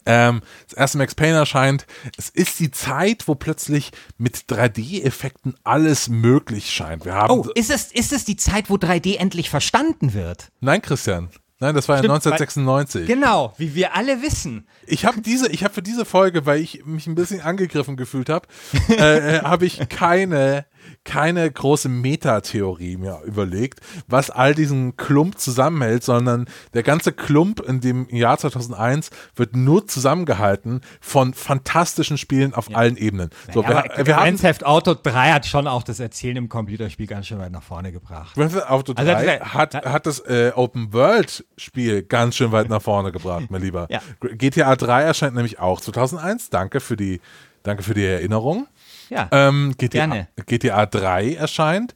Ähm, 0.06 0.42
das 0.68 0.78
erste 0.78 0.98
Max 0.98 1.16
Payne 1.16 1.38
erscheint. 1.38 1.86
Es 2.18 2.30
ist 2.30 2.60
die 2.60 2.72
Zeit, 2.72 3.28
wo 3.28 3.36
plötzlich 3.36 3.92
mit 4.18 4.38
3D-Effekten 4.50 5.56
alles 5.64 6.10
möglich 6.10 6.72
scheint. 6.72 7.06
Wir 7.06 7.14
haben. 7.14 7.32
Oh, 7.32 7.48
ist 7.56 7.70
es, 7.70 7.92
ist 7.92 8.14
es 8.14 8.26
die 8.26 8.38
Zeit, 8.38 8.70
wo 8.70 8.76
3D 8.76 9.18
endlich 9.18 9.50
verstanden 9.50 10.14
wird? 10.14 10.50
Nein, 10.62 10.82
Christian. 10.82 11.30
Nein, 11.62 11.76
das 11.76 11.90
war 11.90 11.98
ja 11.98 12.00
Stimmt, 12.00 12.14
1996. 12.26 13.06
Genau, 13.06 13.54
wie 13.58 13.76
wir 13.76 13.94
alle 13.94 14.22
wissen. 14.22 14.66
Ich 14.88 15.04
habe 15.06 15.20
diese, 15.20 15.52
ich 15.52 15.66
habe 15.66 15.74
für 15.74 15.82
diese 15.82 16.06
Folge, 16.06 16.46
weil 16.46 16.62
ich 16.62 16.86
mich 16.86 17.06
ein 17.06 17.16
bisschen 17.16 17.42
angegriffen 17.42 17.98
gefühlt 17.98 18.30
habe, 18.30 18.48
äh, 18.90 19.38
äh, 19.38 19.42
habe 19.42 19.66
ich 19.66 19.90
keine, 19.90 20.66
keine 21.04 21.50
große 21.50 21.90
Metatheorie 21.90 22.98
mir 22.98 23.22
überlegt, 23.26 23.80
was 24.08 24.30
all 24.30 24.54
diesen 24.54 24.96
Klump 24.98 25.40
zusammenhält, 25.40 26.04
sondern 26.04 26.46
der 26.74 26.84
ganze 26.84 27.12
Klump 27.12 27.60
in 27.62 27.82
dem 27.82 28.08
Jahr 28.10 28.38
2001 28.38 29.10
wird 29.36 29.56
nur 29.56 29.88
zusammengehalten 29.88 30.82
von 31.02 31.34
fantastischen 31.34 32.18
Spielen 32.18 32.54
auf 32.54 32.76
allen 32.76 32.98
Ebenen. 32.98 33.30
So, 33.54 33.64
Ja, 33.64 33.84
wir, 33.96 34.06
wir 34.08 34.14
Grand 34.16 34.40
Theft 34.42 34.66
Auto 34.66 34.94
3 35.02 35.32
hat 35.32 35.46
schon 35.46 35.68
auch 35.68 35.84
das 35.84 36.00
Erzählen 36.00 36.38
im 36.38 36.50
Computerspiel 36.50 37.08
ganz 37.08 37.28
schön 37.28 37.40
weit 37.40 37.52
nach 37.52 37.64
vorne 37.64 37.92
gebracht. 37.92 38.36
Grand 38.36 38.54
Theft 38.54 38.70
Auto 38.70 38.94
3 38.94 39.02
Also 39.14 39.26
das- 39.26 39.54
hat, 39.54 39.74
hat 39.86 40.06
das 40.06 40.20
äh, 40.20 40.52
Open 40.56 40.94
World 40.94 41.46
Spiel 41.58 42.04
ganz 42.04 42.36
schön 42.36 42.52
weit 42.52 42.70
nach 42.70 42.82
vorne 42.82 43.12
gebracht, 43.12 43.46
mein 43.50 43.62
Lieber. 43.62 43.88
Ja. 43.90 44.02
GTA 44.22 44.76
3 44.76 45.04
erscheint 45.04 45.36
nämlich 45.36 45.60
auch 45.60 45.82
2001. 45.82 46.50
Danke 46.50 46.80
für 46.80 46.96
die, 46.98 47.22
danke 47.64 47.84
für 47.84 47.94
die 47.94 48.06
Erinnerung. 48.06 48.68
Ja. 49.10 49.28
Ähm, 49.32 49.76
GTA, 49.78 50.06
Gerne. 50.06 50.28
GTA 50.46 50.86
3 50.86 51.36
erscheint. 51.36 51.94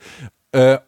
Äh, 0.51 0.79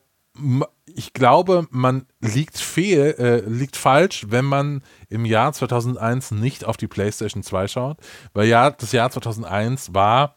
ich 0.86 1.14
glaube, 1.14 1.68
man 1.72 2.06
liegt, 2.22 2.58
fehl, 2.58 3.16
äh, 3.18 3.50
liegt 3.50 3.76
falsch, 3.76 4.26
wenn 4.30 4.46
man 4.46 4.84
im 5.10 5.26
Jahr 5.26 5.54
2001 5.54 6.32
nicht 6.32 6.66
auf 6.66 6.78
die 6.78 6.88
PlayStation 6.88 7.44
2 7.44 7.68
schaut, 7.68 7.98
weil 8.34 8.48
ja, 8.48 8.70
das 8.72 8.92
Jahr 8.92 9.10
2001 9.10 9.94
war 9.94 10.36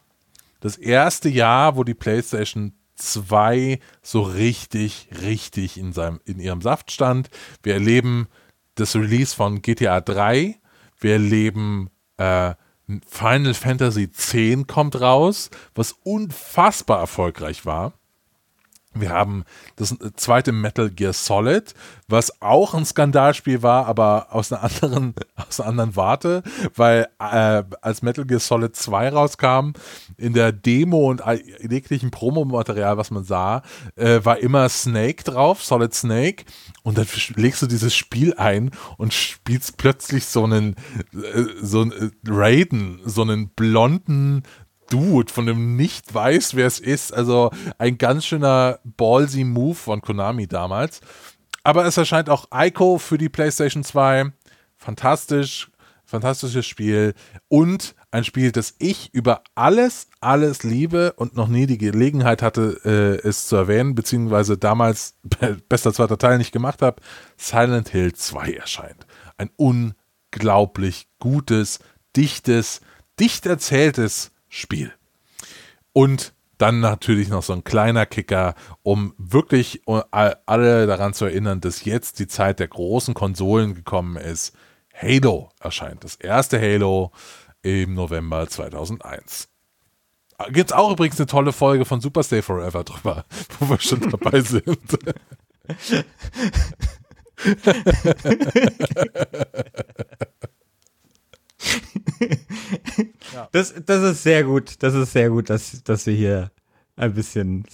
das 0.59 0.77
erste 0.77 1.29
Jahr, 1.29 1.75
wo 1.75 1.83
die 1.83 1.93
PlayStation 1.93 2.73
2 2.95 3.79
so 4.01 4.21
richtig, 4.21 5.09
richtig 5.21 5.77
in, 5.77 5.93
seinem, 5.93 6.19
in 6.25 6.39
ihrem 6.39 6.61
Saft 6.61 6.91
stand. 6.91 7.29
Wir 7.63 7.75
erleben 7.75 8.27
das 8.75 8.95
Release 8.95 9.35
von 9.35 9.61
GTA 9.61 10.01
3. 10.01 10.55
Wir 10.99 11.13
erleben 11.13 11.89
äh, 12.17 12.53
Final 13.07 13.53
Fantasy 13.53 14.03
X 14.03 14.35
kommt 14.67 14.99
raus, 14.99 15.49
was 15.75 15.95
unfassbar 16.03 16.99
erfolgreich 16.99 17.65
war. 17.65 17.93
Wir 19.01 19.09
haben 19.09 19.43
das 19.75 19.95
zweite 20.15 20.51
Metal 20.51 20.89
Gear 20.89 21.13
Solid, 21.13 21.73
was 22.07 22.41
auch 22.41 22.73
ein 22.73 22.85
Skandalspiel 22.85 23.63
war, 23.63 23.85
aber 23.85 24.27
aus 24.31 24.51
einer 24.51 24.63
anderen, 24.63 25.13
aus 25.35 25.59
einer 25.59 25.69
anderen 25.69 25.95
Warte, 25.95 26.43
weil 26.75 27.07
äh, 27.19 27.63
als 27.81 28.01
Metal 28.01 28.25
Gear 28.25 28.39
Solid 28.39 28.75
2 28.75 29.09
rauskam, 29.09 29.71
in 30.17 30.33
der 30.33 30.51
Demo 30.51 31.09
und 31.09 31.21
jeglichen 31.61 32.11
Promomaterial, 32.11 32.97
was 32.97 33.11
man 33.11 33.23
sah, 33.23 33.63
äh, 33.95 34.19
war 34.23 34.39
immer 34.39 34.67
Snake 34.69 35.23
drauf, 35.23 35.63
Solid 35.63 35.93
Snake, 35.93 36.45
und 36.83 36.97
dann 36.97 37.07
legst 37.35 37.61
du 37.61 37.67
dieses 37.67 37.95
Spiel 37.95 38.33
ein 38.35 38.71
und 38.97 39.13
spielst 39.13 39.77
plötzlich 39.77 40.25
so 40.25 40.43
einen, 40.43 40.75
äh, 41.13 41.45
so 41.61 41.81
einen 41.81 41.91
äh, 41.91 42.09
Raiden, 42.27 42.99
so 43.05 43.21
einen 43.21 43.49
blonden 43.49 44.43
Dude, 44.89 45.31
von 45.31 45.45
dem 45.45 45.75
nicht 45.75 46.13
weiß, 46.13 46.55
wer 46.55 46.67
es 46.67 46.79
ist. 46.79 47.13
Also 47.13 47.51
ein 47.77 47.97
ganz 47.97 48.25
schöner 48.25 48.79
ballsy 48.83 49.43
Move 49.43 49.75
von 49.75 50.01
Konami 50.01 50.47
damals. 50.47 51.01
Aber 51.63 51.85
es 51.85 51.97
erscheint 51.97 52.29
auch 52.29 52.47
Ico 52.53 52.97
für 52.97 53.17
die 53.17 53.29
PlayStation 53.29 53.83
2. 53.83 54.31
Fantastisch, 54.77 55.69
fantastisches 56.05 56.65
Spiel. 56.65 57.13
Und 57.47 57.95
ein 58.11 58.23
Spiel, 58.23 58.51
das 58.51 58.73
ich 58.79 59.13
über 59.13 59.43
alles, 59.53 60.07
alles 60.19 60.63
liebe 60.63 61.13
und 61.13 61.35
noch 61.35 61.47
nie 61.47 61.67
die 61.67 61.77
Gelegenheit 61.77 62.41
hatte, 62.41 62.79
äh, 62.83 63.27
es 63.27 63.47
zu 63.47 63.55
erwähnen, 63.55 63.93
beziehungsweise 63.93 64.57
damals 64.57 65.15
bester 65.69 65.93
zweiter 65.93 66.17
Teil 66.17 66.39
nicht 66.39 66.51
gemacht 66.51 66.81
habe. 66.81 67.01
Silent 67.37 67.89
Hill 67.89 68.13
2 68.13 68.53
erscheint. 68.53 69.05
Ein 69.37 69.51
unglaublich 69.57 71.07
gutes, 71.19 71.79
dichtes, 72.15 72.81
dicht 73.19 73.45
erzähltes 73.45 74.31
Spiel. 74.49 74.93
Und 75.93 76.33
dann 76.57 76.81
natürlich 76.81 77.29
noch 77.29 77.41
so 77.41 77.53
ein 77.53 77.63
kleiner 77.63 78.05
Kicker, 78.05 78.53
um 78.83 79.13
wirklich 79.17 79.81
alle 79.85 80.87
daran 80.87 81.13
zu 81.13 81.25
erinnern, 81.25 81.61
dass 81.61 81.85
jetzt 81.85 82.19
die 82.19 82.27
Zeit 82.27 82.59
der 82.59 82.67
großen 82.67 83.13
Konsolen 83.13 83.75
gekommen 83.75 84.17
ist. 84.17 84.53
Halo 84.93 85.49
erscheint. 85.61 86.03
Das 86.03 86.15
erste 86.15 86.59
Halo 86.59 87.11
im 87.61 87.93
November 87.93 88.47
2001. 88.47 89.47
Gibt's 90.49 90.73
auch 90.73 90.91
übrigens 90.91 91.19
eine 91.19 91.27
tolle 91.27 91.53
Folge 91.53 91.85
von 91.85 92.01
Super 92.01 92.23
Stay 92.23 92.41
Forever 92.41 92.83
drüber, 92.83 93.25
wo 93.59 93.69
wir 93.69 93.79
schon 93.79 94.09
dabei 94.09 94.41
sind. 94.41 94.67
Das, 103.51 103.73
das 103.85 104.03
ist 104.03 104.23
sehr 104.23 104.43
gut. 104.43 104.75
Das 104.79 104.93
ist 104.93 105.13
sehr 105.13 105.29
gut, 105.29 105.49
dass, 105.49 105.83
dass 105.83 106.05
wir 106.05 106.13
hier 106.13 106.51
ein 106.95 107.13
bisschen 107.13 107.65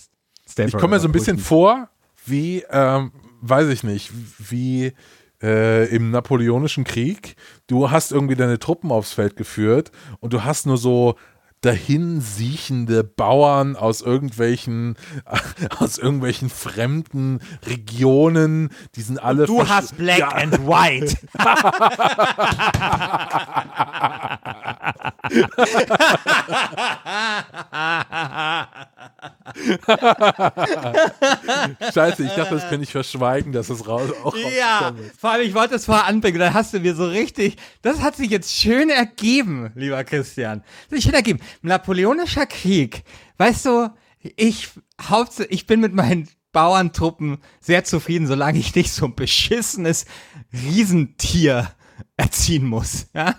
Stay 0.47 0.65
Ich 0.65 0.73
komme 0.73 0.95
mir 0.95 0.99
so 0.99 1.07
ein 1.07 1.11
bisschen 1.11 1.37
vor, 1.37 1.89
wie, 2.25 2.63
ähm, 2.69 3.11
weiß 3.41 3.69
ich 3.69 3.83
nicht, 3.83 4.11
wie 4.37 4.93
äh, 5.41 5.87
im 5.93 6.11
Napoleonischen 6.11 6.83
Krieg. 6.83 7.35
Du 7.67 7.91
hast 7.91 8.11
irgendwie 8.11 8.35
deine 8.35 8.59
Truppen 8.59 8.91
aufs 8.91 9.13
Feld 9.13 9.35
geführt 9.35 9.91
und 10.19 10.33
du 10.33 10.43
hast 10.43 10.65
nur 10.65 10.77
so 10.77 11.15
dahin 11.61 12.21
siechende 12.21 13.03
Bauern 13.03 13.75
aus 13.75 14.01
irgendwelchen 14.01 14.95
aus 15.79 15.97
irgendwelchen 15.97 16.49
fremden 16.49 17.39
Regionen, 17.65 18.69
die 18.95 19.01
sind 19.01 19.17
alle 19.17 19.47
Du 19.47 19.67
hast 19.67 19.97
Black 19.97 20.19
Ja. 20.19 20.29
and 20.29 20.67
White. 20.67 21.17
Scheiße, 31.93 32.23
ich 32.23 32.31
dachte, 32.31 32.55
das 32.55 32.69
könnte 32.69 32.83
ich 32.83 32.91
verschweigen, 32.91 33.51
dass 33.51 33.69
es 33.69 33.87
raus 33.87 34.09
auch 34.23 34.35
Ja, 34.35 34.93
vor 35.19 35.31
allem, 35.31 35.47
ich 35.47 35.53
wollte 35.53 35.75
es 35.75 35.85
vorher 35.85 36.05
anbringen, 36.05 36.39
dann 36.39 36.53
hast 36.53 36.73
du 36.73 36.79
mir 36.79 36.95
so 36.95 37.07
richtig, 37.07 37.57
das 37.81 38.01
hat 38.01 38.15
sich 38.15 38.29
jetzt 38.29 38.55
schön 38.55 38.89
ergeben, 38.89 39.71
lieber 39.75 40.03
Christian. 40.03 40.61
Das 40.61 40.83
hat 40.83 40.89
sich 40.95 41.03
schön 41.03 41.13
ergeben. 41.13 41.39
Napoleonischer 41.61 42.45
Krieg, 42.45 43.03
weißt 43.37 43.65
du, 43.65 43.89
ich, 44.35 44.69
Hauptsache, 45.01 45.47
ich 45.49 45.67
bin 45.67 45.79
mit 45.81 45.93
meinen 45.93 46.27
Bauerntruppen 46.51 47.39
sehr 47.59 47.83
zufrieden, 47.83 48.27
solange 48.27 48.59
ich 48.59 48.73
nicht 48.75 48.91
so 48.91 49.05
ein 49.05 49.15
beschissenes 49.15 50.05
Riesentier 50.53 51.71
erziehen 52.17 52.65
muss, 52.65 53.07
ja? 53.13 53.35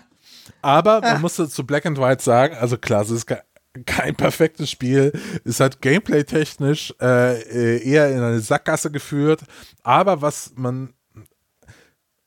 Aber 0.61 1.01
man 1.01 1.21
muss 1.21 1.35
zu 1.35 1.65
Black 1.65 1.85
and 1.85 1.97
White 1.99 2.23
sagen, 2.23 2.55
also 2.55 2.77
klar, 2.77 3.01
es 3.03 3.09
ist 3.11 3.25
ke- 3.27 3.43
kein 3.85 4.15
perfektes 4.15 4.71
Spiel. 4.71 5.11
Es 5.43 5.59
hat 5.59 5.81
gameplay-technisch 5.81 6.93
äh, 6.99 7.77
eher 7.83 8.09
in 8.11 8.19
eine 8.21 8.39
Sackgasse 8.39 8.89
geführt. 8.91 9.41
Aber 9.83 10.21
was 10.21 10.53
man. 10.55 10.93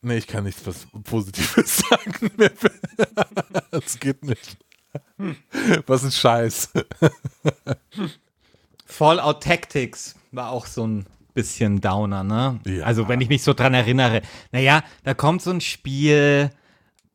Nee, 0.03 0.18
ich 0.18 0.26
kann 0.28 0.45
nichts 0.45 0.64
was 0.64 0.87
Positives 1.05 1.78
sagen. 1.91 2.31
Das 3.70 3.99
geht 3.99 4.24
nicht. 4.24 4.57
Was 5.86 6.05
ein 6.05 6.11
Scheiß. 6.12 6.70
Fallout 8.86 9.43
Tactics 9.43 10.14
war 10.32 10.51
auch 10.51 10.66
so 10.66 10.86
ein 10.86 11.07
bisschen 11.34 11.80
Downer, 11.80 12.24
ne? 12.24 12.61
Ja. 12.66 12.84
Also, 12.84 13.09
wenn 13.09 13.20
ich 13.20 13.28
mich 13.28 13.43
so 13.43 13.53
dran 13.55 13.74
erinnere. 13.74 14.22
Naja, 14.53 14.82
da 15.05 15.14
kommt 15.14 15.43
so 15.43 15.51
ein 15.51 15.61
Spiel, 15.61 16.51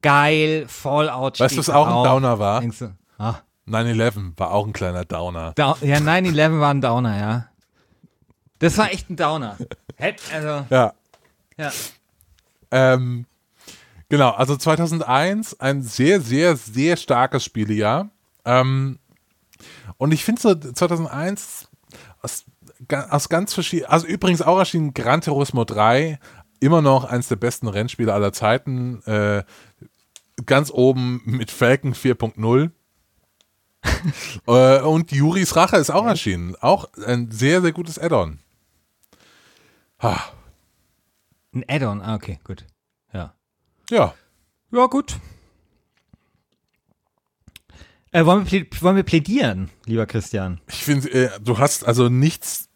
geil, 0.02 0.66
Fallout 0.68 1.40
Weißt 1.40 1.56
du, 1.56 1.60
was 1.60 1.70
auch 1.70 1.88
ein. 1.88 2.04
Downer 2.04 2.40
war? 2.40 2.62
Denkst 2.62 2.80
du, 2.80 2.96
ah, 3.18 3.36
9-11 3.68 4.34
war 4.38 4.52
auch 4.52 4.66
ein 4.68 4.74
kleiner 4.74 5.04
Downer. 5.06 5.54
Dau- 5.56 5.78
ja, 5.82 5.98
9-11 6.00 6.60
war 6.60 6.70
ein 6.74 6.82
Downer, 6.82 7.18
ja. 7.20 7.46
Das 8.60 8.78
war 8.78 8.92
echt 8.92 9.10
ein 9.10 9.18
Downer. 9.18 9.58
Also, 10.32 10.66
Ja. 10.70 10.94
ja. 11.58 11.72
Ähm, 12.72 13.26
genau, 14.16 14.30
also 14.32 14.56
2001 14.56 15.60
ein 15.60 15.82
sehr, 15.82 16.22
sehr, 16.22 16.56
sehr 16.56 16.96
starkes 16.96 17.44
Spielejahr. 17.44 18.10
Ähm, 18.46 18.98
und 19.98 20.14
ich 20.14 20.24
finde 20.24 20.42
so 20.42 20.56
2001 20.56 21.68
aus, 22.22 22.46
aus 23.10 23.28
ganz 23.28 23.54
verschiedenen, 23.54 23.92
also 23.92 24.08
übrigens 24.08 24.42
auch 24.42 24.58
erschienen 24.58 24.94
Gran 24.94 25.20
Turismo 25.20 25.66
3, 25.66 26.18
immer 26.62 26.82
noch 26.82 27.04
eines 27.04 27.28
der 27.28 27.36
besten 27.36 27.68
Rennspiele 27.68 28.14
aller 28.14 28.32
Zeiten. 28.32 29.02
Äh, 29.04 29.44
ganz 30.46 30.72
oben 30.72 31.22
mit 31.26 31.52
Falcon 31.52 31.94
4.0. 31.94 32.72
äh, 34.48 34.82
und 34.82 35.12
Juris 35.12 35.58
Rache 35.58 35.76
ist 35.76 35.90
auch 35.90 36.06
erschienen. 36.06 36.56
Auch 36.62 36.88
ein 37.06 37.32
sehr, 37.32 37.62
sehr 37.62 37.74
gutes 37.74 38.00
Add-on. 38.00 38.40
Ein 41.54 41.66
Add-on, 41.68 42.02
ah, 42.02 42.16
okay, 42.16 42.40
gut. 42.46 42.66
Ja. 43.90 44.14
ja. 44.72 44.86
Gut. 44.88 45.18
Äh, 48.12 48.26
wollen, 48.26 48.50
wir 48.50 48.66
wollen 48.82 48.96
wir 48.96 49.04
plädieren, 49.04 49.70
lieber 49.86 50.06
Christian? 50.06 50.62
Ich 50.70 50.84
finde, 50.84 51.10
äh, 51.12 51.30
du 51.44 51.58
hast 51.58 51.86
also 51.86 52.08
nichts, 52.08 52.70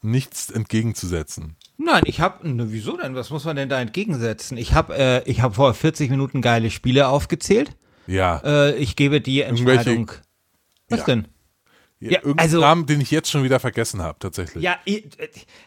nichts 0.00 0.48
entgegenzusetzen. 0.50 1.56
Nein, 1.76 2.02
ich 2.06 2.20
habe, 2.20 2.48
ne, 2.48 2.72
wieso 2.72 2.96
denn? 2.96 3.14
Was 3.14 3.30
muss 3.30 3.44
man 3.44 3.56
denn 3.56 3.68
da 3.68 3.80
entgegensetzen? 3.80 4.56
Ich 4.56 4.72
habe 4.72 4.96
äh, 4.96 5.22
ich 5.30 5.42
hab 5.42 5.56
vor 5.56 5.74
40 5.74 6.10
Minuten 6.10 6.40
geile 6.42 6.70
Spiele 6.70 7.08
aufgezählt. 7.08 7.76
Ja. 8.06 8.40
Äh, 8.44 8.76
ich 8.76 8.96
gebe 8.96 9.20
die 9.20 9.40
Irgendwelche- 9.40 9.90
Entscheidung. 9.90 10.12
Was 10.88 11.00
Ja. 11.00 11.04
denn? 11.06 11.28
Ja 12.00 12.18
Irgendein 12.18 12.38
also- 12.38 12.60
Namen, 12.60 12.86
den 12.86 13.00
ich 13.00 13.10
jetzt 13.10 13.30
schon 13.30 13.42
wieder 13.42 13.58
vergessen 13.60 14.00
habe, 14.02 14.18
tatsächlich. 14.20 14.62
Ja, 14.62 14.78
äh, 14.84 15.02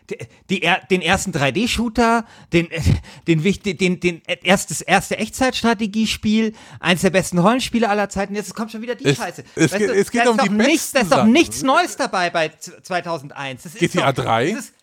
die, 0.09 0.17
die, 0.61 0.69
den 0.89 1.01
ersten 1.01 1.31
3D-Shooter, 1.31 2.25
den, 2.53 2.69
äh, 2.71 2.81
den, 3.27 3.43
wichtig- 3.43 3.77
den, 3.79 3.99
den 3.99 4.21
äh, 4.27 4.37
erstes, 4.43 4.81
erste 4.81 5.17
Echtzeitstrategiespiel, 5.17 6.53
eins 6.79 7.01
der 7.01 7.09
besten 7.09 7.37
Rollenspiele 7.39 7.89
aller 7.89 8.09
Zeiten. 8.09 8.35
Jetzt 8.35 8.55
kommt 8.55 8.71
schon 8.71 8.81
wieder 8.81 8.95
die 8.95 9.05
Es- 9.05 9.17
Scheiße. 9.17 9.43
es 9.55 9.71
geht- 9.71 9.89
es 9.89 10.11
geht 10.11 10.27
um 10.27 10.37
doch 10.37 10.43
die 10.45 10.49
nichts, 10.51 10.91
besten 10.91 11.09
Da 11.09 11.15
ist 11.17 11.21
doch 11.23 11.25
nichts 11.31 11.63
Neues 11.63 11.95
dabei 11.97 12.29
bei 12.29 12.49
z- 12.49 12.85
2001. 12.85 13.63
Das 13.63 13.73
GTA 13.75 14.11
doch, 14.13 14.23
3? 14.23 14.51
das 14.51 14.59
ist- 14.65 14.73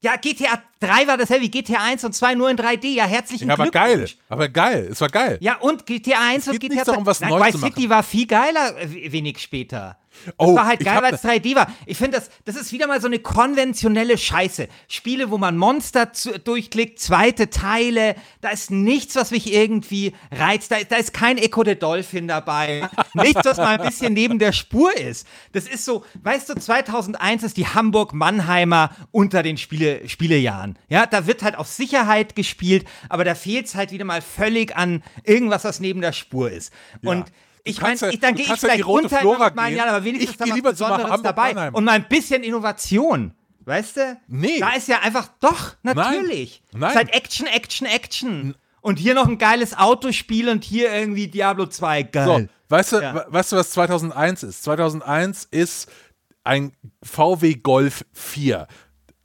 ja, 0.00 0.14
GTA 0.14 0.62
3 0.78 1.08
war 1.08 1.16
dasselbe 1.16 1.42
wie 1.46 1.50
GTA 1.50 1.82
1 1.82 2.04
und 2.04 2.14
2 2.14 2.36
nur 2.36 2.48
in 2.48 2.56
3D. 2.56 2.86
Ja, 2.94 3.04
herzlichen 3.04 3.48
Ja, 3.48 3.54
aber 3.54 3.64
Glückwunsch. 3.64 4.16
geil. 4.16 4.24
Aber 4.28 4.48
geil. 4.48 4.88
Es 4.92 5.00
war 5.00 5.08
geil. 5.08 5.38
Ja, 5.40 5.56
und 5.56 5.86
GTA 5.86 6.20
1 6.20 6.46
und 6.46 6.52
geht 6.60 6.70
GTA 6.70 6.74
nicht 6.76 6.84
2. 6.84 6.92
darum, 6.92 7.04
was 7.06 7.18
Nein, 7.18 7.30
neu 7.30 7.40
Vice 7.44 7.52
zu 7.54 7.58
machen. 7.58 7.74
City 7.74 7.90
war 7.90 8.04
viel 8.04 8.26
geiler, 8.28 8.76
wenig 9.10 9.40
später. 9.40 9.98
Das 10.24 10.34
Oh, 10.38 10.56
war 10.56 10.66
halt 10.66 10.80
geil, 10.80 11.00
weil 11.02 11.10
ne- 11.12 11.16
es 11.16 11.22
3D 11.24 11.54
war. 11.54 11.72
Ich 11.86 11.96
finde, 11.96 12.18
das, 12.18 12.30
das 12.44 12.56
ist 12.56 12.72
wieder 12.72 12.86
mal 12.86 13.00
so 13.00 13.06
eine 13.06 13.18
konventionelle 13.18 14.18
Scheiße. 14.18 14.68
Spiele, 14.88 15.30
wo 15.30 15.38
man 15.38 15.56
Monster 15.56 16.12
zu, 16.12 16.38
durchklickt, 16.38 16.98
zweite 16.98 17.50
Teile, 17.50 18.16
da 18.40 18.50
ist 18.50 18.70
nichts, 18.70 19.14
was 19.16 19.30
mich 19.30 19.52
irgendwie 19.52 20.14
reizt. 20.32 20.70
Da, 20.72 20.76
da 20.88 20.96
ist 20.96 21.12
kein 21.14 21.38
Echo 21.38 21.64
the 21.64 21.76
Dolphin 21.76 22.26
dabei. 22.28 22.88
nichts, 23.14 23.44
was 23.44 23.58
mal 23.58 23.78
ein 23.78 23.86
bisschen 23.86 24.12
neben 24.14 24.38
der 24.38 24.52
Spur 24.52 24.96
ist. 24.96 25.26
Das 25.52 25.64
ist 25.68 25.84
so, 25.84 26.04
weißt 26.22 26.48
du, 26.48 26.54
2001 26.54 27.42
ist 27.44 27.56
die 27.56 27.66
Hamburg-Mannheimer 27.66 28.90
unter 29.12 29.42
den 29.42 29.56
Spiele, 29.56 30.08
Spielejahren. 30.08 30.78
Ja, 30.88 31.06
da 31.06 31.26
wird 31.26 31.42
halt 31.42 31.56
auf 31.56 31.68
Sicherheit 31.68 32.34
gespielt, 32.34 32.86
aber 33.08 33.24
da 33.24 33.34
fehlt 33.34 33.66
es 33.66 33.74
halt 33.74 33.92
wieder 33.92 34.04
mal 34.04 34.22
völlig 34.22 34.76
an 34.76 35.02
irgendwas, 35.24 35.64
was 35.64 35.80
neben 35.80 36.00
der 36.00 36.12
Spur 36.12 36.50
ist. 36.50 36.72
Und 37.04 37.26
ich 37.68 37.80
meine, 37.80 37.98
ja- 38.00 38.12
dann 38.18 38.34
gehe 38.34 38.44
ich 38.44 38.48
ja 38.50 38.56
vielleicht 38.56 38.86
rote 38.86 39.04
unter 39.04 39.18
Flora 39.18 39.50
meinen. 39.54 39.76
Jahren, 39.76 39.88
aber 39.90 40.04
wenigstens 40.04 40.32
Ich 40.32 40.36
da 40.38 40.46
was 40.46 40.60
Besonderes 40.62 41.22
dabei. 41.22 41.54
Mannheim. 41.54 41.74
Und 41.74 41.84
mal 41.84 41.92
ein 41.92 42.08
bisschen 42.08 42.42
Innovation. 42.42 43.32
Weißt 43.64 43.96
du? 43.98 44.16
Nee. 44.28 44.60
Da 44.60 44.70
ist 44.70 44.88
ja 44.88 45.00
einfach, 45.00 45.28
doch, 45.40 45.74
natürlich. 45.82 46.62
Nein. 46.72 46.90
Ist 46.90 46.96
halt 46.96 47.14
Action, 47.14 47.46
Action, 47.46 47.86
Action. 47.86 48.54
Und 48.80 48.98
hier 48.98 49.12
noch 49.14 49.26
ein 49.28 49.36
geiles 49.38 49.76
Autospiel 49.76 50.48
und 50.48 50.64
hier 50.64 50.90
irgendwie 50.92 51.28
Diablo 51.28 51.66
2. 51.66 52.04
Geil. 52.04 52.26
So, 52.26 52.46
weißt 52.74 52.92
du, 52.92 53.00
Ja. 53.00 53.26
weißt 53.28 53.52
du, 53.52 53.56
was 53.56 53.70
2001 53.72 54.42
ist? 54.42 54.62
2001 54.62 55.46
ist 55.50 55.90
ein 56.44 56.72
VW 57.02 57.54
Golf 57.56 58.04
4. 58.14 58.66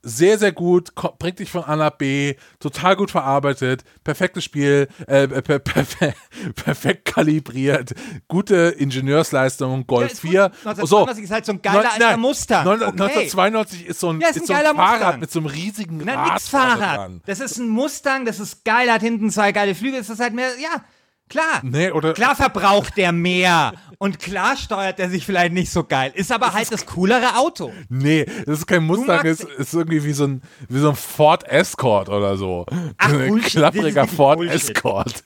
Sehr, 0.06 0.38
sehr 0.38 0.52
gut, 0.52 0.94
bringt 1.18 1.38
dich 1.38 1.50
von 1.50 1.64
A 1.64 1.76
nach 1.76 1.90
B, 1.92 2.34
total 2.60 2.94
gut 2.94 3.10
verarbeitet, 3.10 3.84
perfektes 4.04 4.44
Spiel, 4.44 4.86
äh, 5.06 5.26
per, 5.28 5.58
perfe 5.60 6.12
perfekt 6.54 7.06
kalibriert, 7.06 7.94
gute 8.28 8.54
Ingenieursleistung, 8.78 9.86
Golf 9.86 10.20
gut. 10.20 10.30
4. 10.30 10.44
1992 10.44 11.24
ist 11.24 11.30
halt 11.30 11.46
so 11.46 11.52
ein 11.52 11.62
geiler 11.62 11.82
Neun- 11.84 11.90
alter 11.92 12.16
Mustang. 12.18 12.64
neun- 12.64 12.82
Okay. 12.82 12.90
1992 13.02 13.86
ist 13.86 14.00
so 14.00 14.10
ein, 14.12 14.20
Ja, 14.20 14.28
ist 14.28 14.36
ein 14.36 14.42
ist 14.42 14.46
so 14.48 14.52
ein 14.52 14.76
Fahrrad 14.76 14.98
Mustang. 15.00 15.20
mit 15.20 15.30
so 15.30 15.38
einem 15.40 15.46
riesigen 15.46 16.08
Rad 16.08 16.42
Fahrrad. 16.42 16.96
dran. 16.98 17.22
Das 17.26 17.40
ist 17.40 17.58
ein 17.58 17.68
Mustang, 17.68 18.24
das 18.24 18.40
ist 18.40 18.64
geil, 18.64 18.92
hat 18.92 19.00
hinten 19.00 19.30
zwei 19.30 19.52
geile 19.52 19.74
Flügel. 19.74 20.00
Das 20.00 20.10
ist 20.10 20.20
halt 20.20 20.34
mehr, 20.34 20.50
ja, 20.60 20.84
klar. 21.28 21.60
Nee, 21.62 21.90
oder- 21.90 22.12
Klar 22.14 22.36
verbraucht 22.36 22.96
der 22.96 23.12
mehr. 23.12 23.72
Und 23.98 24.18
klar 24.18 24.56
steuert 24.56 24.98
er 25.00 25.08
sich 25.08 25.24
vielleicht 25.24 25.52
nicht 25.52 25.70
so 25.70 25.84
geil. 25.84 26.12
Ist 26.14 26.30
aber 26.32 26.52
halt 26.52 26.70
das 26.72 26.84
coolere 26.86 27.36
Auto. 27.36 27.72
Nee, 27.88 28.26
das 28.46 28.58
ist 28.60 28.66
kein 28.66 28.84
Mustang, 28.84 29.24
ist, 29.24 29.44
ist 29.44 29.72
irgendwie 29.74 30.04
wie 30.04 30.12
so, 30.12 30.24
ein, 30.26 30.42
wie 30.68 30.78
so 30.80 30.90
ein 30.90 30.96
Ford 30.96 31.44
Escort 31.48 32.08
oder 32.08 32.36
so. 32.36 32.66
Ach, 32.98 33.08
ein 33.12 33.28
Bullshit, 33.28 33.50
klappriger 33.52 34.02
das 34.02 34.10
ist 34.10 34.16
Ford 34.16 34.38
Bullshit. 34.38 34.70
Escort. 34.70 35.24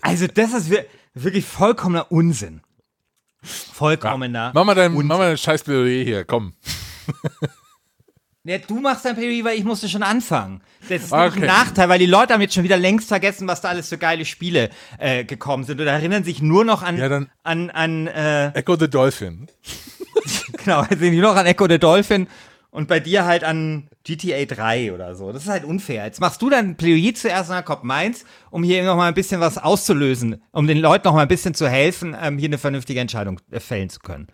Also, 0.00 0.26
das 0.26 0.52
ist 0.54 0.70
wir- 0.70 0.86
wirklich 1.14 1.44
vollkommener 1.44 2.10
Unsinn. 2.10 2.60
Vollkommener. 3.42 4.52
Mach 4.54 4.64
mal 4.64 4.74
dein, 4.74 4.92
Unsinn. 4.92 5.06
mach 5.08 5.18
mal 5.18 5.28
dein 5.28 5.38
scheiß 5.38 5.64
Plädoyer 5.64 6.04
hier, 6.04 6.24
komm. 6.24 6.54
Ja, 8.44 8.58
du 8.58 8.80
machst 8.80 9.04
dein 9.04 9.14
Plädoyer, 9.14 9.44
weil 9.44 9.56
ich 9.58 9.62
musste 9.64 9.88
schon 9.88 10.02
anfangen. 10.02 10.62
Das 10.88 11.02
ist 11.04 11.12
Okay. 11.12 11.40
ein 11.42 11.46
Nachteil, 11.46 11.88
weil 11.88 12.00
die 12.00 12.06
Leute 12.06 12.34
haben 12.34 12.40
jetzt 12.40 12.54
schon 12.54 12.64
wieder 12.64 12.76
längst 12.76 13.06
vergessen, 13.06 13.46
was 13.46 13.60
da 13.60 13.68
alles 13.68 13.88
für 13.88 13.98
geile 13.98 14.24
Spiele 14.24 14.70
äh, 14.98 15.22
gekommen 15.24 15.62
sind 15.62 15.80
und 15.80 15.86
erinnern 15.86 16.24
sich 16.24 16.42
nur 16.42 16.64
noch 16.64 16.82
an, 16.82 16.98
Ja, 16.98 17.08
dann- 17.08 17.30
an, 17.44 17.70
an 17.70 18.08
äh, 18.08 18.48
Echo 18.58 18.74
the 18.76 18.90
Dolphin. 18.90 19.46
genau, 20.64 20.80
also 20.80 20.96
die 20.96 21.20
noch 21.20 21.36
an 21.36 21.46
Echo 21.46 21.68
the 21.68 21.78
Dolphin 21.78 22.26
und 22.72 22.88
bei 22.88 22.98
dir 22.98 23.26
halt 23.26 23.44
an 23.44 23.88
GTA 24.02 24.44
3 24.44 24.92
oder 24.92 25.14
so. 25.14 25.30
Das 25.30 25.44
ist 25.44 25.48
halt 25.48 25.62
unfair. 25.62 26.04
Jetzt 26.04 26.20
machst 26.20 26.42
du 26.42 26.50
dein 26.50 26.76
Plädoyer 26.76 27.14
zuerst 27.14 27.48
und 27.48 27.54
dann 27.54 27.64
kommt 27.64 27.84
meins, 27.84 28.24
um 28.50 28.64
hier 28.64 28.82
noch 28.82 28.96
mal 28.96 29.06
ein 29.06 29.14
bisschen 29.14 29.40
was 29.40 29.56
auszulösen, 29.56 30.42
um 30.50 30.66
den 30.66 30.78
Leuten 30.78 31.06
noch 31.06 31.14
mal 31.14 31.22
ein 31.22 31.28
bisschen 31.28 31.54
zu 31.54 31.68
helfen, 31.68 32.16
ähm, 32.20 32.38
hier 32.38 32.48
eine 32.48 32.58
vernünftige 32.58 32.98
Entscheidung 32.98 33.40
äh, 33.52 33.60
fällen 33.60 33.88
zu 33.88 34.00
können. 34.00 34.26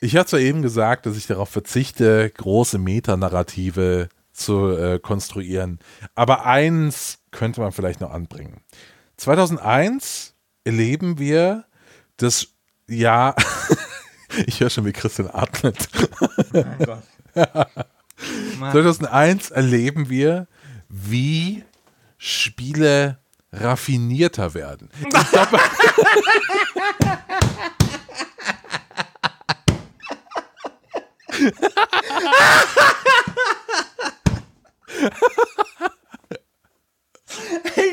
Ich 0.00 0.16
hatte 0.16 0.30
zwar 0.30 0.40
eben 0.40 0.62
gesagt, 0.62 1.06
dass 1.06 1.16
ich 1.16 1.26
darauf 1.26 1.48
verzichte, 1.48 2.30
große 2.30 2.78
Metanarrative 2.78 4.08
zu 4.32 4.76
äh, 4.76 4.98
konstruieren, 4.98 5.78
aber 6.14 6.44
eins 6.44 7.18
könnte 7.30 7.62
man 7.62 7.72
vielleicht 7.72 8.00
noch 8.00 8.10
anbringen. 8.10 8.60
2001 9.16 10.34
erleben 10.64 11.18
wir 11.18 11.64
das 12.18 12.48
Jahr, 12.86 13.34
ich 14.46 14.60
höre 14.60 14.68
schon 14.68 14.84
wie 14.84 14.92
Christian 14.92 15.30
atmet. 15.30 15.88
Gott. 16.52 17.02
2001 18.72 19.50
erleben 19.50 20.10
wir, 20.10 20.46
wie 20.88 21.64
Spiele 22.18 23.18
raffinierter 23.52 24.54
werden. 24.54 24.90
Ich 25.00 25.30
glaube, 25.30 25.58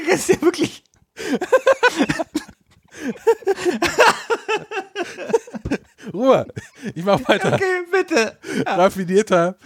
Das 0.07 0.29
ist 0.29 0.29
ja 0.29 0.41
wirklich. 0.41 0.83
Ruhe, 6.13 6.45
ich 6.93 7.03
mache 7.03 7.27
weiter. 7.27 7.53
Okay, 7.53 7.83
bitte. 7.91 8.37
Raffinierter 8.65 9.57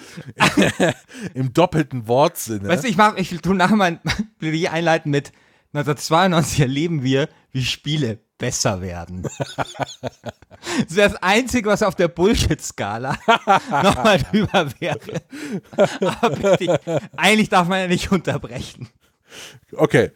im 1.34 1.54
doppelten 1.54 2.08
Wortsinne. 2.08 2.70
Weißt 2.70 2.84
du, 2.84 2.88
ich 2.88 2.98
mach, 2.98 3.16
ich 3.18 3.30
tu 3.42 3.54
nachher 3.54 3.76
mein 3.76 4.00
Plädoyer 4.40 4.72
einleiten 4.72 5.12
mit 5.12 5.32
1992 5.74 6.60
erleben 6.62 7.04
wir, 7.04 7.30
wie 7.52 7.64
Spiele 7.64 8.20
besser 8.38 8.82
werden. 8.82 9.24
Das 9.24 10.96
wäre 10.96 11.10
das 11.10 11.22
Einzige, 11.22 11.70
was 11.70 11.84
auf 11.84 11.96
der 11.96 12.08
Bullshit-Skala 12.08 13.18
nochmal 13.84 14.20
drüber 14.20 14.70
wäre. 14.80 15.22
Aber 16.22 16.30
bitte, 16.30 16.80
eigentlich 17.16 17.50
darf 17.50 17.68
man 17.68 17.80
ja 17.80 17.88
nicht 17.88 18.12
unterbrechen. 18.12 18.90
Okay. 19.74 20.12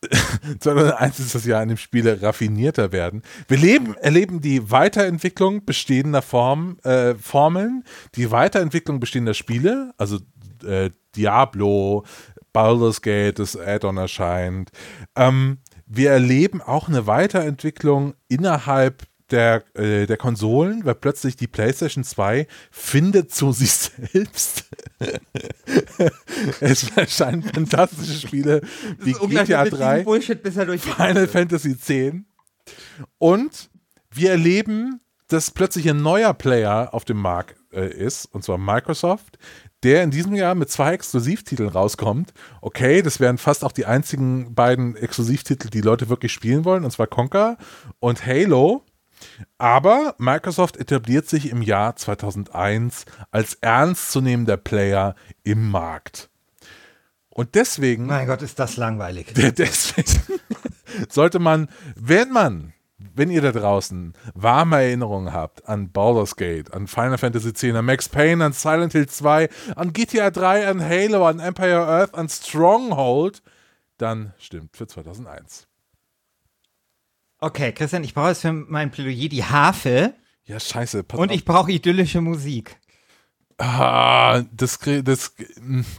2001 0.60 1.18
ist 1.18 1.34
das 1.34 1.44
Jahr, 1.44 1.62
in 1.62 1.70
dem 1.70 1.76
Spiele 1.76 2.22
raffinierter 2.22 2.92
werden. 2.92 3.22
Wir 3.48 3.58
leben, 3.58 3.96
erleben 3.96 4.40
die 4.40 4.70
Weiterentwicklung 4.70 5.64
bestehender 5.64 6.22
Form, 6.22 6.78
äh, 6.84 7.14
Formeln, 7.16 7.84
die 8.14 8.30
Weiterentwicklung 8.30 9.00
bestehender 9.00 9.34
Spiele, 9.34 9.92
also 9.96 10.18
äh, 10.64 10.90
Diablo, 11.16 12.04
Baldur's 12.52 13.02
Gate, 13.02 13.38
das 13.38 13.56
Add-on 13.56 13.96
erscheint. 13.96 14.70
Ähm, 15.16 15.58
wir 15.86 16.10
erleben 16.10 16.60
auch 16.60 16.88
eine 16.88 17.06
Weiterentwicklung 17.06 18.14
innerhalb 18.28 19.04
der, 19.30 19.64
äh, 19.76 20.06
der 20.06 20.16
Konsolen, 20.16 20.84
weil 20.84 20.94
plötzlich 20.94 21.36
die 21.36 21.46
PlayStation 21.46 22.04
2 22.04 22.46
findet 22.70 23.32
zu 23.32 23.52
sich 23.52 23.72
selbst. 23.72 24.64
es 26.60 26.90
erscheinen 26.96 27.42
fantastische 27.42 28.26
Spiele 28.26 28.62
wie 28.98 29.12
GTA 29.12 29.64
3, 29.66 30.02
Bullshit. 30.04 30.40
Final 30.46 31.28
Fantasy 31.28 31.70
X. 31.70 31.92
Und 33.18 33.70
wir 34.10 34.30
erleben, 34.30 35.00
dass 35.28 35.50
plötzlich 35.50 35.88
ein 35.88 36.02
neuer 36.02 36.34
Player 36.34 36.92
auf 36.92 37.04
dem 37.04 37.18
Markt 37.18 37.56
äh, 37.72 37.90
ist, 37.90 38.24
und 38.26 38.44
zwar 38.44 38.58
Microsoft, 38.58 39.38
der 39.82 40.02
in 40.02 40.10
diesem 40.10 40.34
Jahr 40.34 40.54
mit 40.54 40.70
zwei 40.70 40.92
Exklusivtiteln 40.94 41.68
rauskommt. 41.68 42.32
Okay, 42.60 43.02
das 43.02 43.20
wären 43.20 43.38
fast 43.38 43.64
auch 43.64 43.72
die 43.72 43.86
einzigen 43.86 44.54
beiden 44.54 44.96
Exklusivtitel, 44.96 45.68
die 45.68 45.80
Leute 45.80 46.08
wirklich 46.08 46.32
spielen 46.32 46.64
wollen, 46.64 46.84
und 46.84 46.90
zwar 46.90 47.06
Conker 47.06 47.56
und 48.00 48.26
Halo. 48.26 48.84
Aber 49.56 50.14
Microsoft 50.18 50.76
etabliert 50.76 51.28
sich 51.28 51.50
im 51.50 51.62
Jahr 51.62 51.96
2001 51.96 53.04
als 53.30 53.54
ernstzunehmender 53.54 54.56
Player 54.56 55.14
im 55.42 55.70
Markt. 55.70 56.30
Und 57.30 57.54
deswegen 57.54 58.06
Mein 58.06 58.26
Gott, 58.26 58.42
ist 58.42 58.58
das 58.58 58.76
langweilig. 58.76 59.32
Deswegen 59.36 60.40
sollte 61.08 61.38
man, 61.38 61.68
wenn 61.94 62.30
man, 62.30 62.72
wenn 63.18 63.30
ihr 63.30 63.42
da 63.42 63.52
draußen 63.52 64.14
warme 64.34 64.76
Erinnerungen 64.76 65.32
habt 65.32 65.68
an 65.68 65.90
Baldur's 65.92 66.36
Gate, 66.36 66.72
an 66.72 66.86
Final 66.86 67.18
Fantasy 67.18 67.50
X, 67.50 67.64
an 67.64 67.84
Max 67.84 68.08
Payne, 68.08 68.44
an 68.44 68.52
Silent 68.52 68.92
Hill 68.92 69.08
2, 69.08 69.48
an 69.76 69.92
GTA 69.92 70.30
3, 70.30 70.68
an 70.68 70.80
Halo, 70.80 71.26
an 71.26 71.40
Empire 71.40 71.86
Earth, 71.86 72.14
an 72.14 72.28
Stronghold, 72.28 73.42
dann 73.98 74.32
stimmt 74.38 74.76
für 74.76 74.86
2001. 74.86 75.66
Okay, 77.40 77.72
Christian, 77.72 78.02
ich 78.04 78.14
brauche 78.14 78.28
jetzt 78.28 78.40
für 78.40 78.52
mein 78.52 78.90
Plädoyer 78.90 79.28
die 79.28 79.44
Harfe 79.44 80.14
Ja, 80.44 80.58
scheiße. 80.58 81.04
Pass 81.04 81.20
und 81.20 81.30
auf. 81.30 81.34
ich 81.36 81.44
brauche 81.44 81.70
idyllische 81.70 82.20
Musik. 82.20 82.76
Ah, 83.60 84.42
das, 84.52 84.78
das, 85.02 85.34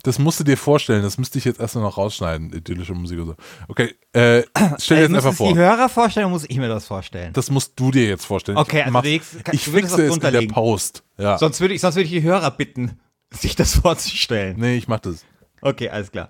das 0.04 0.18
musst 0.20 0.40
du 0.40 0.46
dir 0.46 0.56
vorstellen. 0.56 1.02
Das 1.04 1.18
müsste 1.18 1.38
ich 1.38 1.44
jetzt 1.46 1.60
erst 1.60 1.76
noch 1.76 1.98
rausschneiden, 1.98 2.54
idyllische 2.54 2.94
Musik 2.94 3.20
und 3.20 3.26
so. 3.28 3.36
Okay, 3.68 3.96
äh, 4.14 4.44
stell 4.78 4.98
dir 4.98 5.04
Äh, 5.04 5.08
jetzt 5.08 5.16
einfach 5.26 5.34
vor. 5.34 5.52
die 5.52 5.60
Hörer 5.60 5.90
vorstellen 5.90 6.28
oder 6.28 6.34
muss 6.34 6.46
ich 6.48 6.58
mir 6.58 6.70
das 6.70 6.86
vorstellen? 6.86 7.34
Das 7.34 7.52
musst 7.52 7.74
du 7.78 7.92
dir 7.92 8.08
jetzt 8.08 8.26
vorstellen. 8.26 8.58
Okay, 8.58 8.78
ich 8.78 8.84
also 8.84 8.94
mach- 8.94 9.02
du 9.04 9.10
legst- 9.10 9.36
ich 9.52 9.64
fixe 9.66 10.02
es 10.06 10.16
in 10.16 10.22
der. 10.22 10.42
Post. 10.48 11.04
Ja. 11.18 11.38
Sonst 11.38 11.60
würde 11.60 11.74
ich, 11.74 11.82
sonst 11.82 11.96
würde 11.96 12.06
ich 12.06 12.12
die 12.12 12.22
Hörer 12.24 12.50
bitten, 12.52 12.98
sich 13.32 13.58
das 13.58 13.76
vorzustellen. 13.76 14.56
Nee, 14.58 14.78
ich 14.78 14.88
mach 14.88 15.00
das. 15.00 15.26
Okay, 15.62 15.90
alles 15.90 16.12
klar. 16.12 16.30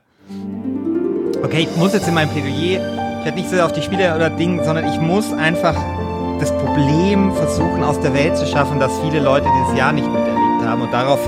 Okay, 1.43 1.67
ich 1.69 1.75
muss 1.77 1.93
jetzt 1.93 2.07
in 2.07 2.15
meinem 2.15 2.31
Plädoyer, 2.31 3.19
ich 3.19 3.25
hätte 3.25 3.37
nicht 3.37 3.49
so 3.51 3.61
auf 3.61 3.71
die 3.71 3.83
Spiele 3.83 4.15
oder 4.15 4.31
Ding, 4.31 4.63
sondern 4.63 4.91
ich 4.91 4.99
muss 4.99 5.31
einfach 5.33 5.75
das 6.39 6.51
Problem 6.57 7.33
versuchen 7.35 7.83
aus 7.83 7.99
der 7.99 8.13
Welt 8.15 8.35
zu 8.35 8.47
schaffen, 8.47 8.79
das 8.79 8.91
viele 9.01 9.19
Leute 9.19 9.47
dieses 9.61 9.77
Jahr 9.77 9.91
nicht 9.91 10.07
miterlebt 10.59 10.65
haben. 10.65 10.81
Und 10.81 10.93
darauf 10.93 11.19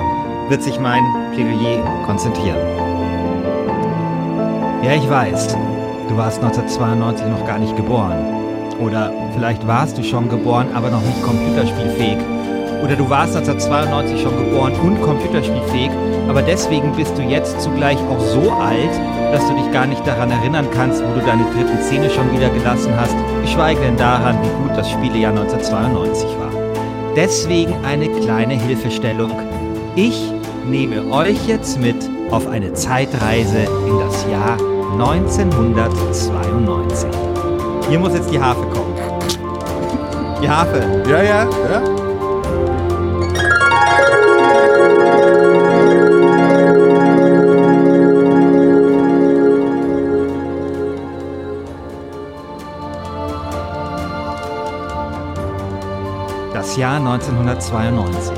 wird 0.50 0.62
sich 0.62 0.80
mein 0.80 1.04
Plädoyer 1.34 1.84
konzentrieren. 2.06 2.58
Ja, 4.84 4.94
ich 4.94 5.10
weiß, 5.10 5.56
du 6.10 6.18
warst 6.18 6.42
1992 6.44 7.28
noch 7.28 7.46
gar 7.46 7.60
nicht 7.60 7.76
geboren. 7.76 8.18
Oder 8.80 9.12
vielleicht 9.34 9.66
warst 9.68 9.98
du 9.98 10.04
schon 10.04 10.28
geboren, 10.28 10.70
aber 10.74 10.90
noch 10.90 11.02
nicht 11.02 11.22
computerspielfähig. 11.24 12.18
Oder 12.84 12.96
du 12.96 13.08
warst 13.08 13.36
1992 13.36 14.22
schon 14.22 14.36
geboren 14.38 14.74
und 14.82 15.00
computerspielfähig, 15.04 15.92
aber 16.28 16.42
deswegen 16.42 16.92
bist 16.94 17.16
du 17.16 17.22
jetzt 17.22 17.62
zugleich 17.62 17.98
auch 18.10 18.20
so 18.20 18.52
alt, 18.54 18.90
dass 19.32 19.48
du 19.48 19.54
dich 19.54 19.72
gar 19.72 19.86
nicht 19.86 20.06
daran 20.08 20.32
erinnern 20.32 20.66
kannst, 20.74 21.04
wo 21.04 21.20
du 21.20 21.24
deine 21.24 21.44
dritten 21.54 21.80
Zähne 21.84 22.10
schon 22.10 22.32
wieder 22.34 22.50
gelassen 22.50 22.92
hast, 23.00 23.16
geschweige 23.44 23.82
denn 23.82 23.98
daran, 23.98 24.36
wie 24.42 24.64
gut 24.64 24.76
das 24.76 24.90
Spielejahr 24.90 25.32
1992 25.32 26.28
war. 26.40 26.51
Deswegen 27.16 27.74
eine 27.84 28.10
kleine 28.10 28.54
Hilfestellung. 28.54 29.32
Ich 29.96 30.32
nehme 30.66 31.12
euch 31.12 31.48
jetzt 31.48 31.80
mit 31.80 31.96
auf 32.32 32.48
eine 32.48 32.74
Zeitreise 32.74 33.68
in 33.86 34.00
das 34.00 34.26
Jahr 34.32 34.58
1992. 34.94 37.10
Hier 37.90 38.00
muss 38.00 38.14
jetzt 38.14 38.32
die 38.32 38.40
Harfe 38.40 38.66
kommen. 38.68 38.96
Die 40.42 40.50
Harfe. 40.50 41.04
Ja, 41.10 41.22
ja, 41.22 41.44
ja. 41.44 42.01
Das 56.72 56.78
Jahr 56.78 56.96
1992. 56.96 58.32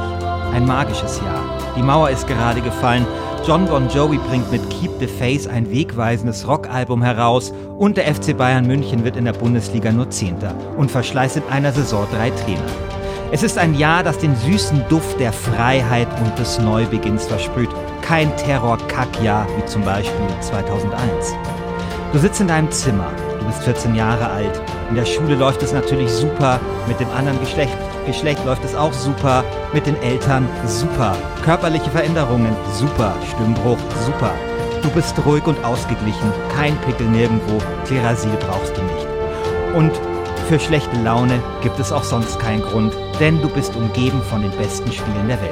Ein 0.56 0.66
magisches 0.66 1.20
Jahr. 1.20 1.40
Die 1.78 1.84
Mauer 1.84 2.10
ist 2.10 2.26
gerade 2.26 2.62
gefallen. 2.62 3.06
John 3.46 3.68
Bon 3.68 3.88
Jovi 3.88 4.18
bringt 4.18 4.52
mit 4.52 4.68
Keep 4.72 4.90
the 5.00 5.06
Face 5.06 5.46
ein 5.46 5.70
wegweisendes 5.70 6.48
Rockalbum 6.48 7.04
heraus 7.04 7.54
und 7.78 7.96
der 7.96 8.12
FC 8.12 8.36
Bayern 8.36 8.66
München 8.66 9.04
wird 9.04 9.18
in 9.18 9.26
der 9.26 9.34
Bundesliga 9.34 9.92
nur 9.92 10.10
Zehnter 10.10 10.56
und 10.78 10.90
verschleißt 10.90 11.38
in 11.38 11.44
einer 11.52 11.72
Saison 11.74 12.08
drei 12.12 12.32
Trainer. 12.32 12.66
Es 13.32 13.44
ist 13.44 13.60
ein 13.60 13.76
Jahr, 13.76 14.02
das 14.02 14.18
den 14.18 14.36
süßen 14.36 14.84
Duft 14.90 15.20
der 15.20 15.32
Freiheit 15.32 16.08
und 16.20 16.40
des 16.40 16.58
Neubeginns 16.58 17.28
versprüht. 17.28 17.70
Kein 18.02 18.36
Terror-Kackjahr 18.38 19.46
wie 19.56 19.66
zum 19.66 19.84
Beispiel 19.84 20.28
2001. 20.40 21.36
Du 22.12 22.18
sitzt 22.18 22.42
in 22.42 22.48
deinem 22.48 22.72
Zimmer, 22.72 23.12
du 23.40 23.46
bist 23.46 23.62
14 23.62 23.94
Jahre 23.94 24.28
alt. 24.28 24.60
In 24.90 24.96
der 24.96 25.06
Schule 25.06 25.36
läuft 25.36 25.62
es 25.62 25.72
natürlich 25.72 26.12
super, 26.12 26.60
mit 26.88 27.00
dem 27.00 27.10
anderen 27.12 27.40
Geschlecht, 27.40 27.78
Geschlecht 28.06 28.44
läuft 28.46 28.64
es 28.66 28.76
auch 28.76 28.94
super, 28.94 29.44
mit 29.74 29.86
den 29.86 30.02
Eltern 30.02 30.48
super. 30.66 31.16
Körperliche 31.44 31.90
Veränderungen 31.90 32.56
super, 32.74 33.14
Stimmbruch 33.32 33.78
super. 34.06 34.32
Du 34.82 34.90
bist 34.90 35.16
ruhig 35.26 35.46
und 35.46 35.64
ausgeglichen, 35.64 36.32
kein 36.56 36.76
Pickel 36.82 37.08
nirgendwo, 37.08 37.58
Klerasil 37.86 38.36
brauchst 38.42 38.76
du 38.76 38.82
nicht. 38.82 39.08
Und 39.74 39.92
Für 40.48 40.60
schlechte 40.60 40.96
Laune 41.02 41.42
gibt 41.62 41.80
es 41.80 41.92
auch 41.92 42.04
sonst 42.04 42.38
keinen 42.38 42.62
Grund, 42.62 42.94
denn 43.20 43.42
du 43.42 43.48
bist 43.48 43.76
umgeben 43.76 44.22
von 44.22 44.42
den 44.42 44.52
besten 44.52 44.92
Spielen 44.92 45.28
der 45.28 45.42
Welt. 45.42 45.52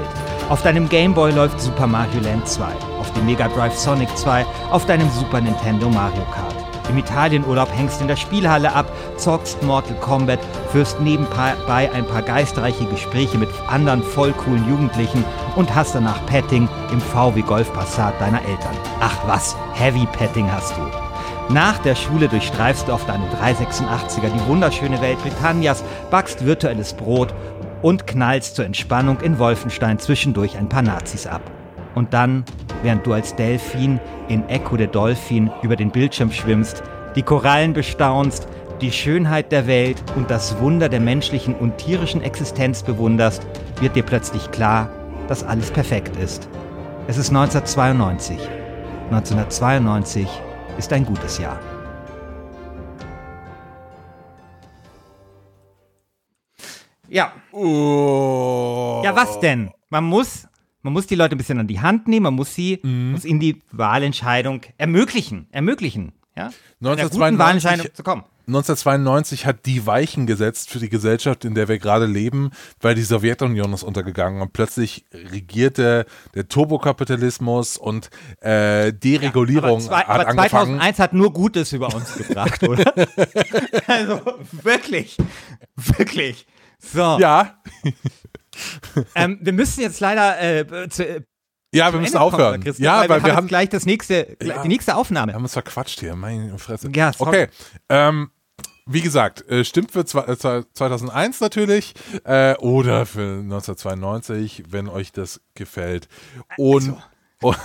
Auf 0.49 0.63
deinem 0.63 0.89
Game 0.89 1.13
Boy 1.13 1.31
läuft 1.31 1.61
Super 1.61 1.87
Mario 1.87 2.19
Land 2.21 2.47
2, 2.47 2.65
auf 2.99 3.11
dem 3.13 3.25
Mega 3.25 3.47
Drive 3.47 3.77
Sonic 3.77 4.15
2, 4.17 4.45
auf 4.69 4.85
deinem 4.85 5.09
Super 5.09 5.39
Nintendo 5.39 5.87
Mario 5.89 6.23
Kart. 6.33 6.60
Im 6.91 6.97
Italienurlaub 6.97 7.69
hängst 7.73 8.01
in 8.01 8.09
der 8.09 8.17
Spielhalle 8.17 8.73
ab, 8.73 8.91
zockst 9.15 9.63
Mortal 9.63 9.95
Kombat, 10.01 10.39
führst 10.73 10.99
nebenbei 10.99 11.89
ein 11.93 12.05
paar 12.05 12.21
geistreiche 12.21 12.83
Gespräche 12.85 13.37
mit 13.37 13.47
anderen 13.69 14.03
voll 14.03 14.33
coolen 14.33 14.67
Jugendlichen 14.67 15.23
und 15.55 15.73
hast 15.73 15.95
danach 15.95 16.25
Petting 16.25 16.67
im 16.91 16.99
VW 16.99 17.43
Golf 17.43 17.71
Passat 17.71 18.19
deiner 18.19 18.41
Eltern. 18.41 18.75
Ach 18.99 19.17
was, 19.25 19.55
Heavy 19.73 20.05
Petting 20.11 20.51
hast 20.51 20.75
du. 20.75 21.53
Nach 21.53 21.77
der 21.77 21.95
Schule 21.95 22.27
durchstreifst 22.27 22.89
du 22.89 22.91
auf 22.91 23.05
deinem 23.05 23.29
386er 23.41 24.29
die 24.29 24.47
wunderschöne 24.47 25.01
Welt 25.01 25.21
Britannias, 25.21 25.85
backst 26.09 26.45
virtuelles 26.45 26.93
Brot 26.93 27.33
und 27.81 28.05
knallst 28.05 28.57
zur 28.57 28.65
Entspannung 28.65 29.21
in 29.21 29.39
Wolfenstein 29.39 29.97
zwischendurch 29.97 30.57
ein 30.57 30.67
paar 30.67 30.81
Nazis 30.81 31.25
ab. 31.25 31.41
Und 31.95 32.13
dann, 32.13 32.43
während 32.83 33.05
du 33.05 33.13
als 33.13 33.35
Delfin 33.35 33.99
in 34.27 34.47
Echo 34.49 34.77
der 34.77 34.87
Dolphin 34.87 35.51
über 35.61 35.75
den 35.75 35.91
Bildschirm 35.91 36.31
schwimmst, 36.31 36.83
die 37.15 37.23
Korallen 37.23 37.73
bestaunst, 37.73 38.47
die 38.81 38.91
Schönheit 38.91 39.51
der 39.51 39.67
Welt 39.67 40.01
und 40.15 40.31
das 40.31 40.59
Wunder 40.59 40.89
der 40.89 40.99
menschlichen 40.99 41.55
und 41.55 41.77
tierischen 41.77 42.23
Existenz 42.23 42.83
bewunderst, 42.83 43.45
wird 43.79 43.95
dir 43.95 44.03
plötzlich 44.03 44.49
klar, 44.51 44.89
dass 45.27 45.43
alles 45.43 45.71
perfekt 45.71 46.15
ist. 46.17 46.47
Es 47.07 47.17
ist 47.17 47.29
1992. 47.29 48.39
1992 49.11 50.27
ist 50.77 50.93
ein 50.93 51.05
gutes 51.05 51.37
Jahr. 51.37 51.59
Ja. 57.07 57.33
Oh. 57.51 59.01
Ja, 59.03 59.13
was 59.13 59.39
denn? 59.41 59.71
Man 59.89 60.05
muss, 60.05 60.47
man 60.81 60.93
muss 60.93 61.07
die 61.07 61.15
Leute 61.15 61.35
ein 61.35 61.37
bisschen 61.37 61.59
an 61.59 61.67
die 61.67 61.79
Hand 61.79 62.07
nehmen, 62.07 62.23
man 62.23 62.33
muss 62.35 62.53
sie, 62.55 62.79
Mhm. 62.83 63.11
muss 63.11 63.25
ihnen 63.25 63.39
die 63.39 63.61
Wahlentscheidung 63.71 64.61
ermöglichen, 64.77 65.47
ermöglichen, 65.51 66.11
ja? 66.35 66.45
Einer 66.45 66.51
guten 67.03 67.21
1992 67.21 67.39
Wahlentscheidung 67.39 67.93
zu 67.95 68.03
kommen. 68.03 68.23
1992 68.47 69.45
hat 69.45 69.65
die 69.65 69.85
Weichen 69.85 70.25
gesetzt 70.25 70.71
für 70.71 70.79
die 70.79 70.89
Gesellschaft, 70.89 71.45
in 71.45 71.53
der 71.53 71.67
wir 71.67 71.77
gerade 71.77 72.05
leben, 72.07 72.49
weil 72.81 72.95
die 72.95 73.03
Sowjetunion 73.03 73.71
ist 73.71 73.83
untergegangen 73.83 74.41
und 74.41 74.51
plötzlich 74.51 75.05
regierte 75.13 76.05
der 76.33 76.47
Turbokapitalismus 76.49 77.77
und 77.77 78.09
äh, 78.41 78.91
Deregulierung 78.91 79.69
aber, 79.69 79.79
zwei, 79.79 79.99
hat 79.99 80.09
aber 80.09 80.27
angefangen. 80.27 80.49
2001 80.79 80.99
hat 80.99 81.13
nur 81.13 81.31
Gutes 81.31 81.71
über 81.71 81.93
uns 81.93 82.13
gebracht, 82.17 82.63
oder? 82.63 82.93
also 83.87 84.19
wirklich, 84.63 85.17
wirklich. 85.75 86.45
So, 86.79 87.17
Ja, 87.19 87.61
ähm, 89.15 89.39
wir 89.41 89.53
müssen 89.53 89.81
jetzt 89.81 89.99
leider 89.99 90.41
äh, 90.41 90.89
zu, 90.89 91.05
äh, 91.07 91.21
ja, 91.73 91.91
wir 91.93 91.99
müssen 91.99 92.15
Ende 92.15 92.19
kommen, 92.19 92.33
aufhören. 92.33 92.63
Christoph, 92.63 92.83
ja, 92.83 92.99
weil, 93.01 93.09
weil 93.09 93.23
wir 93.23 93.31
haben 93.31 93.37
haben, 93.37 93.47
gleich 93.47 93.69
das 93.69 93.85
nächste, 93.85 94.35
Ja. 94.43 94.61
die 94.61 94.67
nächste 94.67 94.95
Aufnahme. 94.95 95.31
wir 95.31 95.35
haben 95.35 95.43
uns 95.43 95.53
verquatscht 95.53 95.99
hier, 96.01 96.15
meine 96.15 96.57
Fresse. 96.59 96.89
Ja, 96.93 97.13
sorry. 97.13 97.43
okay, 97.43 97.47
ähm, 97.89 98.31
wie 98.87 99.01
gesagt, 99.01 99.47
äh, 99.49 99.63
stimmt 99.63 99.91
für 99.91 100.03
zwei- 100.05 100.25
äh, 100.25 100.35
2001 100.73 101.39
natürlich 101.39 101.93
äh, 102.25 102.55
oder 102.57 103.05
für 103.05 103.39
1992, 103.39 104.63
wenn 104.69 104.89
euch 104.89 105.11
das 105.11 105.39
gefällt. 105.55 106.07
Und 106.57 106.89
Also. 106.89 107.55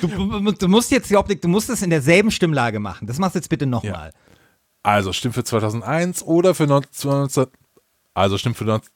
Du, 0.00 0.52
du 0.52 0.68
musst 0.68 0.90
jetzt 0.90 1.10
die 1.10 1.16
Optik, 1.16 1.42
du 1.42 1.48
musst 1.48 1.68
es 1.68 1.82
in 1.82 1.90
derselben 1.90 2.30
Stimmlage 2.30 2.78
machen. 2.80 3.06
Das 3.06 3.18
machst 3.18 3.34
du 3.34 3.38
jetzt 3.38 3.48
bitte 3.48 3.66
nochmal. 3.66 4.12
Also 4.82 5.12
stimmt 5.12 5.34
für 5.34 5.44
2001 5.44 6.22
oder 6.22 6.54
für 6.54 6.66
19, 6.66 7.46
also 8.14 8.38
stimmt 8.38 8.56
für 8.56 8.64
19 8.64 8.90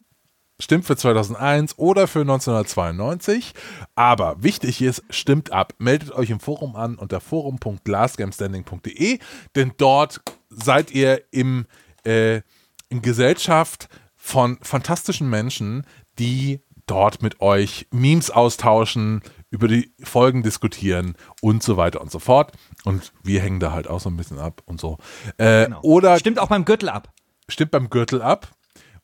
Stimmt 0.60 0.86
für 0.86 0.96
2001 0.96 1.78
oder 1.78 2.08
für 2.08 2.20
1992. 2.22 3.52
Aber 3.94 4.42
wichtig 4.42 4.82
ist, 4.82 5.04
stimmt 5.10 5.52
ab. 5.52 5.74
Meldet 5.78 6.10
euch 6.12 6.30
im 6.30 6.40
Forum 6.40 6.74
an 6.74 6.96
unter 6.96 7.20
forum.lastgamestanding.de, 7.20 9.18
denn 9.54 9.72
dort 9.76 10.20
seid 10.50 10.90
ihr 10.90 11.22
im, 11.30 11.66
äh, 12.04 12.40
in 12.88 13.02
Gesellschaft 13.02 13.88
von 14.16 14.58
fantastischen 14.62 15.30
Menschen, 15.30 15.86
die 16.18 16.60
dort 16.86 17.22
mit 17.22 17.40
euch 17.40 17.86
Memes 17.92 18.30
austauschen, 18.30 19.22
über 19.50 19.68
die 19.68 19.92
Folgen 20.02 20.42
diskutieren 20.42 21.14
und 21.40 21.62
so 21.62 21.76
weiter 21.76 22.00
und 22.00 22.10
so 22.10 22.18
fort. 22.18 22.52
Und 22.84 23.12
wir 23.22 23.40
hängen 23.40 23.60
da 23.60 23.72
halt 23.72 23.88
auch 23.88 24.00
so 24.00 24.10
ein 24.10 24.16
bisschen 24.16 24.38
ab 24.38 24.62
und 24.66 24.80
so. 24.80 24.98
Äh, 25.36 25.66
Genau. 25.66 25.80
Oder 25.82 26.18
Stimmt 26.18 26.38
auch 26.38 26.48
beim 26.48 26.64
Gürtel 26.64 26.88
ab. 26.88 27.12
stimmt 27.48 27.70
beim 27.70 27.88
Gürtel 27.90 28.20
ab 28.22 28.48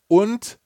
und 0.09 0.59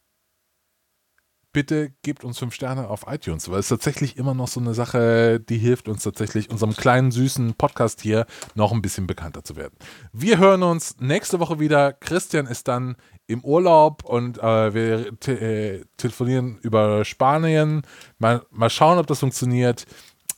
bitte 1.58 1.90
gebt 2.02 2.22
uns 2.22 2.38
fünf 2.38 2.54
Sterne 2.54 2.88
auf 2.88 3.06
iTunes, 3.08 3.50
weil 3.50 3.58
es 3.58 3.66
tatsächlich 3.66 4.16
immer 4.16 4.32
noch 4.32 4.46
so 4.46 4.60
eine 4.60 4.74
Sache, 4.74 5.40
die 5.40 5.58
hilft 5.58 5.88
uns 5.88 6.04
tatsächlich, 6.04 6.50
unserem 6.50 6.72
kleinen 6.72 7.10
süßen 7.10 7.54
Podcast 7.54 8.00
hier 8.00 8.26
noch 8.54 8.70
ein 8.70 8.80
bisschen 8.80 9.08
bekannter 9.08 9.42
zu 9.42 9.56
werden. 9.56 9.74
Wir 10.12 10.38
hören 10.38 10.62
uns 10.62 11.00
nächste 11.00 11.40
Woche 11.40 11.58
wieder. 11.58 11.92
Christian 11.92 12.46
ist 12.46 12.68
dann 12.68 12.94
im 13.26 13.42
Urlaub 13.44 14.04
und 14.04 14.38
äh, 14.38 14.72
wir 14.72 15.18
te 15.18 15.32
äh, 15.32 15.84
telefonieren 15.96 16.58
über 16.62 17.04
Spanien. 17.04 17.82
Mal, 18.18 18.46
mal 18.52 18.70
schauen, 18.70 18.98
ob 18.98 19.08
das 19.08 19.18
funktioniert. 19.18 19.84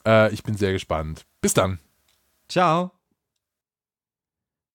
Äh, 0.07 0.33
ich 0.33 0.43
bin 0.43 0.57
sehr 0.57 0.73
gespannt. 0.73 1.27
Bis 1.43 1.53
dann. 1.53 1.81
Ciao. 2.49 3.00